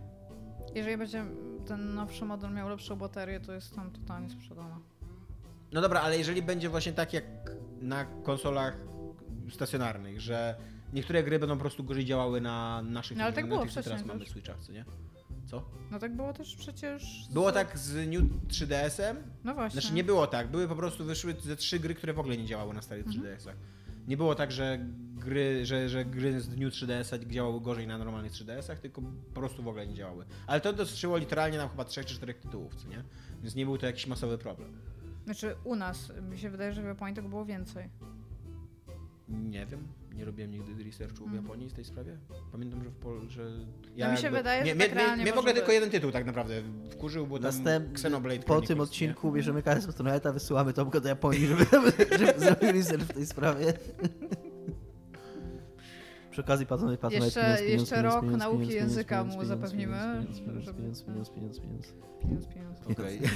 [0.74, 1.24] Jeżeli będzie
[1.66, 4.80] ten nowszy model miał lepszą baterię, to jest tam totalnie sprzedana.
[5.72, 7.24] No dobra, ale jeżeli będzie właśnie tak jak
[7.80, 8.78] na konsolach
[9.50, 10.56] stacjonarnych, że
[10.92, 13.72] niektóre gry będą po prostu gorzej działały na naszych No, ale tak na było co
[13.72, 14.30] teraz wcześniej mamy też.
[14.30, 14.84] Switchach, co nie?
[15.46, 15.62] Co?
[15.90, 17.24] No tak było też przecież.
[17.24, 19.16] z- Było tak z New 3DS-em?
[19.44, 19.80] No właśnie.
[19.80, 22.44] Znaczy nie było tak, były po prostu wyszły ze trzy gry, które w ogóle nie
[22.46, 23.24] działały na starych Mhm.
[23.24, 23.56] 3DS-ach.
[24.08, 24.78] Nie było tak, że
[25.14, 29.02] gry, że, że gry z New 3DS-a działały gorzej na normalnych 3DS-ach, tylko
[29.34, 30.24] po prostu w ogóle nie działały.
[30.46, 33.02] Ale to dotyczyło literalnie nam chyba trzech czy czterech tytułów, co nie?
[33.42, 34.72] Więc nie był to jakiś masowy problem.
[35.24, 37.88] Znaczy u nas, mi się wydaje, że w Japonii tego było więcej.
[39.28, 41.34] Nie wiem, nie robiłem nigdy researchu w Mm.
[41.36, 42.16] Japonii z tej sprawie.
[42.52, 43.50] Pamiętam, że w Pol, że
[43.98, 46.12] No mi się wydaje, mnie, że mnie, tak mnie, mnie w ogóle tylko jeden tytuł
[46.12, 47.90] tak naprawdę wkurzył, bo tam Następ...
[47.90, 48.82] Xenoblade Po Chronicles, tym nie?
[48.84, 51.64] odcinku bierzemy karę z Patroneta, wysyłamy Tomka do Japonii, żeby,
[52.18, 53.72] żeby zrobił research w tej sprawie.
[56.30, 59.36] Przy okazji Patronite, Patronite, Jeszcze- pieniądz, pieniądz, jeszcze pieniądz, rok pieniądz, nauki pieniądz, języka pieniądz,
[59.36, 62.46] mu zapewnimy, pieniądz, pieniądz, pieniądz, pieniądz, pieniądz, pieniądz.
[62.46, 62.80] Pieniądz.
[62.90, 63.20] Okej.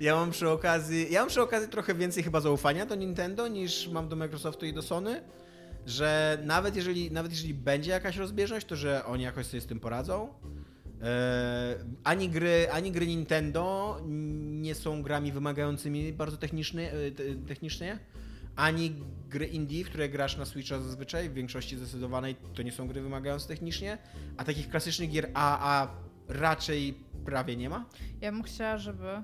[0.00, 3.88] Ja mam przy okazji, ja mam przy okazji trochę więcej chyba zaufania do Nintendo niż
[3.88, 5.22] mam do Microsoftu i do Sony,
[5.86, 9.80] że nawet jeżeli, nawet jeżeli będzie jakaś rozbieżność, to że oni jakoś sobie z tym
[9.80, 10.28] poradzą.
[11.02, 13.96] E, ani, gry, ani gry Nintendo
[14.42, 17.98] nie są grami wymagającymi bardzo technicznie, te- technicznie
[18.56, 18.92] ani
[19.28, 23.02] gry indie, w które grasz na Switcha zazwyczaj, w większości zdecydowanej to nie są gry
[23.02, 23.98] wymagające technicznie,
[24.36, 25.88] a takich klasycznych gier AA
[26.32, 26.94] raczej
[27.24, 27.84] prawie nie ma.
[28.20, 29.22] Ja bym chciała, żeby.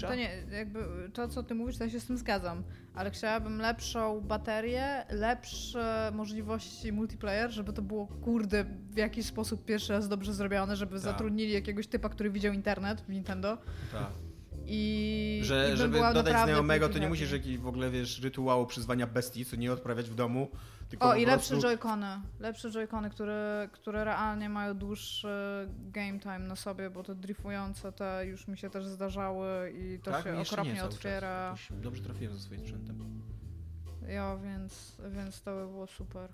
[0.00, 0.80] to, to nie, jakby
[1.12, 2.62] to, co ty mówisz, to ja się z tym zgadzam.
[2.94, 9.92] Ale chciałabym lepszą baterię, lepsze możliwości multiplayer, żeby to było kurde w jakiś sposób pierwszy
[9.92, 11.00] raz dobrze zrobione, żeby Tak.
[11.00, 13.58] zatrudnili jakiegoś typa, który widział internet w Nintendo.
[13.92, 14.25] Tak.
[14.66, 15.40] I.
[15.44, 19.44] Że, i żeby dodać znajomego, to nie musisz jakiś w ogóle, wiesz, rytuału przyzwania bestii,
[19.44, 20.50] co nie odprawiać w domu,
[20.88, 21.68] tylko O, i lepsze prostu...
[21.68, 22.20] joycony.
[22.40, 25.28] Lepsze joycony, które, które realnie mają dłuższy
[25.68, 30.10] game time na sobie, bo te drifujące te już mi się też zdarzały i to
[30.10, 30.24] tak?
[30.24, 30.84] się nie okropnie czas.
[30.84, 31.54] otwiera.
[31.70, 33.22] Dobrze trafiłem ze swoim sprzętem.
[34.08, 36.30] Ja, więc, więc to by było super.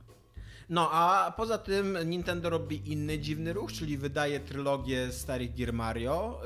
[0.68, 6.40] No, a poza tym Nintendo robi inny dziwny ruch, czyli wydaje trylogię starych gier Mario.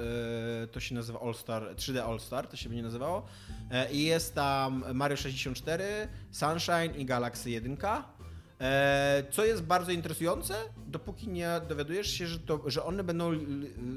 [0.61, 3.27] Yy, to się nazywa All Star, 3D All Star, to się będzie nazywało.
[3.71, 7.73] Yy, I jest tam Mario 64, Sunshine i Galaxy 1.
[7.73, 7.79] Yy,
[9.31, 10.55] Co jest bardzo interesujące,
[10.87, 13.33] dopóki nie dowiadujesz się, że, to, że one będą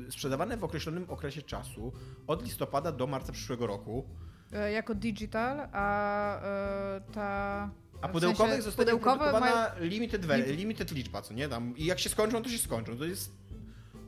[0.09, 1.93] sprzedawane w określonym okresie czasu,
[2.27, 4.05] od listopada do marca przyszłego roku.
[4.53, 7.69] E, jako digital, a e, ta.
[8.01, 11.49] A w pudełkowych sensie zostanie pudełkowe mają- limited, we- limited liczba, co nie?
[11.49, 12.97] Tam, I jak się skończą, to się skończą.
[12.97, 13.31] To jest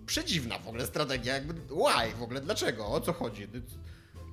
[0.06, 1.34] przedziwna w ogóle strategia.
[1.34, 2.42] Jakby, why w ogóle?
[2.42, 2.86] Dlaczego?
[2.88, 3.48] O co chodzi?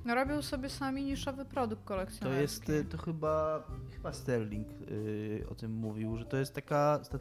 [0.05, 2.71] No, robią sobie sami niszowy produkt To kolekcjonerski.
[2.71, 3.63] jest, y, to chyba,
[3.95, 7.17] chyba Sterling y, o tym mówił, że to jest taka, to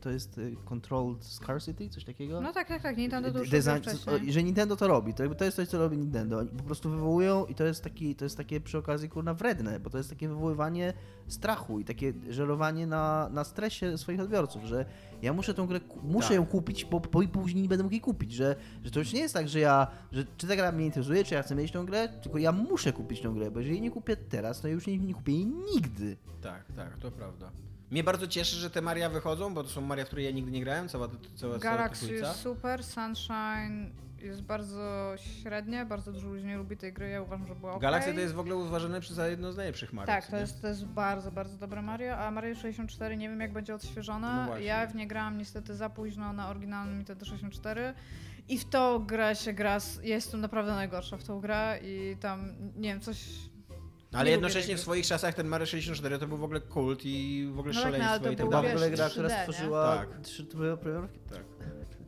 [0.00, 2.40] to jest y, controlled scarcity, coś takiego?
[2.40, 2.96] No tak, tak, tak.
[2.96, 4.32] Nintendo to już Design- wcześniej.
[4.32, 6.38] że Nintendo to robi, to, to jest coś, co robi Nintendo.
[6.38, 9.80] Oni po prostu wywołują i to jest, taki, to jest takie przy okazji kurna wredne,
[9.80, 10.92] bo to jest takie wywoływanie
[11.28, 14.84] strachu i takie żerowanie na, na stresie swoich odbiorców, że
[15.24, 16.36] ja muszę tą grę, muszę Tak.
[16.36, 19.20] ją kupić, bo, bo później nie będę mógł jej kupić, że, że to już nie
[19.20, 21.86] jest tak, że ja, że czy ta gra mnie interesuje, czy ja chcę mieć tą
[21.86, 24.98] grę, tylko ja muszę kupić tą grę, bo jeżeli nie kupię teraz, to już nie,
[24.98, 26.16] nie kupię jej nigdy.
[26.42, 27.50] Tak, tak, to prawda.
[27.90, 30.50] Mnie bardzo cieszy, że te Maria wychodzą, bo to są Maria, w które ja nigdy
[30.50, 33.90] nie grałem, cała, cała, cała Galaxy super, Sunshine
[34.24, 37.82] jest bardzo średnie, bardzo dużo ludzi nie lubi tej gry, ja uważam, że była ok.
[37.82, 40.06] Galaxy to jest w ogóle uważane za jedno z najlepszych Mario.
[40.06, 43.52] Tak, to jest, to jest bardzo, bardzo dobre Mario, a Mario 64 nie wiem jak
[43.52, 44.44] będzie No odświeżone.
[44.46, 44.66] właśnie.
[44.66, 47.94] ja w nie grałam niestety za późno na oryginalnym Nintendo 64
[48.48, 52.54] i w to gra się gra, ja jestem naprawdę najgorsza w tą grę i tam,
[52.76, 53.24] nie wiem, coś...
[54.12, 57.48] Ale nie jednocześnie w swoich czasach ten Mario 64 to był w ogóle kult i
[57.54, 58.76] w ogóle No tak, no, ale szaleństwo to i tak był, Była w dalej.
[58.76, 60.20] ogóle gra, 3D, która stworzyła Tak.
[60.22, 61.42] trzy trójwymiarowe Tak.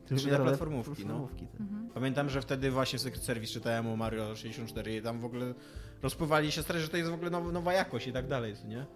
[0.07, 0.97] Trójwymiarowe platformówki, no.
[0.97, 1.61] platformówki, tak.
[1.61, 1.91] Mhm.
[1.95, 5.55] Pamiętam, że wtedy właśnie w Secret Service czytałem o Mario 64 i tam w ogóle
[6.03, 8.87] rozpływali się stres, że to jest w ogóle now, nowa jakość i tak dalej, nie?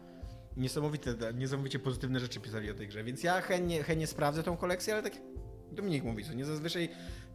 [0.56, 4.94] Niesamowite, niesamowicie pozytywne rzeczy pisali o tej grze, więc ja chętnie, chętnie sprawdzę tą kolekcję,
[4.94, 5.22] ale tak jak
[5.72, 6.44] Dominik mówi, co nie?
[6.44, 6.88] Zazwyczaj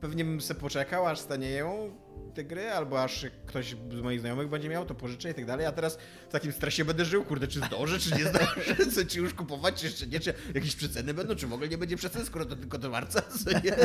[0.05, 1.95] pewnie bym se poczekał, aż stanieją
[2.33, 5.65] te gry, albo aż ktoś z moich znajomych będzie miał, to pożyczę i tak dalej,
[5.65, 5.97] a teraz
[6.29, 9.75] w takim stresie będę żył, kurde, czy zdążę, czy nie zdążę, co ci już kupować,
[9.75, 12.55] czy jeszcze nie, czy jakieś przeceny będą, czy w ogóle nie będzie przecen, skoro to
[12.55, 13.75] tylko do marca, co nie?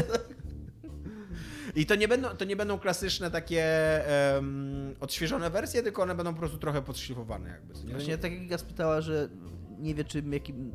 [1.74, 3.64] I to nie będą, to nie będą klasyczne takie
[4.36, 7.74] em, odświeżone wersje, tylko one będą po prostu trochę podszlifowane jakby.
[7.74, 7.92] Nie?
[7.92, 9.28] Właśnie tak jak Iga spytała, że
[9.78, 10.72] nie wie czym, jakim,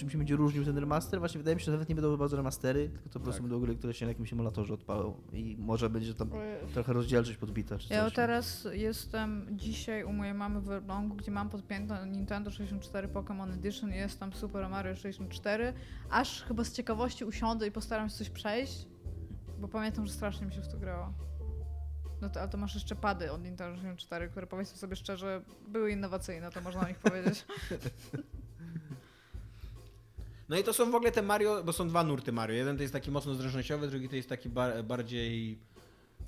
[0.00, 2.36] czym się będzie różnił ten remaster, właśnie wydaje mi się, że nawet nie będą bardzo
[2.36, 3.50] remastery, tylko to po prostu Tak.
[3.50, 6.30] będą gry, które się na jakimś emulatorze odpalą i może będzie tam
[6.74, 7.96] trochę rozdzielczość podbita czy coś.
[7.96, 13.52] Ja teraz jestem dzisiaj u mojej mamy w Elblągu, gdzie mam podpięte Nintendo 64 Pokémon
[13.54, 15.72] Edition i jest tam Super Mario 64.
[16.10, 18.86] Aż chyba z ciekawości usiądę i postaram się coś przejść,
[19.58, 21.12] bo pamiętam, że strasznie mi się w to grało.
[22.22, 25.90] No to, ale to masz jeszcze pady od Nintendo 64, które powiedzmy sobie szczerze, były
[25.90, 27.44] innowacyjne, to można o nich powiedzieć.
[30.50, 32.56] No i to są w ogóle te Mario, bo są dwa nurty Mario.
[32.56, 35.58] Jeden to jest taki mocno zręcznościowy, drugi to jest taki bar, bardziej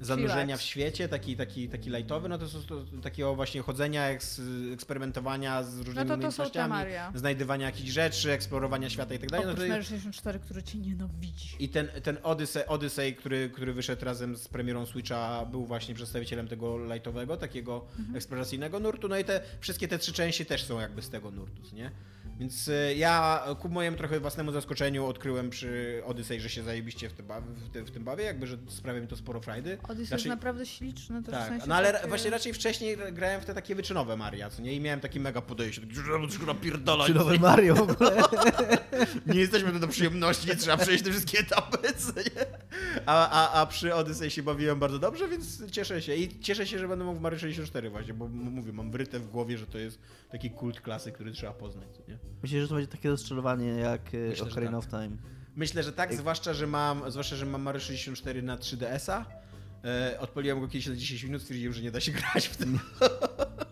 [0.01, 4.41] zanurzenia w świecie, taki, taki, taki lightowy, no to są to, takiego właśnie chodzenia, eks,
[4.73, 7.13] eksperymentowania z No różnymi to to umiejętnościami, Maria.
[7.15, 9.47] znajdywania jakichś rzeczy, eksplorowania świata i tak dalej.
[9.47, 11.57] No Oprócz to Mario 64, który cię nienawidzi.
[11.59, 16.49] I ten, ten Odyssey, Odyssey który, który wyszedł razem z premierą Switcha, był właśnie przedstawicielem
[16.49, 18.17] tego lightowego, takiego Mhm.
[18.17, 19.09] eksploracyjnego nurtu.
[19.09, 21.91] No i te wszystkie te trzy części też są jakby z tego nurtu, nie?
[22.43, 27.13] Więc y, ja ku mojemu trochę własnemu zaskoczeniu odkryłem przy Odyssey, że się zajebiście w
[27.13, 29.79] tym, bawi, w, tym, w tym bawię, jakby, że sprawia mi to sporo frajdy.
[29.83, 33.41] Odyssey Raczej- jest naprawdę śliczny, w Tak, sensie no ale takie- właśnie raczej wcześniej grałem
[33.41, 34.75] w te takie wyczynowe Maria, co nie?
[34.75, 38.23] I miałem taki mega podejście, taki, że trzeba napierdalać, Czy nowe Mario w ogóle?
[39.35, 42.47] nie jesteśmy tu do przyjemności, nie trzeba przejść te wszystkie etapy, co nie?
[43.07, 46.15] A, a, a przy Odyssey się bawiłem bardzo dobrze, więc cieszę się.
[46.17, 49.31] I cieszę się, że będę mógł w Mario 64 właśnie, bo mówię, mam wryte w
[49.31, 49.99] głowie, że to jest
[50.33, 52.19] taki kult klasy, który trzeba poznać, co nie?
[52.43, 54.79] Myślę, że to będzie takie rozczarowanie jak Myślę, Myślę, że Ocarina tak.
[54.79, 55.17] of Time.
[55.57, 59.25] Myślę, że tak, zwłaszcza, że mam, zwłaszcza, że mam Mario 64 na 3DS-a.
[59.85, 62.79] E, odpaliłem go kiedyś na 10 minut, stwierdziłem, że nie da się grać w tym.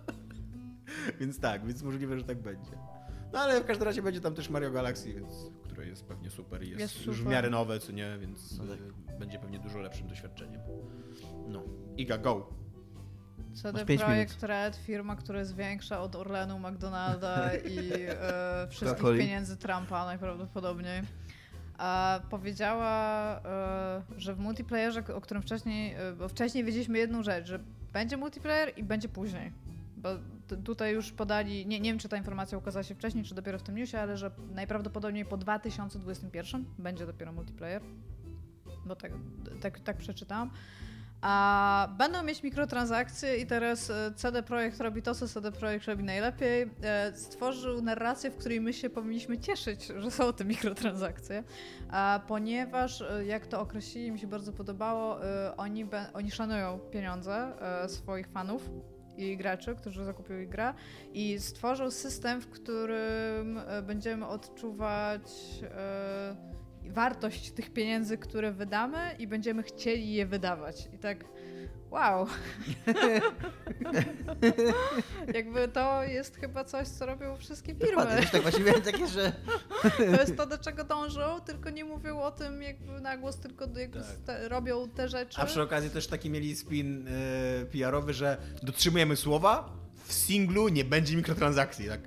[1.21, 2.71] więc tak, więc możliwe, że tak będzie.
[3.33, 5.33] No ale w każdym razie będzie tam też Mario Galaxy, więc,
[5.65, 7.33] które jest pewnie super i jest, Jest już w super.
[7.33, 8.79] miarę nowe, co nie, więc No tak.
[9.19, 10.61] będzie pewnie dużo lepszym doświadczeniem.
[11.49, 11.63] No.
[11.97, 12.60] Iga, go.
[13.55, 20.05] CD Projekt Red, firma, która jest większa od Orlenu, McDonalda i e, wszystkich pieniędzy Trumpa
[20.05, 21.03] najprawdopodobniej.
[21.79, 22.93] A powiedziała,
[23.45, 27.61] e, że w multiplayerze, o którym wcześniej, e, bo wcześniej wiedzieliśmy jedną rzecz, że
[27.93, 29.53] będzie multiplayer i będzie później.
[29.97, 30.09] Bo
[30.65, 33.63] tutaj już podali, nie, nie wiem czy ta informacja ukazała się wcześniej, czy dopiero w
[33.63, 37.83] tym newsie, ale że najprawdopodobniej po 2021 będzie dopiero multiplayer.
[38.87, 39.13] Bo tak,
[39.61, 40.51] tak, tak przeczytałam.
[41.21, 46.05] A będą mieć mikrotransakcje i teraz e, CD Projekt robi to, co CD Projekt robi
[46.05, 46.71] najlepiej.
[46.83, 51.45] E, Stworzył narrację, w której my się powinniśmy cieszyć, że są te mikrotransakcje,
[52.27, 55.21] ponieważ, e, jak to określili, mi się bardzo podobało,
[55.57, 57.53] oni, oni szanują pieniądze
[57.89, 58.71] swoich fanów
[59.17, 60.75] i graczy, którzy zakupią ich grę
[61.13, 65.23] i stworzył system, w którym będziemy odczuwać
[66.89, 70.89] wartość tych pieniędzy, które wydamy i będziemy chcieli je wydawać.
[70.95, 71.25] I tak,
[71.91, 72.27] wow.
[75.35, 78.23] Jakby to jest chyba coś, co robią wszystkie Dokładnie, firmy.
[78.23, 79.33] też tak właśnie miałem takie, że
[79.97, 83.65] To jest to, do czego dążą, tylko nie mówią o tym jakby na głos, tylko
[83.77, 84.37] jakby Tak.
[84.49, 85.41] robią te rzeczy.
[85.41, 89.73] A przy okazji też taki mieli spin y, PR-owy, że dotrzymujemy słowa,
[90.05, 92.01] w singlu nie będzie mikrotransakcji, tak.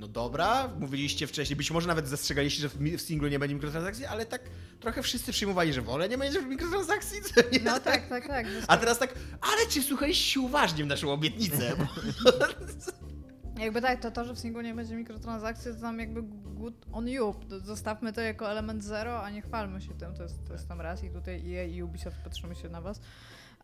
[0.00, 4.26] No dobra, mówiliście wcześniej, być może nawet zastrzegaliście, że w, singlu nie będzie mikrotransakcji, ale
[4.26, 4.42] tak
[4.80, 7.60] trochę wszyscy przyjmowali, że wolę nie będzie mikrotransakcji, co nie?
[7.64, 8.46] No tak, tak, tak.
[8.68, 11.72] A teraz tak, ale czy słuchaliście uważnie w naszą obietnicę?
[13.60, 16.22] Jakby tak, to to, że w singlu nie będzie mikrotransakcji, to tam jakby
[16.54, 17.34] good on you.
[17.64, 20.14] Zostawmy to jako element zero, a nie chwalmy się tym.
[20.14, 23.00] To jest, to jest tam raz i tutaj EA i Ubisoft patrzymy się na was.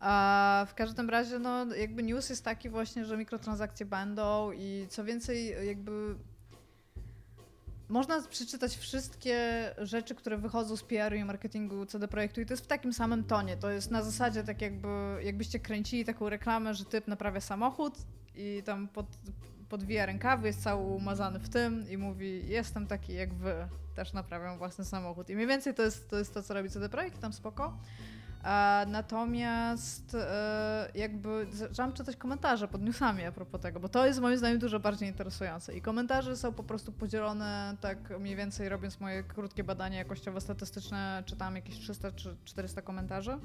[0.01, 5.05] A w każdym razie, no jakby news jest taki właśnie, że mikrotransakcje będą i co
[5.05, 6.15] więcej, jakby
[7.89, 9.39] można przeczytać wszystkie
[9.79, 13.25] rzeczy, które wychodzą z PR-u i marketingu CD Projektu i to jest w takim samym
[13.25, 13.57] tonie.
[13.57, 14.89] To jest na zasadzie tak jakby,
[15.23, 17.95] jakbyście kręcili taką reklamę, że typ naprawia samochód
[18.35, 19.07] i tam pod,
[19.69, 23.55] podwija rękawy, jest cały umazany w tym i mówi jestem taki jak wy,
[23.95, 25.31] też naprawiam własny samochód.
[25.31, 27.79] I mniej więcej to jest to, jest to co robi CD Projekt, tam spoko.
[28.43, 34.21] A, natomiast e, jakby zaczęłam czytać komentarze pod newsami a propos tego, bo to jest
[34.21, 35.75] moim zdaniem dużo bardziej interesujące.
[35.77, 41.57] I komentarze są po prostu podzielone, tak mniej więcej robiąc moje krótkie badanie jakościowo-statystyczne, czytałam
[41.57, 43.39] jakieś 300 czy 400 komentarzy.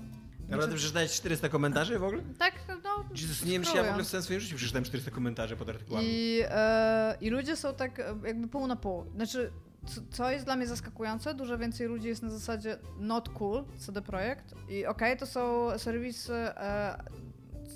[0.50, 2.24] Naprawdę przeczytałeś 400 komentarzy w ogóle?
[2.40, 2.54] Tak,
[2.84, 3.06] no.
[3.16, 5.70] Jezus, nie wiem, czy ja w ogóle w całym swoim życiu przeczytałem 400 komentarzy pod
[5.70, 6.08] artykułami.
[6.10, 9.06] I, e, I ludzie są tak jakby pół na pół.
[9.16, 9.52] Znaczy,
[10.12, 14.56] co, jest dla mnie zaskakujące, dużo więcej ludzi jest na zasadzie not cool, CD Projekt.
[14.70, 17.04] I okej, to są serwisy e,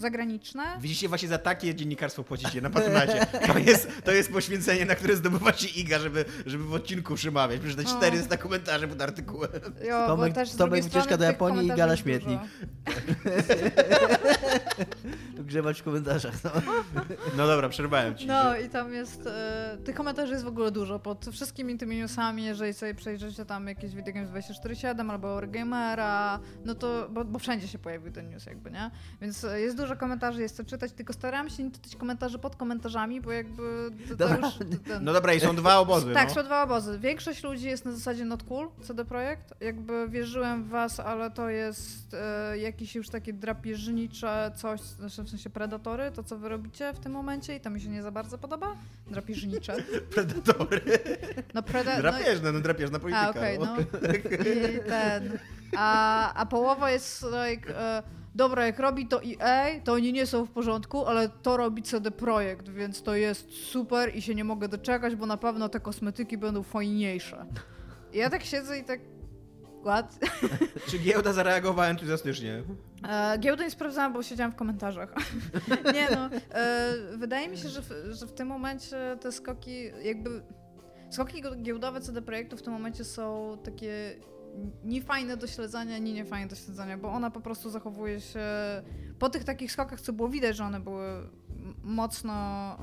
[0.01, 0.63] zagraniczne.
[0.79, 3.25] Widzicie, właśnie za takie dziennikarstwo płacicie na patronacie.
[3.47, 7.59] To jest, to jest poświęcenie, na które zdobywacie Iga, żeby, żeby w odcinku przemawiać.
[7.61, 7.97] Przeczytać No.
[7.97, 9.51] 400 komentarzy pod artykułem.
[9.87, 12.39] Jo, Tomek- bo też z Tomek wycieczka do Japonii i gala śmietnik.
[12.39, 13.45] dużo.
[15.45, 16.43] grzewać w komentarzach.
[16.43, 16.51] No.
[17.37, 18.27] No dobra, przerwałem ci.
[18.27, 22.43] No i tam jest, e, tych komentarzy jest w ogóle dużo, pod wszystkimi tymi newsami,
[22.45, 27.67] jeżeli sobie przejrzycie tam jakieś Video Games 24.7 albo Eurogamera, no to, bo, bo wszędzie
[27.67, 28.91] się pojawił ten news jakby, nie?
[29.21, 32.55] Więc e, jest dużo komentarzy, jest co czytać, tylko starałam się nie czytać komentarzy pod
[32.55, 34.53] komentarzami, bo jakby to, to już...
[34.87, 36.13] Ten, No dobra, i są dwa obozy.
[36.13, 36.33] tak, no.
[36.35, 36.99] są dwa obozy.
[36.99, 39.53] Większość ludzi jest na zasadzie not cool, CD Projekt.
[39.61, 45.29] Jakby wierzyłem w was, ale to jest e, jakieś już takie drapieżnicze coś, znaczy w
[45.29, 48.11] sensie predatory, to co wy robicie w tym momencie i to mi się nie za
[48.11, 48.75] bardzo podoba.
[49.07, 49.75] Drapieżnicze.
[50.15, 50.81] Predatory.
[51.53, 53.25] No preda- no, Drapieżne, no drapieżna polityka.
[53.25, 53.65] a, okej, no.
[53.65, 53.81] no.
[53.81, 55.37] I ten.
[55.77, 58.03] A, a połowa jest like, e,
[58.35, 62.11] dobra, jak robi to EA, to oni nie są w porządku, ale to robi CD
[62.11, 66.37] Projekt, więc to jest super i się nie mogę doczekać, bo na pewno te kosmetyki
[66.37, 67.45] będą fajniejsze.
[68.13, 68.99] I ja tak siedzę i tak.
[69.81, 70.19] What?
[70.89, 72.63] Czy giełda zareagowała entuzjastycznie?
[73.09, 75.13] E, giełdę nie sprawdzałam, bo siedziałam w komentarzach.
[75.93, 80.43] nie no, e, wydaje mi się, że w, że w tym momencie te skoki jakby...
[81.09, 84.15] Skoki giełdowe CD Projektu w tym momencie są takie
[84.83, 88.41] ni fajne do śledzenia, ni niefajne do śledzenia, bo ona po prostu zachowuje się
[89.19, 91.27] po tych takich skokach, co było widać, że one były
[91.83, 92.33] mocno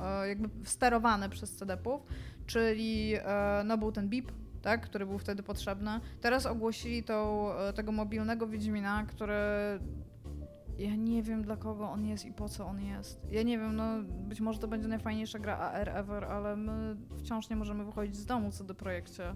[0.05, 2.01] e, jakby sterowane przez CD-ów,
[2.45, 4.31] czyli e, no był ten BIP,
[4.61, 5.99] tak, który był wtedy potrzebny.
[6.21, 9.33] Teraz ogłosili tą, e, tego mobilnego Wiedźmina, który
[10.77, 13.21] ja nie wiem dla kogo on jest i po co on jest.
[13.31, 17.49] Ja nie wiem, no być może to będzie najfajniejsza gra AR ever, ale my wciąż
[17.49, 19.35] nie możemy wychodzić z domu co do projekcie.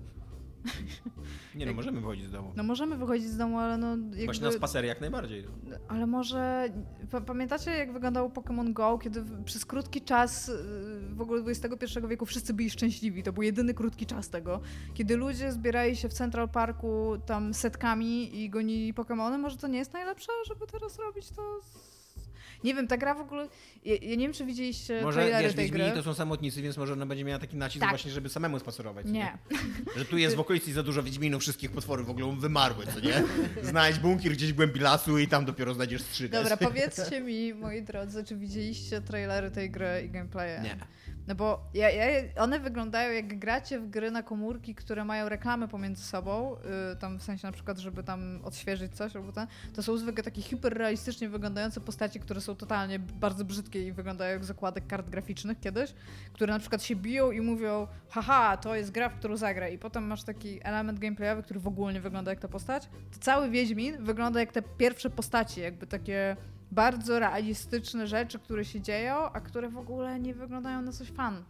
[1.56, 2.54] Nie no, możemy wychodzić z domu.
[2.56, 4.26] No możemy wychodzić z domu, ale no jakby...
[4.26, 5.46] Właśnie na spacery jak najbardziej.
[5.88, 6.70] Ale może...
[7.12, 10.54] pa- Pamiętacie jak wyglądało Pokémon Go, kiedy przez krótki czas y,
[11.16, 13.24] w ogóle XXI wieku wszyscy byli szczęśliwi.
[13.24, 14.60] To był jedyny krótki czas tego.
[14.94, 19.78] Kiedy ludzie zbierali się w Central Parku tam setkami i gonili Pokémony, może to nie
[19.80, 21.62] jest najlepsze, żeby teraz robić to...
[21.64, 21.97] Z...
[22.64, 23.48] Nie wiem, ta gra w ogóle...
[23.86, 25.96] Ja, ja nie wiem, czy widzieliście Może wiesz, tej Wiedźmini gry.
[25.96, 27.90] to są samotnicy, więc może ona będzie miała taki nacisk Tak.
[27.90, 29.06] właśnie, żeby samemu spacerować.
[29.06, 29.38] Nie.
[29.98, 33.24] Że tu jest w okolicy za dużo Wiedźminów, wszystkich potwory w ogóle wymarły, co nie?
[33.64, 36.38] Znajdź bunkier gdzieś w głębi lasu i tam dopiero znajdziesz strzygę.
[36.44, 40.62] Dobra, powiedzcie mi, moi drodzy, czy widzieliście trailery tej gry i gameplaye?
[40.64, 40.78] Nie.
[41.28, 45.68] No bo ja, ja, one wyglądają jak gracie w gry na komórki, które mają reklamy
[45.68, 46.56] pomiędzy sobą,
[46.94, 50.24] y, tam w sensie na przykład, żeby tam odświeżyć coś albo ten, to są zwykle
[50.24, 55.60] takie hiperrealistycznie wyglądające postaci, które są totalnie bardzo brzydkie i wyglądają jak zakładek kart graficznych
[55.60, 55.94] kiedyś,
[56.34, 59.78] które na przykład się biją i mówią haha, to jest gra, w którą zagra i
[59.78, 62.84] potem masz taki element gameplayowy, który w ogóle nie wygląda jak ta postać.
[63.14, 66.38] To cały Wiedźmin wygląda jak te pierwsze postaci, jakby takie
[66.72, 71.44] bardzo realistyczne rzeczy, które się dzieją, a które w ogóle nie wyglądają na coś fan.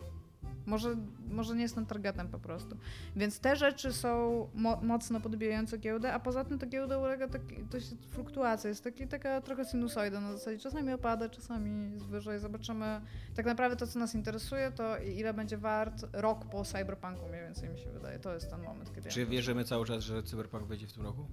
[0.65, 0.95] Może,
[1.30, 2.77] może nie jestem targetem po prostu.
[3.15, 7.56] Więc te rzeczy są mo- mocno podbijające giełdę, a poza tym ta giełda ulega taki,
[7.72, 8.68] to się fluktuacja.
[8.69, 10.57] Jest taki, taka trochę sinusoida na zasadzie.
[10.60, 12.39] Czasami opada, czasami jest wyżej.
[12.39, 13.02] Zobaczymy.
[13.35, 17.69] Tak naprawdę to, co nas interesuje, to ile będzie wart rok po Cyberpunku, mniej więcej
[17.69, 18.19] mi się wydaje.
[18.19, 19.10] To jest ten moment, kiedy.
[19.10, 21.26] Czy wierzymy cały czas, że Cyberpunk wyjdzie w tym roku?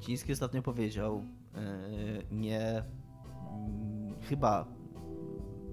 [0.00, 1.24] Kiciński ostatnio powiedział,
[1.54, 1.60] e,
[2.30, 2.82] nie,
[3.52, 4.66] mm, chyba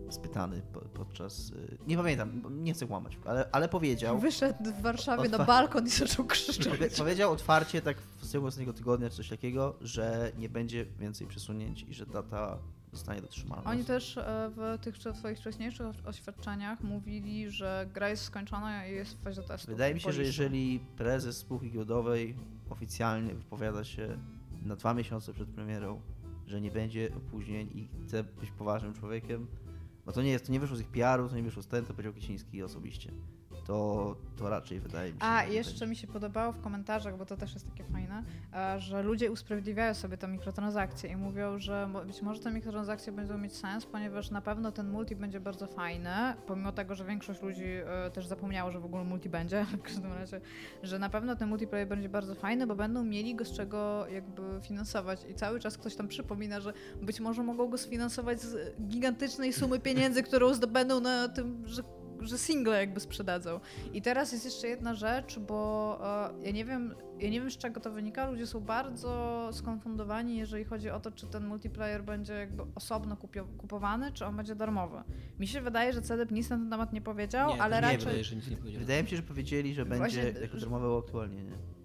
[0.09, 5.29] spytany po, podczas, e, nie pamiętam, nie chcę kłamać, ale, ale powiedział, Wyszedł w Warszawie
[5.29, 6.67] na balkon i zaczął krzyczeć.
[6.67, 11.27] powie, powiedział otwarcie, tak w ciągu ostatniego tygodnia czy coś takiego, że nie będzie więcej
[11.27, 12.57] przesunięć i że data
[12.91, 13.63] zostanie dotrzymana.
[13.65, 19.17] Oni też e, w tych swoich wcześniejszych oświadczeniach mówili, że gra jest skończona i jest
[19.17, 19.71] w fazie testu.
[19.71, 22.35] Wydaje mi się, że jeżeli prezes spółki giełdowej
[22.69, 24.17] oficjalnie wypowiada się
[24.65, 26.01] na dwa miesiące przed premierą,
[26.47, 29.47] że nie będzie opóźnień i chce być poważnym człowiekiem,
[30.05, 31.85] no to nie jest, to nie wyszło z ich PR-u, to nie wyszło z ten,
[31.85, 33.11] to powiedział Kiciński osobiście.
[33.67, 35.25] To, to raczej wydaje mi się.
[35.25, 35.87] A, jeszcze będzie.
[35.87, 38.23] mi się podobało w komentarzach, bo to też jest takie fajne,
[38.53, 43.37] e, że ludzie usprawiedliwiają sobie te mikrotransakcje i mówią, że być może te mikrotransakcje będą
[43.37, 46.09] mieć sens, ponieważ na pewno ten multi będzie bardzo fajny,
[46.45, 50.13] pomimo tego, że większość ludzi e, też zapomniało, że w ogóle multi będzie, w każdym
[50.13, 50.41] razie,
[50.83, 54.41] że na pewno ten multiplayer będzie bardzo fajny, bo będą mieli go z czego jakby
[54.61, 59.53] finansować i cały czas ktoś tam przypomina, że być może mogą go sfinansować z gigantycznej
[59.53, 61.83] sumy pieniędzy, którą zdobędą na tym, że
[62.21, 63.59] że single jakby sprzedadzą.
[63.93, 65.99] I teraz jest jeszcze jedna rzecz, bo
[66.41, 68.29] e, ja nie wiem, ja nie wiem z czego to wynika.
[68.29, 73.57] Ludzie są bardzo skonfundowani, jeżeli chodzi o to, czy ten multiplayer będzie jakby osobno kupio-
[73.57, 74.97] kupowany, czy on będzie darmowy.
[75.39, 77.97] Mi się wydaje, że CDEP nic na ten temat nie powiedział, nie, ale nie raczej.
[77.99, 78.79] wydaje, że nic nie powiedział.
[78.81, 81.76] Wydaje mi się, że powiedzieli, że Właśnie, będzie jako że- darmowe aktualnie, nie?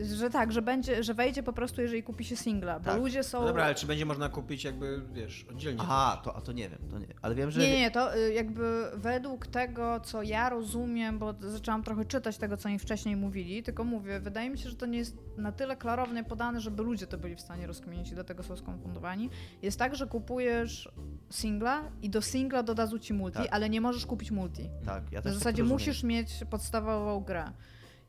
[0.00, 2.98] Że tak, że będzie, że wejdzie po prostu, jeżeli kupi się singla, bo Tak.
[2.98, 3.40] ludzie są.
[3.40, 5.80] No dobra, ale czy będzie można kupić jakby, wiesz, oddzielnie?
[5.82, 7.06] Aha, to, a to nie wiem, to nie.
[7.22, 7.60] Ale wiem, że.
[7.60, 12.38] Nie, nie, nie, to y, jakby według tego, co ja rozumiem, bo zaczęłam trochę czytać
[12.38, 15.52] tego, co oni wcześniej mówili, tylko mówię, wydaje mi się, że to nie jest na
[15.52, 19.30] tyle klarownie podane, żeby ludzie to byli w stanie rozkminić i dlatego są skonfundowani.
[19.62, 20.88] Jest tak, że kupujesz
[21.30, 23.48] singla i do singla dodadzą ci multi, Tak.
[23.50, 24.70] ale nie możesz kupić multi.
[24.86, 25.72] Tak, ja też tak zasadzie rozumiem.
[25.80, 27.44] musisz mieć podstawową grę.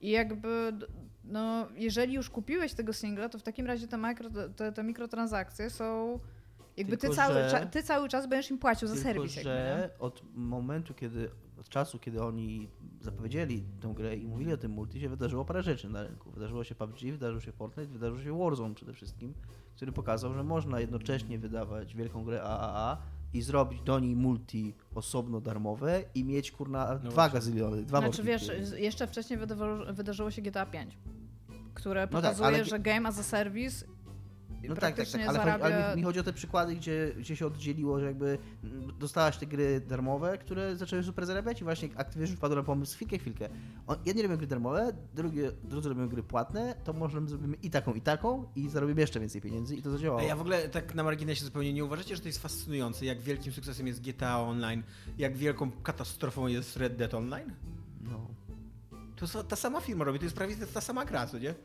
[0.02, 0.74] I jakby,
[1.28, 5.70] no, jeżeli już kupiłeś tego singla, to w takim razie te, mikro, te, te mikrotransakcje
[5.70, 6.20] są.
[6.78, 9.36] Jakby ty cały, że- cza, ty cały czas będziesz im płacił za serwis.
[9.36, 11.30] Jakby, że od momentu, kiedy,
[11.60, 12.70] od czasu, kiedy oni
[13.02, 16.32] zapowiedzieli tę grę i mówili o tym multi, się wydarzyło parę rzeczy na rynku.
[16.32, 19.34] Wydarzyło się PUBG, wydarzył się Fortnite, wydarzył się Warzone przede wszystkim,
[19.76, 22.98] który pokazał, że można jednocześnie wydawać wielką grę AAA
[23.36, 28.24] i zrobić do niej multi osobno darmowe i mieć kurna No dwa gazyliony, dwa Znaczy
[28.24, 29.40] wiesz, jeszcze wcześniej
[29.90, 30.98] wydarzyło się GTA 5,
[31.74, 33.86] które tak, pokazuje, ale- że game as a service
[34.70, 35.66] No tak, tak, tak, ale, zarabia...
[35.66, 38.38] ale mi, mi chodzi o te przykłady, gdzie, gdzie się oddzieliło, że jakby
[39.00, 43.18] dostałaś te gry darmowe, które zaczęły super zarabiać i właśnie Activision wpadł na pomysł, chwilkę,
[43.18, 43.50] chwilkę.
[43.88, 47.94] On, jedni robią gry darmowe, drugie, drudzy robią gry płatne, to może zrobimy i taką,
[47.94, 50.22] i taką i zarobimy jeszcze więcej pieniędzy i to zadziałało.
[50.22, 53.22] A ja w ogóle tak na marginesie zupełnie nie uważacie, że to jest fascynujące, jak
[53.22, 54.84] wielkim sukcesem jest GTA Online,
[55.18, 57.54] jak wielką katastrofą jest Red Dead Online?
[58.02, 58.28] No.
[59.16, 61.56] To ta sama firma robi, to jest prawie ta sama gra, co nie?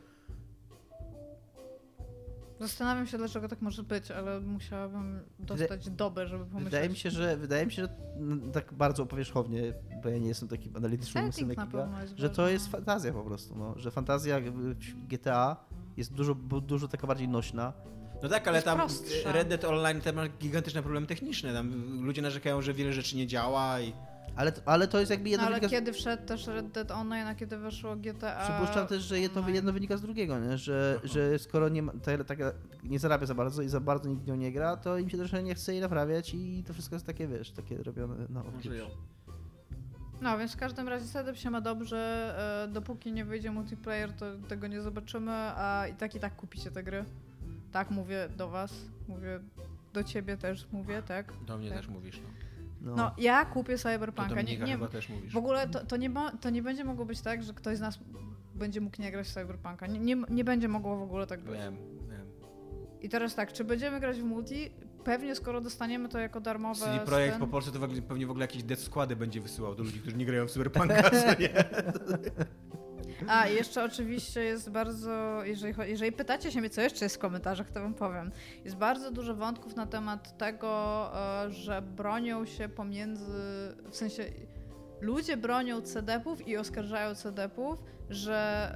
[2.61, 6.63] Zastanawiam się, dlaczego tak może być, ale musiałabym dostać dobę, żeby pomyśleć.
[6.63, 7.89] Wydaje mi się, że wydaje mi się, że
[8.53, 9.73] tak bardzo powierzchownie,
[10.03, 13.23] bo ja nie jestem takim analitycznym Setting umysłem jak jest że to jest fantazja po
[13.23, 14.41] prostu, no, że fantazja
[15.09, 15.55] GTA
[15.97, 17.73] jest dużo, dużo taka bardziej nośna.
[18.23, 19.31] No tak, ale tam prostsza.
[19.31, 21.53] Red Dead Online tam ma gigantyczne problemy techniczne.
[21.53, 23.93] Tam ludzie narzekają, że wiele rzeczy nie działa i
[24.35, 25.67] Ale, ale to jest jakby No, jedno ale wynika...
[25.67, 29.49] z- kiedy wszedł też Red Dead Online, a kiedy weszło GTA Przypuszczam też, że jedno,
[29.49, 30.57] jedno wynika z drugiego, nie?
[30.57, 32.35] Że, że skoro nie, ma, ta,
[32.83, 35.43] nie zarabia za bardzo i za bardzo nikt nią nie gra, to im się trochę
[35.43, 38.39] nie chce jej naprawiać i to wszystko jest takie, wiesz, takie robione na
[38.75, 38.85] ją.
[40.21, 41.97] No, więc w każdym razie setup się ma dobrze.
[42.69, 46.71] e, Dopóki nie wyjdzie multiplayer, to tego nie zobaczymy, a i tak i tak kupicie
[46.71, 47.05] te gry.
[47.71, 48.73] Tak, mówię do was,
[49.07, 49.39] mówię
[49.93, 51.33] do ciebie też mówię, tak?
[51.47, 51.77] Do mnie Tak.
[51.77, 52.29] też mówisz, no.
[52.81, 52.95] No.
[52.95, 54.41] No, ja kupię Cyberpunka.
[54.41, 54.77] Nie, nie,
[55.31, 57.81] w ogóle to, to, nie, ma- to nie będzie mogło być tak, że ktoś z
[57.81, 57.99] nas
[58.55, 59.87] będzie mógł nie grać w Cyberpunka.
[59.87, 61.53] Nie, nie, nie będzie mogło w ogóle tak być.
[61.53, 61.77] Wiem,
[62.09, 62.25] wiem.
[63.01, 64.71] I teraz tak, czy będziemy grać w multi?
[65.03, 66.79] Pewnie skoro dostaniemy to jako darmowe.
[66.85, 69.41] CD Projekt ten- po Polsce to w ogóle- pewnie w ogóle jakieś death składy będzie
[69.41, 70.95] wysyłał do ludzi, którzy nie grają w Cyberpunka?
[73.27, 77.71] A, jeszcze oczywiście jest bardzo, jeżeli, jeżeli pytacie się mnie, co jeszcze jest w komentarzach,
[77.71, 78.31] to wam powiem.
[78.65, 81.11] Jest bardzo dużo wątków na temat tego,
[81.45, 83.33] e, że bronią się pomiędzy,
[83.89, 84.23] w sensie
[85.01, 88.71] ludzie bronią CDP-ów i oskarżają CDP-ów, że,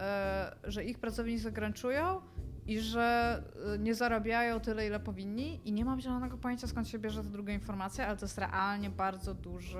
[0.66, 2.22] e, że ich pracownicy zagraniczują
[2.68, 3.44] i że
[3.74, 7.30] e, nie zarabiają tyle, ile powinni i nie mam zielonego pojęcia, skąd się bierze ta
[7.30, 9.78] druga informacja, ale to jest realnie bardzo duży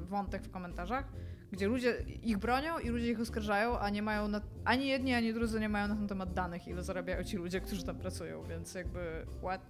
[0.00, 1.04] wątek w komentarzach,
[1.52, 5.34] gdzie ludzie ich bronią i ludzie ich oskarżają, a nie mają na, ani jedni, ani
[5.34, 8.74] drudzy nie mają na ten temat danych, ile zarabiają ci ludzie, którzy tam pracują, więc
[8.74, 9.60] jakby what?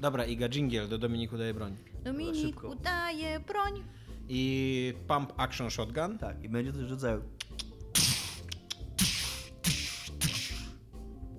[0.00, 1.76] Dobra, Iga, jingle, do Dominiku daje broń.
[2.04, 2.68] Dominik szybko.
[2.68, 3.84] udaje broń.
[4.28, 6.18] I Pump Action Shotgun.
[6.18, 7.22] Tak, i będzie to rodzaju.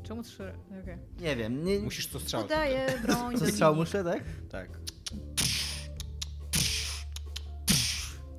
[0.03, 0.53] Czemu trzy?
[0.83, 0.97] Okej.
[1.19, 2.45] Nie wiem, nie, Musisz co strzał.
[2.45, 3.37] Udaje broń.
[3.37, 4.23] co strzał muszę, tak?
[4.49, 4.69] Tak.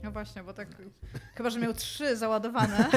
[0.07, 0.69] No właśnie, bo tak.
[1.35, 2.87] Chyba, że miał trzy załadowane.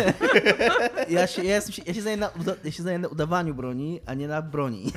[1.09, 2.31] Ja się, ja, jestem, ja, się znaję na,
[2.63, 4.83] ja się znaję na udawaniu broni, a nie na broni.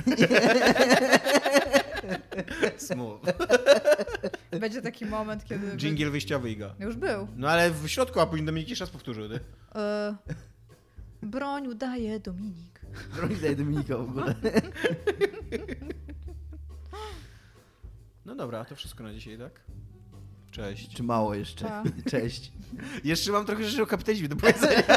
[2.87, 3.21] Smooth.
[4.59, 5.77] Będzie taki moment, kiedy.
[5.77, 6.75] Jingle wyjściowy, Iga.
[6.79, 7.27] Już był.
[7.35, 9.39] No ale w środku, a później Dominik jeszcze raz powtórzył, ty.
[9.75, 10.15] E,
[11.21, 12.81] broń udaje Dominik.
[13.15, 14.35] Broni daje Dominika w ogóle.
[18.25, 19.61] No dobra, to wszystko na dzisiaj, tak?
[20.53, 20.89] Cześć.
[20.95, 21.65] Czy mało jeszcze?
[21.65, 21.83] Pa.
[22.11, 22.51] Cześć.
[23.03, 24.83] Jeszcze mam trochę rzeczy o kapitalizmie do powiedzenia.